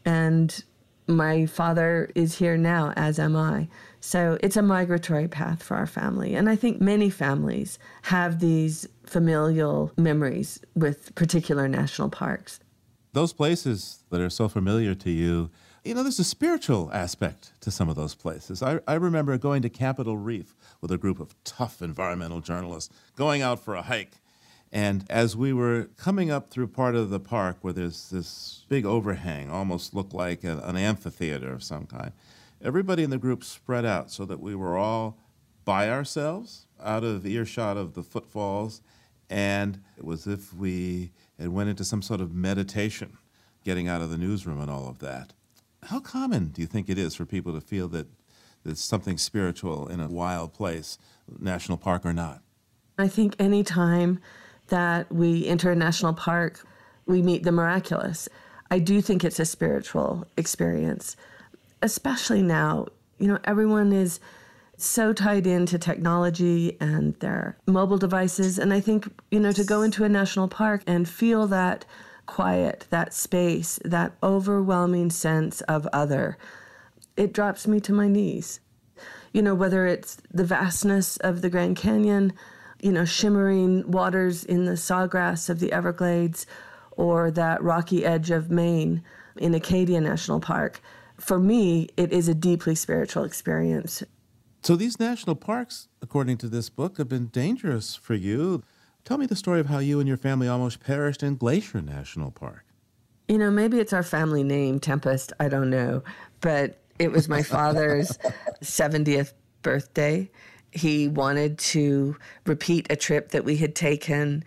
And 0.05 0.63
my 1.07 1.47
father 1.47 2.11
is 2.15 2.39
here 2.39 2.57
now, 2.57 2.93
as 2.97 3.19
am 3.19 3.37
I. 3.37 3.69
So 4.01 4.39
it's 4.41 4.57
a 4.57 4.63
migratory 4.63 5.29
path 5.29 5.63
for 5.63 5.77
our 5.77 5.87
family. 5.87 6.35
And 6.35 6.49
I 6.49 6.57
think 6.57 6.81
many 6.81 7.11
families 7.11 7.79
have 8.03 8.39
these 8.39 8.87
familial 9.05 9.93
memories 9.97 10.61
with 10.75 11.15
particular 11.15 11.69
national 11.69 12.11
parks. 12.11 12.61
Those 13.15 13.33
places 13.33 14.03
that 14.11 14.21
are 14.21 14.29
so 14.29 14.49
familiar 14.49 14.95
to 14.97 15.11
you, 15.11 15.51
You 15.85 15.95
know, 15.95 16.03
there's 16.03 16.19
a 16.19 16.25
spiritual 16.25 16.91
aspect 16.93 17.53
to 17.61 17.71
some 17.71 17.89
of 17.89 17.95
those 17.95 18.15
places. 18.15 18.61
I, 18.61 18.81
I 18.89 18.95
remember 18.95 19.37
going 19.39 19.63
to 19.63 19.69
Capitol 19.69 20.17
Reef 20.17 20.57
with 20.81 20.91
a 20.91 20.97
group 20.99 21.21
of 21.21 21.35
tough 21.45 21.81
environmental 21.81 22.41
journalists, 22.41 22.93
going 23.17 23.41
out 23.43 23.61
for 23.61 23.75
a 23.75 23.83
hike. 23.83 24.15
And 24.73 25.05
as 25.11 25.37
we 25.37 25.53
were 25.53 25.91
coming 25.97 26.31
up 26.31 26.51
through 26.51 26.69
part 26.69 26.97
of 26.97 27.11
the 27.11 27.21
park 27.21 27.59
where 27.61 27.75
there's 27.75 28.11
this 28.11 28.65
big 28.69 28.85
overhang, 28.85 29.51
almost 29.51 29.95
looked 29.95 30.15
like 30.15 30.43
a, 30.43 30.59
an 30.65 30.77
amphitheater 30.77 31.53
of 31.53 31.63
some 31.63 31.87
kind, 31.87 32.13
everybody 32.63 33.05
in 33.05 33.11
the 33.11 33.19
group 33.19 33.45
spread 33.45 33.85
out 33.85 34.11
so 34.11 34.25
that 34.25 34.41
we 34.41 34.55
were 34.55 34.77
all 34.77 35.19
by 35.65 35.89
ourselves, 35.89 36.67
out 36.83 37.05
of 37.05 37.25
earshot 37.27 37.77
of 37.77 37.93
the 37.95 38.03
footfalls, 38.03 38.81
and 39.31 39.81
it 39.97 40.05
was 40.05 40.27
as 40.27 40.35
if 40.35 40.55
we 40.55 41.13
had 41.39 41.49
went 41.49 41.71
into 41.71 41.85
some 41.85 42.03
sort 42.03 42.21
of 42.21 42.33
meditation, 42.35 43.19
getting 43.65 43.89
out 43.89 44.03
of 44.03 44.11
the 44.11 44.19
newsroom 44.19 44.61
and 44.61 44.71
all 44.71 44.89
of 44.89 44.99
that. 45.01 45.33
How 45.85 46.01
common 46.01 46.49
do 46.49 46.61
you 46.63 46.67
think 46.67 46.89
it 46.89 46.99
is 46.99 47.15
for 47.15 47.27
people 47.27 47.53
to 47.53 47.61
feel 47.61 47.89
that 47.89 48.07
there's 48.65 48.81
something 48.81 49.19
spiritual 49.19 49.89
in 49.89 50.01
a 50.01 50.09
wild 50.09 50.55
place, 50.55 50.99
national 51.39 51.79
park 51.79 52.07
or 52.07 52.13
not? 52.13 52.43
I 52.99 53.09
think 53.09 53.35
any 53.39 53.63
time 53.63 54.21
that 54.69 55.13
we 55.13 55.47
enter 55.47 55.71
a 55.71 55.77
national 55.77 56.15
park, 56.15 56.65
we 57.07 57.21
meet 57.21 57.43
the 57.43 57.53
miraculous. 57.53 58.29
I 58.71 58.79
do 58.79 59.01
think 59.03 59.25
it's 59.25 59.39
a 59.39 59.45
spiritual 59.45 60.27
experience, 60.37 61.17
especially 61.83 62.43
now. 62.43 62.87
You 63.19 63.29
know, 63.29 63.39
everyone 63.45 63.93
is 63.93 64.21
so 64.77 65.13
tied 65.13 65.47
into 65.47 65.79
technology 65.79 66.77
and 66.81 67.15
their 67.17 67.57
mobile 67.67 67.99
devices. 67.99 68.59
And 68.59 68.73
I 68.73 68.81
think, 68.81 69.09
you 69.31 69.41
know, 69.41 69.53
to 69.53 69.65
go 69.65 69.83
into 69.83 70.05
a 70.05 70.09
national 70.09 70.49
park 70.49 70.83
and 70.87 71.09
feel 71.09 71.47
that 71.49 71.85
quiet, 72.27 72.87
that 72.91 73.13
space, 73.15 73.79
that 73.85 74.13
overwhelming 74.23 75.11
sense 75.11 75.61
of 75.63 75.87
other, 75.93 76.39
it 77.17 77.33
drops 77.33 77.67
me 77.67 77.81
to 77.81 77.93
my 77.93 78.09
knees. 78.09 78.61
You 79.33 79.43
know, 79.43 79.55
whether 79.55 79.87
it's 79.87 80.19
the 80.33 80.45
vastness 80.45 81.17
of 81.19 81.43
the 81.43 81.51
Grand 81.51 81.77
Canyon, 81.77 82.33
you 82.81 82.93
know, 82.93 83.05
shimmering 83.05 83.91
waters 83.91 84.45
in 84.45 84.65
the 84.65 84.73
sawgrass 84.73 85.49
of 85.49 85.59
the 85.61 85.73
Everglades, 85.73 86.47
or 86.93 87.31
that 87.33 87.63
rocky 87.63 88.05
edge 88.05 88.31
of 88.31 88.51
Maine 88.51 89.03
in 89.37 89.55
Acadia 89.55 90.01
National 90.01 90.39
Park. 90.39 90.81
For 91.19 91.39
me, 91.39 91.89
it 91.97 92.13
is 92.13 92.29
a 92.29 92.35
deeply 92.35 92.75
spiritual 92.75 93.25
experience. 93.25 94.03
So, 94.65 94.77
these 94.77 94.99
national 94.99 95.37
parks, 95.37 95.89
according 96.01 96.39
to 96.39 96.49
this 96.49 96.71
book, 96.71 96.97
have 96.97 97.07
been 97.07 97.27
dangerous 97.27 97.95
for 97.95 98.15
you. 98.15 98.63
Tell 99.05 99.19
me 99.19 99.27
the 99.27 99.37
story 99.37 99.61
of 99.61 99.67
how 99.67 99.79
you 99.79 100.01
and 100.01 100.09
your 100.09 100.17
family 100.17 100.49
almost 100.49 100.81
perished 100.81 101.23
in 101.23 101.37
Glacier 101.37 101.83
National 101.83 102.31
Park. 102.31 102.65
You 103.29 103.37
know, 103.37 103.51
maybe 103.51 103.79
it's 103.79 103.93
our 103.93 104.03
family 104.03 104.43
name, 104.43 104.81
Tempest, 104.81 105.35
I 105.39 105.51
don't 105.51 105.69
know. 105.69 106.03
But 106.41 106.81
it 106.99 107.13
was 107.13 107.29
my 107.29 107.43
father's 107.43 108.17
70th 108.63 109.35
birthday. 109.61 110.31
He 110.73 111.09
wanted 111.09 111.59
to 111.59 112.17
repeat 112.47 112.87
a 112.89 112.97
trip 112.97 113.33
that 113.33 113.45
we 113.45 113.59
had 113.59 113.75
taken 113.75 114.45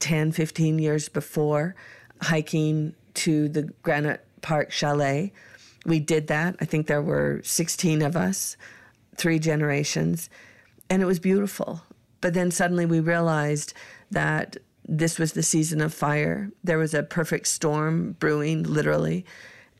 10, 0.00 0.32
15 0.32 0.80
years 0.80 1.08
before, 1.08 1.76
hiking 2.20 2.96
to 3.14 3.48
the 3.48 3.62
Granite 3.84 4.26
Park 4.40 4.72
Chalet. 4.72 5.32
We 5.86 6.00
did 6.00 6.26
that. 6.26 6.56
I 6.60 6.64
think 6.64 6.88
there 6.88 7.00
were 7.00 7.40
16 7.44 8.02
of 8.02 8.16
us, 8.16 8.56
three 9.16 9.38
generations, 9.38 10.30
and 10.88 11.02
it 11.02 11.06
was 11.06 11.18
beautiful. 11.18 11.82
But 12.20 12.34
then 12.34 12.50
suddenly 12.50 12.86
we 12.86 13.00
realized 13.00 13.74
that 14.10 14.56
this 14.86 15.18
was 15.18 15.32
the 15.32 15.42
season 15.42 15.80
of 15.80 15.94
fire. 15.94 16.50
There 16.64 16.78
was 16.78 16.94
a 16.94 17.02
perfect 17.02 17.46
storm 17.46 18.12
brewing, 18.18 18.64
literally. 18.64 19.24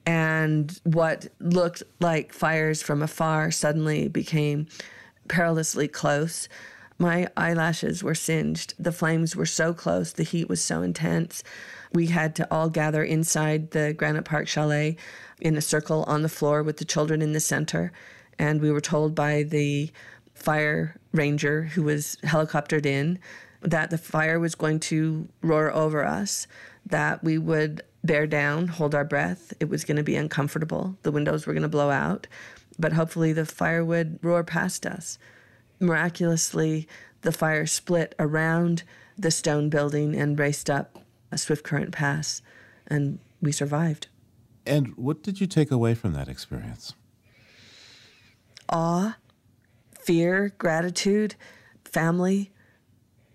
And 0.07 0.80
what 0.85 1.28
looked 1.39 1.83
like 2.01 2.33
fires 2.33 2.83
from 2.83 3.03
afar 3.03 3.51
suddenly 3.51 4.09
became 4.09 4.66
perilously 5.28 5.89
close. 5.89 6.49
My 6.99 7.28
eyelashes 7.37 8.03
were 8.03 8.14
singed. 8.14 8.74
The 8.78 8.93
flames 8.93 9.35
were 9.35 9.47
so 9.47 9.72
close. 9.72 10.12
The 10.12 10.22
heat 10.22 10.49
was 10.49 10.62
so 10.62 10.83
intense. 10.83 11.43
We 11.93 12.07
had 12.07 12.35
to 12.37 12.49
all 12.51 12.68
gather 12.68 13.05
inside 13.05 13.72
the 13.72 13.93
Granite 13.93 14.24
Park 14.24 14.49
Chalet 14.49 14.97
in 15.41 15.57
a 15.57 15.61
circle 15.61 16.05
on 16.05 16.22
the 16.22 16.28
floor 16.28 16.62
with 16.62 16.78
the 16.78 16.85
children 16.85 17.22
in 17.22 17.33
the 17.33 17.41
center. 17.41 17.93
And 18.39 18.61
we 18.61 18.70
were 18.70 18.80
told 18.80 19.14
by 19.14 19.43
the 19.43 19.91
fire 20.35 20.97
ranger 21.12 21.64
who 21.64 21.83
was 21.83 22.16
helicoptered 22.24 22.87
in 22.87 23.18
that 23.61 23.91
the 23.91 23.99
fire 23.99 24.41
was 24.41 24.55
going 24.55 24.80
to 24.80 25.28
roar 25.41 25.72
over 25.72 26.05
us, 26.05 26.47
that 26.85 27.22
we 27.22 27.39
would 27.39 27.83
bear 28.03 28.26
down, 28.26 28.66
hold 28.66 28.95
our 28.95 29.05
breath. 29.05 29.53
It 29.61 29.68
was 29.68 29.85
going 29.85 29.97
to 29.97 30.03
be 30.03 30.16
uncomfortable. 30.16 30.97
The 31.03 31.12
windows 31.12 31.47
were 31.47 31.53
going 31.53 31.62
to 31.62 31.68
blow 31.68 31.91
out, 31.91 32.26
but 32.78 32.93
hopefully 32.95 33.33
the 33.33 33.47
fire 33.47 33.85
would 33.85 34.18
roar 34.22 34.43
past 34.43 34.85
us. 34.85 35.18
Miraculously, 35.78 36.89
the 37.20 37.33
fire 37.33 37.66
split 37.66 38.14
around 38.18 38.83
the 39.16 39.30
stone 39.30 39.68
building 39.68 40.16
and 40.16 40.39
raced 40.39 40.68
up 40.68 40.99
a 41.30 41.39
Swift 41.39 41.64
Current 41.64 41.93
Pass, 41.93 42.43
and 42.87 43.20
we 43.41 43.53
survived. 43.53 44.09
And 44.66 44.97
what 44.97 45.22
did 45.22 45.41
you 45.41 45.47
take 45.47 45.70
away 45.70 45.95
from 45.95 46.12
that 46.14 46.28
experience? 46.28 46.95
Awe, 48.72 49.16
fear, 50.00 50.54
gratitude, 50.56 51.34
family. 51.84 52.50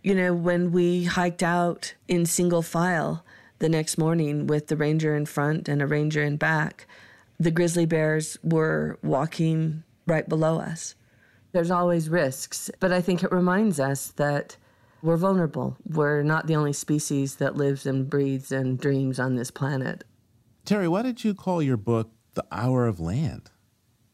You 0.03 0.15
know, 0.15 0.33
when 0.33 0.71
we 0.71 1.03
hiked 1.03 1.43
out 1.43 1.93
in 2.07 2.25
single 2.25 2.63
file 2.63 3.23
the 3.59 3.69
next 3.69 3.99
morning 3.99 4.47
with 4.47 4.67
the 4.67 4.75
ranger 4.75 5.15
in 5.15 5.27
front 5.27 5.69
and 5.69 5.79
a 5.79 5.87
ranger 5.87 6.23
in 6.23 6.37
back, 6.37 6.87
the 7.39 7.51
grizzly 7.51 7.85
bears 7.85 8.39
were 8.41 8.97
walking 9.03 9.83
right 10.07 10.27
below 10.27 10.59
us. 10.59 10.95
There's 11.51 11.71
always 11.71 12.09
risks, 12.09 12.71
but 12.79 12.91
I 12.91 12.99
think 13.01 13.23
it 13.23 13.31
reminds 13.31 13.79
us 13.79 14.07
that 14.15 14.57
we're 15.03 15.17
vulnerable. 15.17 15.77
We're 15.87 16.23
not 16.23 16.47
the 16.47 16.55
only 16.55 16.73
species 16.73 17.35
that 17.35 17.55
lives 17.55 17.85
and 17.85 18.09
breathes 18.09 18.51
and 18.51 18.79
dreams 18.79 19.19
on 19.19 19.35
this 19.35 19.51
planet. 19.51 20.03
Terry, 20.65 20.87
why 20.87 21.03
did 21.03 21.23
you 21.23 21.35
call 21.35 21.61
your 21.61 21.77
book 21.77 22.09
The 22.33 22.45
Hour 22.51 22.87
of 22.87 22.99
Land? 22.99 23.51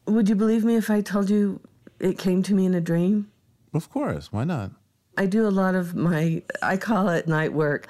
Would 0.06 0.28
you 0.28 0.34
believe 0.34 0.64
me 0.64 0.76
if 0.76 0.90
I 0.90 1.00
told 1.00 1.30
you 1.30 1.60
it 1.98 2.18
came 2.18 2.42
to 2.44 2.54
me 2.54 2.66
in 2.66 2.74
a 2.74 2.80
dream? 2.80 3.30
Of 3.72 3.90
course, 3.90 4.32
why 4.32 4.44
not? 4.44 4.72
I 5.16 5.26
do 5.26 5.46
a 5.46 5.50
lot 5.50 5.74
of 5.74 5.94
my, 5.94 6.42
I 6.62 6.76
call 6.76 7.08
it 7.08 7.28
night 7.28 7.52
work, 7.52 7.88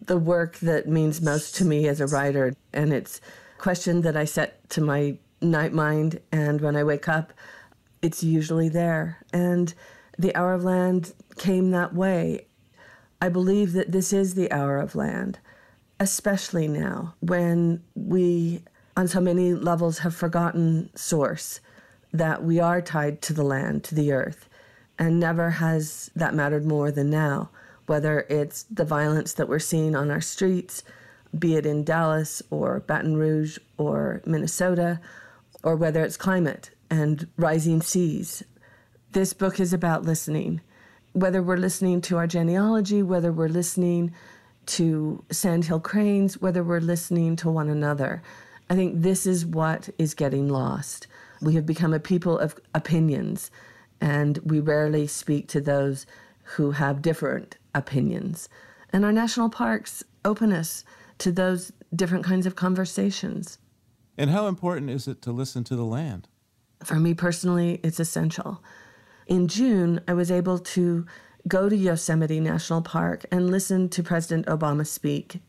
the 0.00 0.16
work 0.16 0.56
that 0.58 0.88
means 0.88 1.20
most 1.20 1.54
to 1.56 1.64
me 1.64 1.88
as 1.88 2.00
a 2.00 2.06
writer. 2.06 2.54
And 2.72 2.92
it's 2.92 3.20
a 3.58 3.62
question 3.62 4.02
that 4.02 4.16
I 4.16 4.24
set 4.24 4.68
to 4.70 4.80
my 4.80 5.18
night 5.40 5.72
mind. 5.72 6.20
And 6.32 6.60
when 6.60 6.76
I 6.76 6.84
wake 6.84 7.08
up, 7.08 7.32
it's 8.02 8.22
usually 8.22 8.68
there. 8.68 9.18
And 9.32 9.74
the 10.18 10.34
hour 10.34 10.54
of 10.54 10.64
land 10.64 11.12
came 11.36 11.70
that 11.70 11.94
way. 11.94 12.46
I 13.20 13.28
believe 13.28 13.72
that 13.72 13.92
this 13.92 14.12
is 14.12 14.34
the 14.34 14.50
hour 14.50 14.78
of 14.78 14.94
land, 14.94 15.38
especially 15.98 16.68
now 16.68 17.14
when 17.20 17.82
we, 17.94 18.64
on 19.00 19.08
so 19.08 19.18
many 19.18 19.54
levels, 19.54 20.00
have 20.00 20.14
forgotten 20.14 20.90
source, 20.94 21.60
that 22.12 22.44
we 22.44 22.60
are 22.60 22.82
tied 22.82 23.22
to 23.22 23.32
the 23.32 23.42
land, 23.42 23.82
to 23.82 23.94
the 23.94 24.12
earth. 24.12 24.46
And 24.98 25.18
never 25.18 25.48
has 25.48 26.10
that 26.14 26.34
mattered 26.34 26.66
more 26.66 26.90
than 26.90 27.08
now, 27.08 27.48
whether 27.86 28.26
it's 28.28 28.64
the 28.64 28.84
violence 28.84 29.32
that 29.32 29.48
we're 29.48 29.58
seeing 29.58 29.96
on 29.96 30.10
our 30.10 30.20
streets, 30.20 30.84
be 31.38 31.56
it 31.56 31.64
in 31.64 31.82
Dallas 31.82 32.42
or 32.50 32.80
Baton 32.80 33.16
Rouge 33.16 33.56
or 33.78 34.20
Minnesota, 34.26 35.00
or 35.62 35.76
whether 35.76 36.04
it's 36.04 36.18
climate 36.18 36.68
and 36.90 37.26
rising 37.38 37.80
seas. 37.80 38.42
This 39.12 39.32
book 39.32 39.58
is 39.60 39.72
about 39.72 40.04
listening. 40.04 40.60
Whether 41.14 41.42
we're 41.42 41.56
listening 41.56 42.02
to 42.02 42.18
our 42.18 42.26
genealogy, 42.26 43.02
whether 43.02 43.32
we're 43.32 43.48
listening 43.48 44.12
to 44.66 45.24
sandhill 45.30 45.80
cranes, 45.80 46.38
whether 46.42 46.62
we're 46.62 46.80
listening 46.80 47.34
to 47.36 47.50
one 47.50 47.70
another, 47.70 48.22
I 48.70 48.76
think 48.76 49.02
this 49.02 49.26
is 49.26 49.44
what 49.44 49.88
is 49.98 50.14
getting 50.14 50.48
lost. 50.48 51.08
We 51.42 51.54
have 51.56 51.66
become 51.66 51.92
a 51.92 51.98
people 51.98 52.38
of 52.38 52.54
opinions, 52.72 53.50
and 54.00 54.38
we 54.44 54.60
rarely 54.60 55.08
speak 55.08 55.48
to 55.48 55.60
those 55.60 56.06
who 56.54 56.70
have 56.70 57.02
different 57.02 57.58
opinions. 57.74 58.48
And 58.92 59.04
our 59.04 59.12
national 59.12 59.50
parks 59.50 60.04
open 60.24 60.52
us 60.52 60.84
to 61.18 61.32
those 61.32 61.72
different 61.94 62.24
kinds 62.24 62.46
of 62.46 62.54
conversations. 62.54 63.58
And 64.16 64.30
how 64.30 64.46
important 64.46 64.90
is 64.90 65.08
it 65.08 65.20
to 65.22 65.32
listen 65.32 65.64
to 65.64 65.74
the 65.76 65.84
land? 65.84 66.28
For 66.84 66.94
me 66.94 67.12
personally, 67.12 67.80
it's 67.82 67.98
essential. 67.98 68.62
In 69.26 69.48
June, 69.48 70.00
I 70.06 70.12
was 70.12 70.30
able 70.30 70.58
to 70.58 71.06
go 71.48 71.68
to 71.68 71.76
Yosemite 71.76 72.38
National 72.38 72.82
Park 72.82 73.24
and 73.32 73.50
listen 73.50 73.88
to 73.90 74.02
President 74.02 74.46
Obama 74.46 74.86
speak. 74.86 75.40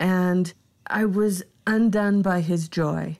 And 0.00 0.52
I 0.88 1.04
was 1.04 1.42
undone 1.68 2.22
by 2.22 2.40
his 2.40 2.68
joy. 2.68 3.18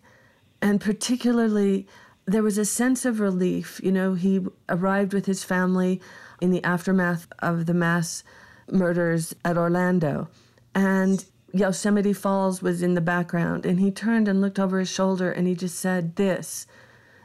And 0.60 0.80
particularly, 0.80 1.86
there 2.26 2.42
was 2.42 2.58
a 2.58 2.64
sense 2.64 3.04
of 3.04 3.20
relief. 3.20 3.80
You 3.84 3.92
know, 3.92 4.14
he 4.14 4.44
arrived 4.68 5.12
with 5.12 5.26
his 5.26 5.44
family 5.44 6.00
in 6.40 6.50
the 6.50 6.64
aftermath 6.64 7.28
of 7.38 7.66
the 7.66 7.74
mass 7.74 8.24
murders 8.70 9.34
at 9.44 9.58
Orlando. 9.58 10.28
And 10.74 11.24
Yosemite 11.52 12.12
Falls 12.12 12.62
was 12.62 12.82
in 12.82 12.94
the 12.94 13.00
background, 13.00 13.64
and 13.64 13.78
he 13.80 13.90
turned 13.90 14.28
and 14.28 14.40
looked 14.40 14.58
over 14.58 14.78
his 14.78 14.90
shoulder 14.90 15.30
and 15.30 15.46
he 15.46 15.54
just 15.54 15.78
said, 15.78 16.16
This, 16.16 16.66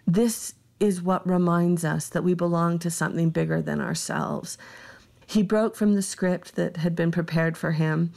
this 0.06 0.54
is 0.80 1.02
what 1.02 1.28
reminds 1.28 1.86
us 1.86 2.10
that 2.10 2.24
we 2.24 2.34
belong 2.34 2.80
to 2.80 2.92
something 2.92 3.30
bigger 3.30 3.62
than 3.62 3.80
ourselves. 3.80 4.58
He 5.26 5.42
broke 5.42 5.76
from 5.76 5.94
the 5.94 6.02
script 6.02 6.56
that 6.56 6.78
had 6.78 6.96
been 6.96 7.12
prepared 7.12 7.58
for 7.58 7.72
him, 7.72 8.12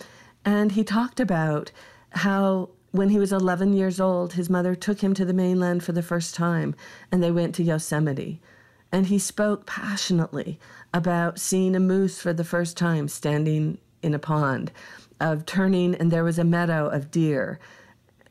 and 0.44 0.72
he 0.72 0.82
talked 0.84 1.20
about 1.20 1.70
how 2.10 2.70
when 2.96 3.10
he 3.10 3.18
was 3.18 3.32
11 3.32 3.72
years 3.72 4.00
old, 4.00 4.34
his 4.34 4.50
mother 4.50 4.74
took 4.74 5.00
him 5.00 5.14
to 5.14 5.24
the 5.24 5.32
mainland 5.32 5.84
for 5.84 5.92
the 5.92 6.02
first 6.02 6.34
time, 6.34 6.74
and 7.10 7.22
they 7.22 7.30
went 7.30 7.54
to 7.56 7.62
Yosemite. 7.62 8.40
And 8.92 9.06
he 9.06 9.18
spoke 9.18 9.66
passionately 9.66 10.58
about 10.94 11.38
seeing 11.38 11.74
a 11.74 11.80
moose 11.80 12.20
for 12.20 12.32
the 12.32 12.44
first 12.44 12.76
time 12.76 13.08
standing 13.08 13.78
in 14.02 14.14
a 14.14 14.18
pond, 14.18 14.72
of 15.20 15.46
turning, 15.46 15.94
and 15.94 16.10
there 16.10 16.24
was 16.24 16.38
a 16.38 16.44
meadow 16.44 16.88
of 16.88 17.10
deer, 17.10 17.58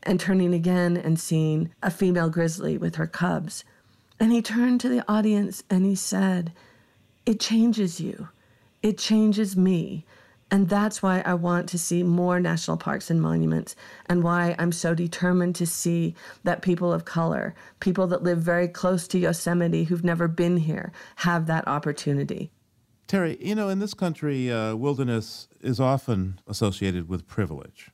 and 0.04 0.20
turning 0.20 0.54
again 0.54 0.96
and 0.96 1.20
seeing 1.20 1.72
a 1.82 1.92
female 1.92 2.30
grizzly 2.30 2.78
with 2.78 2.96
her 2.96 3.08
cubs. 3.08 3.64
And 4.20 4.32
he 4.32 4.42
turned 4.42 4.80
to 4.82 4.90
the 4.90 5.04
audience 5.12 5.64
and 5.70 5.86
he 5.86 5.96
said, 5.96 6.54
It 7.26 7.40
changes 7.40 8.00
you. 8.00 8.30
It 8.82 8.98
changes 8.98 9.58
me. 9.58 10.06
And 10.56 10.70
that's 10.70 11.04
why 11.04 11.22
I 11.26 11.34
want 11.34 11.68
to 11.68 11.78
see 11.78 12.02
more 12.02 12.40
national 12.40 12.78
parks 12.78 13.10
and 13.10 13.22
monuments, 13.22 13.76
and 14.06 14.24
why 14.24 14.56
I'm 14.58 14.72
so 14.72 14.96
determined 14.96 15.54
to 15.56 15.66
see 15.66 16.16
that 16.46 16.62
people 16.62 16.94
of 16.94 17.04
color, 17.04 17.54
people 17.82 18.08
that 18.08 18.24
live 18.24 18.38
very 18.38 18.70
close 18.70 19.06
to 19.10 19.20
Yosemite 19.20 19.84
who've 19.84 20.06
never 20.06 20.30
been 20.30 20.56
here, 20.56 20.94
have 21.18 21.48
that 21.48 21.68
opportunity. 21.68 22.52
Terry, 23.06 23.38
you 23.42 23.54
know, 23.54 23.68
in 23.68 23.80
this 23.80 23.94
country, 23.94 24.50
uh, 24.50 24.78
wilderness 24.78 25.50
is 25.60 25.82
often 25.82 26.40
associated 26.48 27.10
with 27.10 27.28
privilege. 27.28 27.92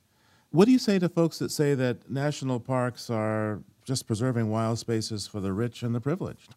What 0.50 0.66
do 0.66 0.70
you 0.70 0.78
say 0.78 1.00
to 1.00 1.08
folks 1.08 1.40
that 1.40 1.50
say 1.50 1.74
that 1.74 2.08
national 2.08 2.60
parks 2.60 3.10
are 3.10 3.64
just 3.84 4.06
preserving 4.06 4.50
wild 4.50 4.78
spaces 4.78 5.26
for 5.26 5.40
the 5.40 5.52
rich 5.52 5.82
and 5.82 5.96
the 5.96 6.00
privileged? 6.00 6.54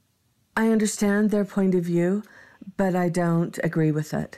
I 0.56 0.70
understand 0.70 1.32
their 1.32 1.45
point 1.45 1.74
of 1.74 1.84
view, 1.84 2.22
but 2.78 2.95
I 2.95 3.10
don't 3.10 3.58
agree 3.64 3.89
with 3.89 4.14
it. 4.14 4.38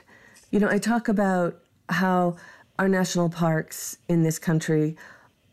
You 0.50 0.60
know, 0.60 0.68
I 0.70 0.78
talk 0.78 1.08
about 1.08 1.60
how 1.90 2.36
our 2.78 2.88
national 2.88 3.28
parks 3.28 3.98
in 4.08 4.22
this 4.22 4.38
country 4.38 4.96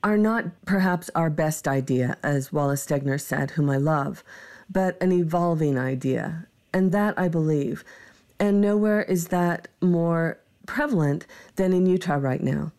are 0.03 0.17
not 0.17 0.45
perhaps 0.65 1.09
our 1.15 1.29
best 1.29 1.67
idea, 1.67 2.15
as 2.23 2.53
Wallace 2.53 2.85
Stegner 2.85 3.19
said, 3.19 3.51
whom 3.51 3.69
I 3.69 3.75
love, 3.75 4.23
but 4.69 5.01
an 5.01 5.11
evolving 5.11 5.77
idea. 5.77 6.47
And 6.73 6.93
that 6.93 7.17
I 7.19 7.27
believe. 7.27 7.83
And 8.39 8.61
nowhere 8.61 9.01
is 9.03 9.27
that 9.27 9.67
more 9.81 10.39
prevalent 10.65 11.25
than 11.57 11.73
in 11.73 11.85
Utah 11.85 12.15
right 12.15 12.41
now. 12.41 12.71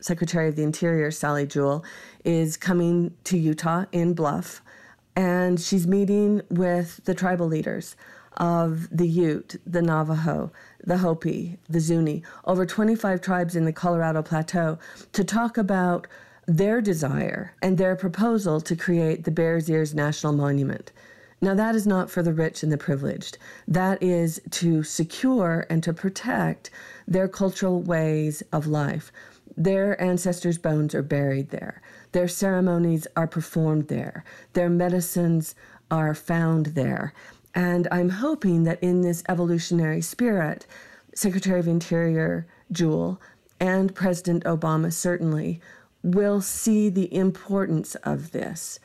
Secretary 0.00 0.48
of 0.48 0.56
the 0.56 0.64
Interior, 0.64 1.10
Sally 1.10 1.46
Jewell, 1.46 1.82
is 2.24 2.58
coming 2.58 3.14
to 3.24 3.38
Utah 3.38 3.86
in 3.90 4.12
Bluff, 4.12 4.60
and 5.16 5.58
she's 5.58 5.86
meeting 5.86 6.42
with 6.50 7.00
the 7.04 7.14
tribal 7.14 7.46
leaders 7.46 7.96
of 8.36 8.88
the 8.90 9.08
Ute, 9.08 9.56
the 9.64 9.80
Navajo, 9.80 10.52
the 10.86 10.98
Hopi, 10.98 11.58
the 11.68 11.80
Zuni, 11.80 12.22
over 12.44 12.66
25 12.66 13.20
tribes 13.20 13.56
in 13.56 13.64
the 13.64 13.72
Colorado 13.72 14.22
Plateau, 14.22 14.78
to 15.12 15.24
talk 15.24 15.56
about 15.56 16.06
their 16.46 16.80
desire 16.80 17.54
and 17.62 17.78
their 17.78 17.96
proposal 17.96 18.60
to 18.60 18.76
create 18.76 19.24
the 19.24 19.30
Bears 19.30 19.70
Ears 19.70 19.94
National 19.94 20.32
Monument. 20.32 20.92
Now, 21.40 21.54
that 21.54 21.74
is 21.74 21.86
not 21.86 22.10
for 22.10 22.22
the 22.22 22.32
rich 22.32 22.62
and 22.62 22.72
the 22.72 22.78
privileged. 22.78 23.38
That 23.68 24.02
is 24.02 24.40
to 24.52 24.82
secure 24.82 25.66
and 25.68 25.82
to 25.82 25.92
protect 25.92 26.70
their 27.06 27.28
cultural 27.28 27.82
ways 27.82 28.42
of 28.52 28.66
life. 28.66 29.12
Their 29.56 30.00
ancestors' 30.00 30.58
bones 30.58 30.94
are 30.94 31.02
buried 31.02 31.50
there. 31.50 31.82
Their 32.12 32.28
ceremonies 32.28 33.06
are 33.16 33.26
performed 33.26 33.88
there. 33.88 34.24
Their 34.54 34.70
medicines 34.70 35.54
are 35.90 36.14
found 36.14 36.66
there. 36.66 37.12
And 37.54 37.86
I'm 37.92 38.08
hoping 38.08 38.64
that 38.64 38.82
in 38.82 39.02
this 39.02 39.22
evolutionary 39.28 40.00
spirit, 40.00 40.66
Secretary 41.14 41.60
of 41.60 41.68
Interior 41.68 42.46
Jewell 42.72 43.20
and 43.60 43.94
President 43.94 44.44
Obama 44.44 44.92
certainly 44.92 45.60
will 46.02 46.40
see 46.40 46.88
the 46.88 47.12
importance 47.14 47.94
of 47.96 48.32
this 48.32 48.80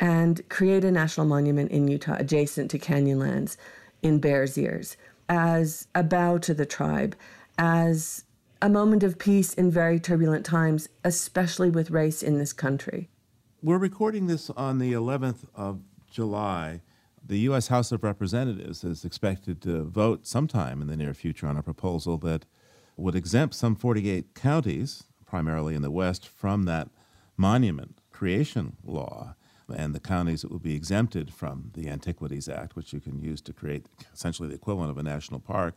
and 0.00 0.46
create 0.48 0.84
a 0.84 0.90
national 0.90 1.26
monument 1.26 1.70
in 1.70 1.86
Utah 1.86 2.16
adjacent 2.18 2.70
to 2.70 2.78
Canyonlands 2.78 3.56
in 4.02 4.18
Bears 4.18 4.58
Ears 4.58 4.96
as 5.28 5.86
a 5.94 6.02
bow 6.02 6.38
to 6.38 6.52
the 6.52 6.66
tribe, 6.66 7.16
as 7.58 8.24
a 8.60 8.68
moment 8.68 9.02
of 9.02 9.18
peace 9.18 9.54
in 9.54 9.70
very 9.70 10.00
turbulent 10.00 10.44
times, 10.44 10.88
especially 11.04 11.70
with 11.70 11.90
race 11.90 12.22
in 12.22 12.38
this 12.38 12.52
country. 12.52 13.08
We're 13.62 13.78
recording 13.78 14.26
this 14.26 14.50
on 14.50 14.78
the 14.78 14.92
11th 14.92 15.44
of 15.54 15.80
July 16.10 16.80
the 17.26 17.38
U.S. 17.40 17.68
House 17.68 17.90
of 17.90 18.04
Representatives 18.04 18.84
is 18.84 19.04
expected 19.04 19.62
to 19.62 19.84
vote 19.84 20.26
sometime 20.26 20.82
in 20.82 20.88
the 20.88 20.96
near 20.96 21.14
future 21.14 21.46
on 21.46 21.56
a 21.56 21.62
proposal 21.62 22.18
that 22.18 22.44
would 22.96 23.14
exempt 23.14 23.54
some 23.54 23.74
48 23.74 24.34
counties, 24.34 25.04
primarily 25.24 25.74
in 25.74 25.82
the 25.82 25.90
West, 25.90 26.28
from 26.28 26.64
that 26.64 26.88
monument 27.36 28.00
creation 28.12 28.76
law. 28.84 29.34
And 29.74 29.94
the 29.94 30.00
counties 30.00 30.42
that 30.42 30.52
would 30.52 30.62
be 30.62 30.76
exempted 30.76 31.32
from 31.32 31.70
the 31.72 31.88
Antiquities 31.88 32.48
Act, 32.48 32.76
which 32.76 32.92
you 32.92 33.00
can 33.00 33.22
use 33.22 33.40
to 33.42 33.52
create 33.54 33.86
essentially 34.12 34.48
the 34.48 34.54
equivalent 34.54 34.90
of 34.90 34.98
a 34.98 35.02
national 35.02 35.40
park, 35.40 35.76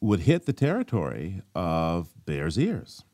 would 0.00 0.20
hit 0.20 0.46
the 0.46 0.54
territory 0.54 1.42
of 1.54 2.14
Bears 2.24 2.58
Ears. 2.58 3.04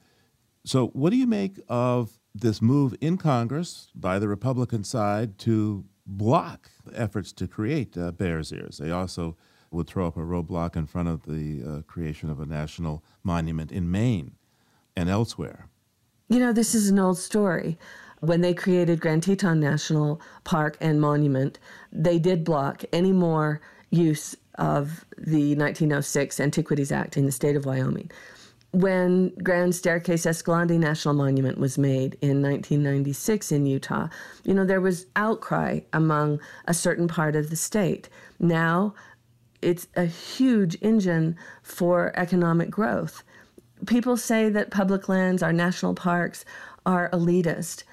So, 0.65 0.89
what 0.89 1.11
do 1.11 1.17
you 1.17 1.27
make 1.27 1.59
of 1.69 2.19
this 2.33 2.63
move 2.63 2.95
in 3.01 3.17
Congress 3.17 3.89
by 3.95 4.21
the 4.21 4.29
Republican 4.29 4.85
side 4.85 5.39
to 5.39 5.85
block 6.07 6.71
efforts 6.95 7.33
to 7.33 7.49
create 7.49 7.97
uh, 7.97 8.13
Bears 8.13 8.53
Ears. 8.53 8.79
They 8.79 8.91
also 8.91 9.37
would 9.71 9.87
throw 9.87 10.07
up 10.07 10.17
a 10.17 10.21
roadblock 10.21 10.77
in 10.77 10.87
front 10.87 11.09
of 11.09 11.25
the 11.25 11.63
uh, 11.63 11.83
creation 11.83 12.31
of 12.31 12.41
a 12.41 12.47
national 12.47 13.03
monument 13.23 13.73
in 13.73 13.91
Maine 13.91 14.33
and 14.97 15.09
elsewhere. 15.09 15.69
You 16.29 16.39
know, 16.39 16.53
this 16.53 16.75
is 16.75 16.89
an 16.89 16.99
old 16.99 17.19
story. 17.19 17.79
When 18.21 18.41
they 18.41 18.55
created 18.55 19.01
Grand 19.01 19.23
Teton 19.23 19.61
National 19.61 20.21
Park 20.45 20.77
and 20.81 21.01
Monument, 21.01 21.59
they 21.93 22.19
did 22.19 22.45
block 22.45 22.85
any 22.93 23.13
more 23.13 23.61
use 23.91 24.35
of 24.55 25.05
the 25.19 25.55
1906 25.55 26.41
Antiquities 26.41 26.91
Act 26.91 27.17
in 27.17 27.27
the 27.27 27.33
state 27.33 27.57
of 27.57 27.67
Wyoming 27.67 28.11
when 28.77 29.31
Grand 29.43 29.75
Staircase 29.75 30.27
Escalante 30.27 30.77
National 30.77 31.15
Monument 31.15 31.57
was 31.57 31.79
made 31.79 32.19
in 32.21 32.43
1996 32.43 33.51
in 33.51 33.65
Utah, 33.65 34.09
you 34.45 34.53
know, 34.53 34.67
there 34.67 34.83
was 34.83 35.07
outcry 35.17 35.81
among 35.95 36.39
a 36.67 36.75
certain 36.75 37.09
part 37.09 37.37
of 37.37 37.49
the 37.49 37.57
state. 37.57 38.11
Now 38.39 38.93
it's 39.63 39.89
a 39.97 40.05
huge 40.05 40.77
engine 40.83 41.37
for 41.63 42.13
economic 42.17 42.69
growth. 42.69 43.25
People 43.87 44.19
say 44.19 44.51
that 44.51 44.71
public 44.71 45.09
lands, 45.09 45.43
our 45.43 45.55
national 45.55 45.95
parks, 45.95 46.45
are 46.85 47.09
elitist, 47.15 47.85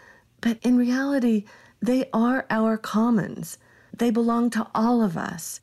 but 0.42 0.58
in 0.64 0.76
reality, 0.76 1.46
they 1.82 2.10
are 2.12 2.46
our 2.50 2.78
commons. 2.78 3.58
They 3.98 4.12
belong 4.12 4.50
to 4.50 4.68
all 4.76 5.02
of 5.02 5.16
us. 5.16 5.62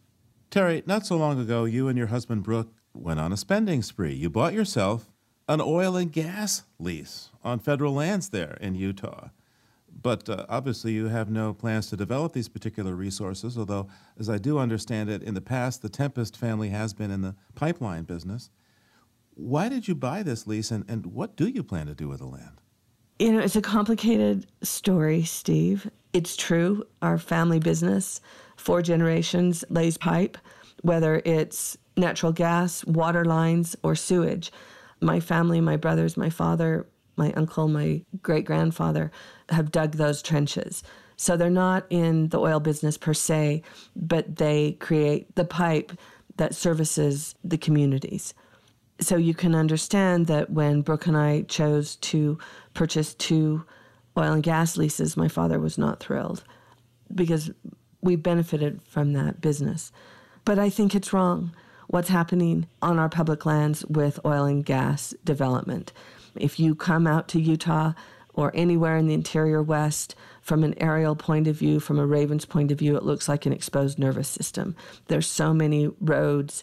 Terry, 0.50 0.82
not 0.86 1.04
so 1.04 1.18
long 1.18 1.38
ago, 1.38 1.66
you 1.66 1.88
and 1.88 1.98
your 1.98 2.06
husband 2.06 2.42
Brooke 2.42 2.72
went 2.94 3.20
on 3.20 3.32
a 3.32 3.36
spending 3.36 3.82
spree. 3.82 4.14
You 4.14 4.30
bought 4.30 4.54
yourself 4.54 5.09
an 5.50 5.60
oil 5.60 5.96
and 5.96 6.12
gas 6.12 6.62
lease 6.78 7.30
on 7.42 7.58
federal 7.58 7.92
lands 7.92 8.28
there 8.28 8.56
in 8.60 8.76
Utah. 8.76 9.30
But 10.00 10.28
uh, 10.28 10.46
obviously, 10.48 10.92
you 10.92 11.08
have 11.08 11.28
no 11.28 11.52
plans 11.52 11.88
to 11.88 11.96
develop 11.96 12.32
these 12.32 12.48
particular 12.48 12.94
resources, 12.94 13.58
although, 13.58 13.88
as 14.16 14.30
I 14.30 14.38
do 14.38 14.58
understand 14.58 15.10
it, 15.10 15.24
in 15.24 15.34
the 15.34 15.40
past, 15.40 15.82
the 15.82 15.88
Tempest 15.88 16.36
family 16.36 16.68
has 16.68 16.94
been 16.94 17.10
in 17.10 17.22
the 17.22 17.34
pipeline 17.56 18.04
business. 18.04 18.48
Why 19.34 19.68
did 19.68 19.88
you 19.88 19.96
buy 19.96 20.22
this 20.22 20.46
lease, 20.46 20.70
and, 20.70 20.88
and 20.88 21.06
what 21.06 21.34
do 21.34 21.48
you 21.48 21.64
plan 21.64 21.86
to 21.86 21.94
do 21.96 22.08
with 22.08 22.20
the 22.20 22.26
land? 22.26 22.60
You 23.18 23.32
know, 23.32 23.40
it's 23.40 23.56
a 23.56 23.60
complicated 23.60 24.46
story, 24.62 25.24
Steve. 25.24 25.90
It's 26.12 26.36
true. 26.36 26.84
Our 27.02 27.18
family 27.18 27.58
business, 27.58 28.20
four 28.56 28.82
generations, 28.82 29.64
lays 29.68 29.98
pipe, 29.98 30.38
whether 30.82 31.20
it's 31.24 31.76
natural 31.96 32.32
gas, 32.32 32.84
water 32.84 33.24
lines, 33.24 33.74
or 33.82 33.96
sewage 33.96 34.52
my 35.00 35.20
family, 35.20 35.60
my 35.60 35.76
brothers, 35.76 36.16
my 36.16 36.30
father, 36.30 36.86
my 37.16 37.32
uncle, 37.32 37.68
my 37.68 38.02
great 38.22 38.44
grandfather 38.44 39.10
have 39.48 39.70
dug 39.70 39.92
those 39.92 40.22
trenches. 40.22 40.82
So 41.16 41.36
they're 41.36 41.50
not 41.50 41.84
in 41.90 42.28
the 42.28 42.40
oil 42.40 42.60
business 42.60 42.96
per 42.96 43.12
se, 43.12 43.62
but 43.94 44.36
they 44.36 44.72
create 44.80 45.34
the 45.36 45.44
pipe 45.44 45.92
that 46.36 46.54
services 46.54 47.34
the 47.44 47.58
communities. 47.58 48.32
So 49.00 49.16
you 49.16 49.34
can 49.34 49.54
understand 49.54 50.26
that 50.26 50.50
when 50.50 50.82
Brooke 50.82 51.06
and 51.06 51.16
I 51.16 51.42
chose 51.42 51.96
to 51.96 52.38
purchase 52.74 53.14
two 53.14 53.64
oil 54.16 54.32
and 54.32 54.42
gas 54.42 54.76
leases, 54.76 55.16
my 55.16 55.28
father 55.28 55.58
was 55.58 55.76
not 55.76 56.00
thrilled 56.00 56.42
because 57.14 57.50
we 58.00 58.16
benefited 58.16 58.80
from 58.82 59.12
that 59.12 59.40
business. 59.40 59.92
But 60.44 60.58
I 60.58 60.70
think 60.70 60.94
it's 60.94 61.12
wrong 61.12 61.54
what's 61.90 62.08
happening 62.08 62.66
on 62.80 62.98
our 62.98 63.08
public 63.08 63.44
lands 63.44 63.84
with 63.86 64.20
oil 64.24 64.44
and 64.44 64.64
gas 64.64 65.12
development. 65.24 65.92
If 66.36 66.60
you 66.60 66.76
come 66.76 67.06
out 67.06 67.26
to 67.28 67.40
Utah 67.40 67.94
or 68.32 68.52
anywhere 68.54 68.96
in 68.96 69.08
the 69.08 69.14
interior 69.14 69.60
West, 69.60 70.14
from 70.40 70.62
an 70.62 70.74
aerial 70.80 71.16
point 71.16 71.48
of 71.48 71.56
view, 71.56 71.80
from 71.80 71.98
a 71.98 72.06
Raven's 72.06 72.44
point 72.44 72.70
of 72.70 72.78
view, 72.78 72.96
it 72.96 73.02
looks 73.02 73.28
like 73.28 73.44
an 73.44 73.52
exposed 73.52 73.98
nervous 73.98 74.28
system. 74.28 74.76
There's 75.08 75.26
so 75.26 75.52
many 75.52 75.90
roads, 76.00 76.62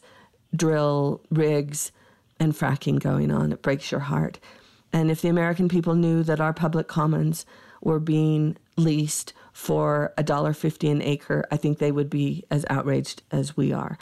drill 0.55 1.21
rigs, 1.29 1.91
and 2.39 2.53
fracking 2.53 2.99
going 2.99 3.29
on. 3.29 3.51
It 3.51 3.61
breaks 3.61 3.91
your 3.91 3.99
heart. 3.99 4.39
And 4.93 5.11
if 5.11 5.21
the 5.21 5.29
American 5.29 5.67
people 5.67 5.95
knew 5.95 6.23
that 6.23 6.39
our 6.39 6.53
public 6.53 6.87
commons 6.87 7.45
were 7.81 7.99
being 7.99 8.57
leased 8.77 9.33
for 9.51 10.13
$1.50 10.17 10.89
an 10.89 11.01
acre, 11.01 11.45
I 11.51 11.57
think 11.57 11.79
they 11.79 11.91
would 11.91 12.09
be 12.09 12.45
as 12.49 12.65
outraged 12.69 13.23
as 13.29 13.57
we 13.57 13.73
are. 13.73 13.97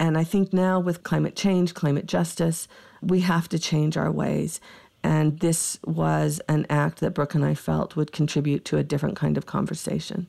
And 0.00 0.16
I 0.16 0.24
think 0.24 0.52
now 0.54 0.80
with 0.80 1.02
climate 1.02 1.36
change, 1.36 1.74
climate 1.74 2.06
justice, 2.06 2.66
we 3.02 3.20
have 3.20 3.50
to 3.50 3.58
change 3.58 3.98
our 3.98 4.10
ways. 4.10 4.58
And 5.04 5.38
this 5.40 5.78
was 5.84 6.40
an 6.48 6.66
act 6.70 7.00
that 7.00 7.10
Brooke 7.10 7.34
and 7.34 7.44
I 7.44 7.54
felt 7.54 7.96
would 7.96 8.10
contribute 8.10 8.64
to 8.64 8.78
a 8.78 8.82
different 8.82 9.14
kind 9.14 9.36
of 9.36 9.44
conversation. 9.44 10.26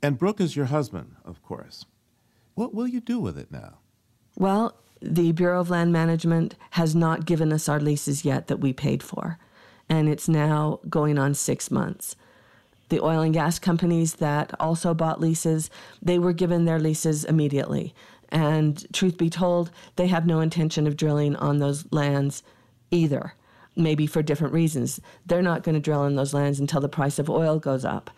And 0.00 0.16
Brooke 0.16 0.40
is 0.40 0.54
your 0.54 0.66
husband, 0.66 1.16
of 1.24 1.42
course. 1.42 1.84
What 2.54 2.72
will 2.72 2.86
you 2.86 3.00
do 3.00 3.18
with 3.18 3.36
it 3.36 3.50
now? 3.50 3.78
Well, 4.36 4.76
the 5.02 5.32
Bureau 5.32 5.60
of 5.60 5.70
Land 5.70 5.92
Management 5.92 6.54
has 6.70 6.94
not 6.94 7.26
given 7.26 7.52
us 7.52 7.68
our 7.68 7.80
leases 7.80 8.24
yet 8.24 8.46
that 8.46 8.60
we 8.60 8.72
paid 8.72 9.02
for, 9.02 9.38
and 9.88 10.08
it's 10.08 10.28
now 10.28 10.78
going 10.88 11.18
on 11.18 11.34
six 11.34 11.70
months. 11.72 12.14
The 12.88 13.00
oil 13.00 13.20
and 13.20 13.34
gas 13.34 13.58
companies 13.58 14.14
that 14.14 14.52
also 14.58 14.94
bought 14.94 15.20
leases, 15.20 15.70
they 16.00 16.18
were 16.18 16.32
given 16.32 16.64
their 16.64 16.78
leases 16.78 17.24
immediately. 17.24 17.94
And 18.30 18.84
truth 18.92 19.16
be 19.16 19.30
told, 19.30 19.70
they 19.96 20.06
have 20.08 20.26
no 20.26 20.40
intention 20.40 20.86
of 20.86 20.96
drilling 20.96 21.36
on 21.36 21.58
those 21.58 21.90
lands 21.90 22.42
either, 22.90 23.34
maybe 23.74 24.06
for 24.06 24.22
different 24.22 24.54
reasons. 24.54 25.00
They're 25.26 25.42
not 25.42 25.62
going 25.62 25.74
to 25.74 25.80
drill 25.80 26.00
on 26.00 26.16
those 26.16 26.34
lands 26.34 26.60
until 26.60 26.80
the 26.80 26.88
price 26.88 27.18
of 27.18 27.30
oil 27.30 27.58
goes 27.58 27.84
up 27.84 28.10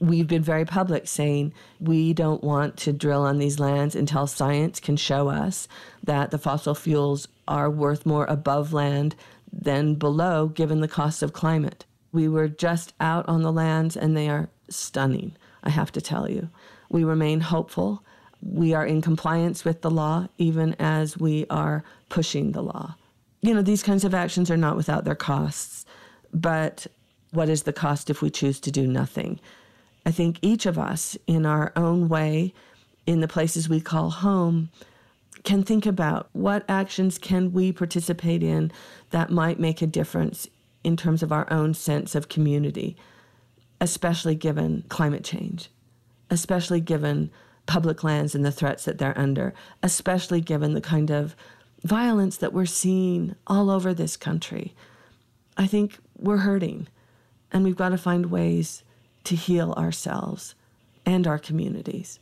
we've 0.00 0.26
been 0.26 0.42
very 0.42 0.64
public 0.64 1.06
saying 1.08 1.52
we 1.80 2.12
don't 2.12 2.44
want 2.44 2.76
to 2.76 2.92
drill 2.92 3.22
on 3.22 3.38
these 3.38 3.58
lands 3.58 3.94
until 3.94 4.26
science 4.26 4.80
can 4.80 4.96
show 4.96 5.28
us 5.28 5.68
that 6.02 6.30
the 6.30 6.38
fossil 6.38 6.74
fuels 6.74 7.28
are 7.48 7.70
worth 7.70 8.04
more 8.04 8.26
above 8.26 8.72
land 8.72 9.14
than 9.52 9.94
below, 9.94 10.48
given 10.48 10.80
the 10.80 10.88
cost 10.88 11.22
of 11.22 11.32
climate. 11.32 11.84
We 12.12 12.28
were 12.28 12.48
just 12.48 12.92
out 13.00 13.28
on 13.28 13.42
the 13.42 13.52
lands 13.52 13.96
and 13.96 14.16
they 14.16 14.28
are 14.28 14.48
stunning, 14.68 15.36
I 15.62 15.70
have 15.70 15.92
to 15.92 16.00
tell 16.00 16.30
you. 16.30 16.50
We 16.90 17.04
remain 17.04 17.40
hopeful. 17.40 18.02
We 18.42 18.74
are 18.74 18.86
in 18.86 19.02
compliance 19.02 19.64
with 19.64 19.82
the 19.82 19.90
law, 19.90 20.28
even 20.38 20.74
as 20.78 21.18
we 21.18 21.46
are 21.50 21.84
pushing 22.08 22.52
the 22.52 22.62
law. 22.62 22.96
You 23.42 23.54
know, 23.54 23.62
these 23.62 23.82
kinds 23.82 24.04
of 24.04 24.14
actions 24.14 24.50
are 24.50 24.56
not 24.56 24.76
without 24.76 25.04
their 25.04 25.14
costs, 25.14 25.84
but 26.32 26.86
what 27.32 27.48
is 27.48 27.62
the 27.64 27.72
cost 27.72 28.10
if 28.10 28.22
we 28.22 28.30
choose 28.30 28.60
to 28.60 28.70
do 28.70 28.86
nothing? 28.86 29.40
I 30.04 30.10
think 30.10 30.38
each 30.42 30.66
of 30.66 30.78
us, 30.78 31.16
in 31.26 31.44
our 31.46 31.72
own 31.76 32.08
way, 32.08 32.54
in 33.06 33.20
the 33.20 33.28
places 33.28 33.68
we 33.68 33.80
call 33.80 34.10
home, 34.10 34.70
can 35.44 35.62
think 35.62 35.86
about 35.86 36.28
what 36.32 36.64
actions 36.68 37.18
can 37.18 37.52
we 37.52 37.72
participate 37.72 38.42
in 38.42 38.72
that 39.10 39.30
might 39.30 39.60
make 39.60 39.80
a 39.80 39.86
difference 39.86 40.48
in 40.82 40.96
terms 40.96 41.22
of 41.22 41.32
our 41.32 41.50
own 41.52 41.74
sense 41.74 42.14
of 42.14 42.28
community, 42.28 42.96
especially 43.80 44.34
given 44.34 44.84
climate 44.88 45.24
change, 45.24 45.70
especially 46.30 46.80
given 46.80 47.30
public 47.66 48.02
lands 48.04 48.34
and 48.34 48.44
the 48.44 48.52
threats 48.52 48.84
that 48.84 48.98
they're 48.98 49.18
under, 49.18 49.52
especially 49.82 50.40
given 50.40 50.74
the 50.74 50.80
kind 50.80 51.10
of 51.10 51.36
violence 51.82 52.36
that 52.38 52.52
we're 52.52 52.66
seeing 52.66 53.34
all 53.46 53.70
over 53.70 53.92
this 53.92 54.16
country. 54.16 54.74
I 55.56 55.66
think 55.66 55.98
we're 56.16 56.38
hurting, 56.38 56.88
and 57.52 57.64
we've 57.64 57.76
got 57.76 57.90
to 57.90 57.98
find 57.98 58.26
ways 58.26 58.82
to 59.24 59.36
heal 59.36 59.72
ourselves 59.72 60.54
and 61.04 61.26
our 61.26 61.38
communities. 61.38 62.18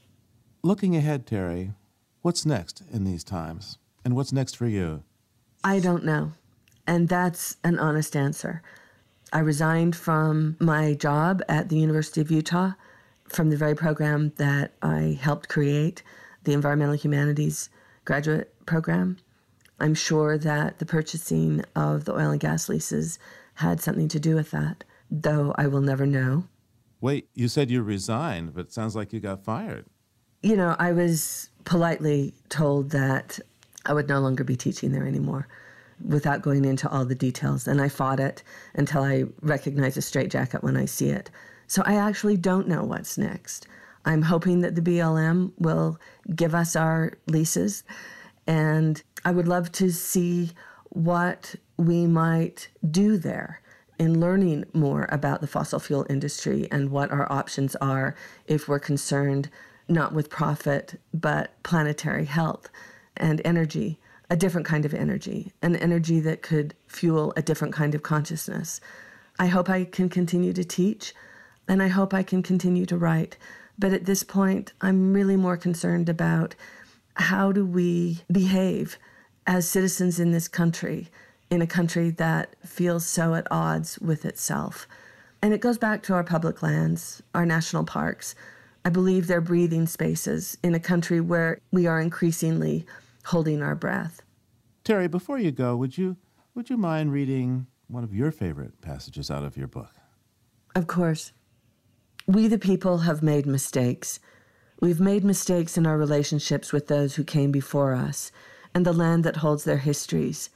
Looking 0.63 0.97
ahead, 0.97 1.27
Terry, 1.27 1.73
what's 2.23 2.47
next 2.47 2.83
in 2.93 3.05
these 3.05 3.25
times? 3.25 3.79
And 4.05 4.15
what's 4.15 4.33
next 4.33 4.57
for 4.57 4.67
you? 4.67 5.03
I 5.63 5.79
don't 5.81 6.05
know. 6.05 6.33
And 6.87 7.09
that's 7.09 7.57
an 7.65 7.79
honest 7.79 8.15
answer. 8.15 8.63
I 9.33 9.39
resigned 9.39 9.97
from 9.97 10.57
my 10.61 10.95
job 10.95 11.43
at 11.49 11.71
the 11.71 11.79
University 11.79 12.21
of 12.21 12.31
Utah 12.31 12.73
from 13.29 13.51
the 13.51 13.57
very 13.57 13.75
program 13.75 14.33
that 14.37 14.73
I 14.83 15.19
helped 15.21 15.49
create, 15.49 16.03
the 16.45 16.53
Environmental 16.53 16.95
Humanities 16.95 17.71
graduate 18.05 18.53
program. 18.67 19.17
I'm 19.81 19.95
sure 19.95 20.39
that 20.39 20.79
the 20.79 20.87
purchasing 20.87 21.65
of 21.75 22.05
the 22.05 22.13
oil 22.13 22.31
and 22.31 22.41
gas 22.41 22.69
leases 22.69 23.19
had 23.55 23.81
something 23.81 24.09
to 24.09 24.21
do 24.21 24.35
with 24.35 24.51
that, 24.53 24.85
though 25.11 25.55
I 25.57 25.67
will 25.67 25.81
never 25.81 26.07
know. 26.07 26.45
Wait, 27.01 27.29
you 27.35 27.49
said 27.49 27.71
you 27.71 27.83
resigned, 27.83 28.55
but 28.55 28.67
it 28.67 28.73
sounds 28.73 28.97
like 28.97 29.13
you 29.13 29.21
got 29.21 29.45
fired. 29.45 29.87
You 30.43 30.57
know, 30.57 30.77
I 30.79 30.93
was 30.93 31.51
politely 31.65 32.35
told 32.49 32.91
that 32.91 33.39
I 33.87 33.93
would 33.93 34.09
no 34.09 34.21
longer 34.21 34.45
be 34.45 34.57
teaching 34.57 34.93
there 34.93 35.07
anymore 35.07 35.49
without 36.05 36.43
going 36.43 36.65
into 36.65 36.89
all 36.89 37.05
the 37.05 37.15
details. 37.15 37.67
And 37.69 37.81
I 37.81 37.89
fought 37.89 38.21
it 38.21 38.43
until 38.75 39.03
I 39.03 39.25
recognize 39.43 39.97
a 39.97 40.03
straitjacket 40.03 40.63
when 40.63 40.77
I 40.77 40.85
see 40.85 41.09
it. 41.09 41.31
So 41.67 41.83
I 41.85 41.97
actually 41.97 42.37
don't 42.37 42.69
know 42.69 42.83
what's 42.85 43.19
next. 43.19 43.67
I'm 44.05 44.23
hoping 44.23 44.61
that 44.61 44.75
the 44.75 44.83
BLM 44.83 45.53
will 45.59 45.99
give 46.35 46.55
us 46.55 46.77
our 46.77 47.15
leases. 47.27 47.85
And 48.47 49.03
I 49.25 49.31
would 49.31 49.49
love 49.49 49.73
to 49.73 49.91
see 49.91 50.53
what 50.91 51.55
we 51.77 52.07
might 52.07 52.69
do 52.91 53.17
there 53.17 53.61
in 53.99 54.21
learning 54.21 54.65
more 54.73 55.09
about 55.11 55.41
the 55.41 55.47
fossil 55.47 55.79
fuel 55.79 56.07
industry 56.11 56.69
and 56.71 56.91
what 56.91 57.11
our 57.11 57.31
options 57.33 57.77
are 57.77 58.15
if 58.47 58.69
we're 58.69 58.79
concerned 58.79 59.49
not 59.89 60.13
with 60.13 60.31
profit, 60.31 61.01
but 61.13 61.63
planetary 61.63 62.25
health 62.25 62.71
and 63.17 63.41
energy, 63.45 63.99
a 64.31 64.37
different 64.37 64.67
kind 64.67 64.85
of 64.85 64.95
energy, 64.95 65.53
an 65.63 65.77
energy 65.77 66.21
that 66.21 66.43
could 66.43 66.75
fuel 66.87 67.33
a 67.37 67.43
different 67.43 67.75
kind 67.75 67.95
of 67.95 68.03
consciousness. 68.03 68.81
I 69.39 69.47
hope 69.47 69.69
I 69.69 69.85
can 69.85 70.09
continue 70.09 70.53
to 70.53 70.65
teach 70.65 71.15
and 71.69 71.83
I 71.83 71.89
hope 71.89 72.15
I 72.15 72.23
can 72.23 72.43
continue 72.43 72.87
to 72.87 72.97
write. 72.97 73.37
But 73.79 73.93
at 73.93 74.05
this 74.05 74.23
point, 74.23 74.73
I'm 74.81 75.13
really 75.13 75.37
more 75.37 75.57
concerned 75.57 76.09
about 76.09 76.55
how 77.17 77.53
do 77.53 77.65
we 77.65 78.21
behave 78.31 78.99
as 79.47 79.69
citizens 79.69 80.19
in 80.19 80.33
this 80.33 80.49
country 80.49 81.09
in 81.51 81.63
a 81.63 81.67
country 81.67 82.11
that 82.11 82.55
feels 82.65 83.07
so 83.07 83.35
at 83.35 83.47
odds 83.51 83.99
with 84.01 84.25
itself. 84.25 84.87
And 85.43 85.53
it 85.53 85.61
goes 85.61 85.79
back 85.79 86.03
to 86.05 86.15
our 86.15 86.25
public 86.25 86.63
lands, 86.63 87.23
our 87.35 87.47
national 87.47 87.85
parks. 87.85 88.35
I 88.85 88.91
believe 88.91 89.27
they're 89.27 89.41
breathing 89.41 89.87
spaces 89.87 90.59
in 90.63 90.75
a 90.75 90.81
country 90.81 91.21
where 91.21 91.59
we 91.71 91.87
are 91.87 92.01
increasingly 92.01 92.87
holding 93.27 93.63
our 93.63 93.75
breath. 93.75 94.23
Terry, 94.85 95.09
before 95.09 95.39
you 95.39 95.53
go, 95.53 95.77
would 95.77 95.97
you 95.97 96.17
would 96.55 96.71
you 96.71 96.77
mind 96.77 97.13
reading 97.13 97.67
one 97.89 98.05
of 98.05 98.15
your 98.15 98.31
favorite 98.31 98.81
passages 98.81 99.31
out 99.31 99.45
of 99.45 99.57
your 99.57 99.67
book? 99.67 99.91
Of 100.75 100.87
course. 100.87 101.33
We 102.27 102.49
the 102.49 102.59
people 102.59 102.99
have 102.99 103.23
made 103.23 103.45
mistakes. 103.45 104.19
We've 104.81 105.01
made 105.01 105.25
mistakes 105.25 105.77
in 105.77 105.87
our 105.87 105.99
relationships 105.99 106.73
with 106.73 106.87
those 106.87 107.17
who 107.17 107.23
came 107.23 107.53
before 107.53 107.93
us 107.93 108.33
and 108.75 108.87
the 108.87 108.95
land 108.95 109.25
that 109.25 109.37
holds 109.37 109.65
their 109.65 109.77
histories. 109.77 110.49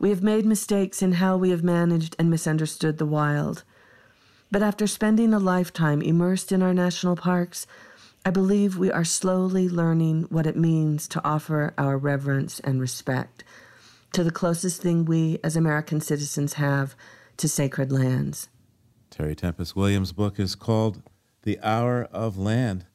We 0.00 0.10
have 0.10 0.24
made 0.24 0.44
mistakes 0.44 1.00
in 1.00 1.12
how 1.12 1.36
we 1.36 1.50
have 1.50 1.62
managed 1.62 2.16
and 2.18 2.28
misunderstood 2.28 2.98
the 2.98 3.06
wild. 3.06 3.62
But 4.50 4.64
after 4.64 4.88
spending 4.88 5.32
a 5.32 5.38
lifetime 5.38 6.02
immersed 6.02 6.50
in 6.50 6.62
our 6.62 6.74
national 6.74 7.14
parks, 7.14 7.68
I 8.26 8.30
believe 8.30 8.76
we 8.76 8.90
are 8.90 9.04
slowly 9.04 9.68
learning 9.68 10.26
what 10.30 10.48
it 10.48 10.56
means 10.56 11.06
to 11.08 11.24
offer 11.24 11.74
our 11.78 11.96
reverence 11.96 12.58
and 12.60 12.80
respect 12.80 13.44
to 14.14 14.24
the 14.24 14.32
closest 14.32 14.82
thing 14.82 15.04
we 15.04 15.38
as 15.44 15.54
American 15.54 16.00
citizens 16.00 16.54
have 16.54 16.96
to 17.36 17.48
sacred 17.48 17.92
lands. 17.92 18.48
Terry 19.10 19.34
Tempest 19.34 19.74
Williams' 19.74 20.12
book 20.12 20.38
is 20.38 20.54
called 20.54 21.02
The 21.42 21.58
Hour 21.62 22.04
of 22.12 22.38
Land. 22.38 22.86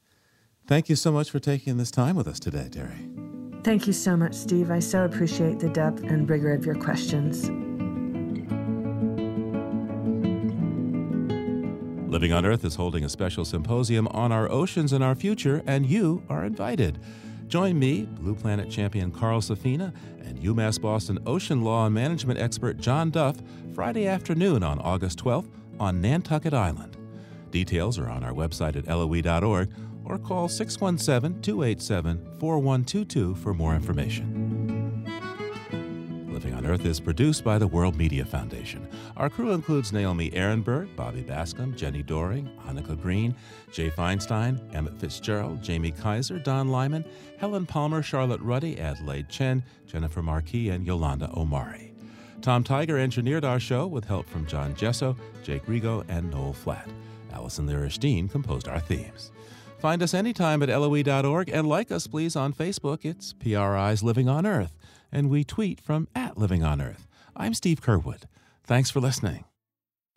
Thank 0.67 0.87
you 0.87 0.95
so 0.95 1.11
much 1.11 1.29
for 1.29 1.39
taking 1.39 1.77
this 1.77 1.91
time 1.91 2.15
with 2.15 2.27
us 2.27 2.39
today, 2.39 2.69
Terry. 2.71 3.09
Thank 3.63 3.87
you 3.87 3.93
so 3.93 4.15
much, 4.15 4.33
Steve. 4.33 4.71
I 4.71 4.79
so 4.79 5.05
appreciate 5.05 5.59
the 5.59 5.69
depth 5.69 6.03
and 6.03 6.29
rigor 6.29 6.53
of 6.53 6.65
your 6.65 6.75
questions. 6.75 7.49
Living 12.09 12.31
on 12.31 12.45
Earth 12.45 12.63
is 12.63 12.75
holding 12.75 13.03
a 13.03 13.09
special 13.09 13.43
symposium 13.43 14.07
on 14.09 14.31
our 14.31 14.49
oceans 14.51 14.93
and 14.93 15.03
our 15.03 15.15
future, 15.15 15.63
and 15.65 15.85
you 15.85 16.23
are 16.29 16.45
invited. 16.45 16.99
Join 17.47 17.79
me, 17.79 18.03
Blue 18.03 18.35
Planet 18.35 18.69
champion 18.69 19.11
Carl 19.11 19.41
Safina, 19.41 19.93
and 20.23 20.39
UMass 20.39 20.79
Boston 20.79 21.19
ocean 21.25 21.63
law 21.63 21.85
and 21.85 21.95
management 21.95 22.39
expert 22.39 22.77
John 22.77 23.09
Duff 23.09 23.37
Friday 23.73 24.07
afternoon 24.07 24.63
on 24.63 24.79
August 24.79 25.19
12th 25.19 25.47
on 25.83 26.01
Nantucket 26.01 26.53
Island. 26.53 26.97
Details 27.51 27.99
are 27.99 28.09
on 28.09 28.23
our 28.23 28.33
website 28.33 28.75
at 28.75 28.87
loe.org 28.87 29.69
or 30.05 30.17
call 30.17 30.47
617 30.47 31.41
287 31.41 32.39
4122 32.39 33.35
for 33.35 33.53
more 33.53 33.75
information. 33.75 35.03
Living 36.33 36.55
on 36.55 36.65
Earth 36.65 36.85
is 36.85 36.99
produced 36.99 37.43
by 37.43 37.59
the 37.59 37.67
World 37.67 37.95
Media 37.95 38.25
Foundation. 38.25 38.87
Our 39.15 39.29
crew 39.29 39.51
includes 39.51 39.93
Naomi 39.93 40.31
Arenberg, 40.31 40.93
Bobby 40.95 41.21
Bascomb, 41.21 41.75
Jenny 41.75 42.01
Doering, 42.01 42.49
Annika 42.67 42.99
Green, 42.99 43.35
Jay 43.71 43.91
Feinstein, 43.91 44.59
Emmett 44.73 44.99
Fitzgerald, 44.99 45.61
Jamie 45.61 45.91
Kaiser, 45.91 46.39
Don 46.39 46.69
Lyman, 46.69 47.05
Helen 47.37 47.67
Palmer, 47.67 48.01
Charlotte 48.01 48.41
Ruddy, 48.41 48.79
Adelaide 48.79 49.29
Chen, 49.29 49.63
Jennifer 49.85 50.23
Marquis, 50.23 50.69
and 50.69 50.87
Yolanda 50.87 51.29
Omari. 51.37 51.92
Tom 52.43 52.61
Tiger 52.61 52.99
engineered 52.99 53.45
our 53.45 53.57
show 53.57 53.87
with 53.87 54.03
help 54.03 54.27
from 54.27 54.45
John 54.45 54.75
Gesso, 54.75 55.15
Jake 55.43 55.65
Rigo, 55.65 56.03
and 56.09 56.29
Noel 56.29 56.51
Flatt. 56.51 56.89
Allison 57.31 57.65
Lirish 57.65 58.29
composed 58.29 58.67
our 58.67 58.81
themes. 58.81 59.31
Find 59.79 60.03
us 60.03 60.13
anytime 60.13 60.61
at 60.61 60.67
loe.org 60.67 61.47
and 61.47 61.69
like 61.69 61.89
us, 61.89 62.05
please, 62.05 62.35
on 62.35 62.51
Facebook. 62.51 63.05
It's 63.05 63.31
PRI's 63.31 64.03
Living 64.03 64.27
on 64.27 64.45
Earth, 64.45 64.77
and 65.09 65.29
we 65.29 65.45
tweet 65.45 65.79
from 65.79 66.09
at 66.13 66.37
Living 66.37 66.65
on 66.65 66.81
Earth. 66.81 67.07
I'm 67.33 67.53
Steve 67.53 67.81
Curwood. 67.81 68.23
Thanks 68.65 68.91
for 68.91 68.99
listening. 68.99 69.45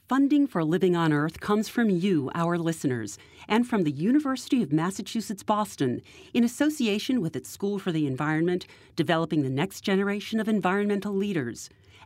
Funding 0.09 0.49
for 0.49 0.65
Living 0.65 0.97
on 0.97 1.13
Earth 1.13 1.39
comes 1.39 1.69
from 1.69 1.91
you, 1.91 2.33
our 2.35 2.59
listeners, 2.59 3.19
and 3.47 3.69
from 3.69 3.85
the 3.85 3.93
University 3.93 4.65
of 4.65 4.73
Massachusetts 4.73 5.45
Boston, 5.45 6.03
in 6.35 6.43
association 6.43 7.21
with 7.21 7.37
its 7.37 7.49
School 7.49 7.79
for 7.79 7.93
the 7.93 8.09
Environment, 8.09 8.67
developing 8.97 9.45
the 9.45 9.49
next 9.49 9.83
generation 9.83 10.41
of 10.41 10.49
environmental 10.49 11.13
leaders 11.13 11.71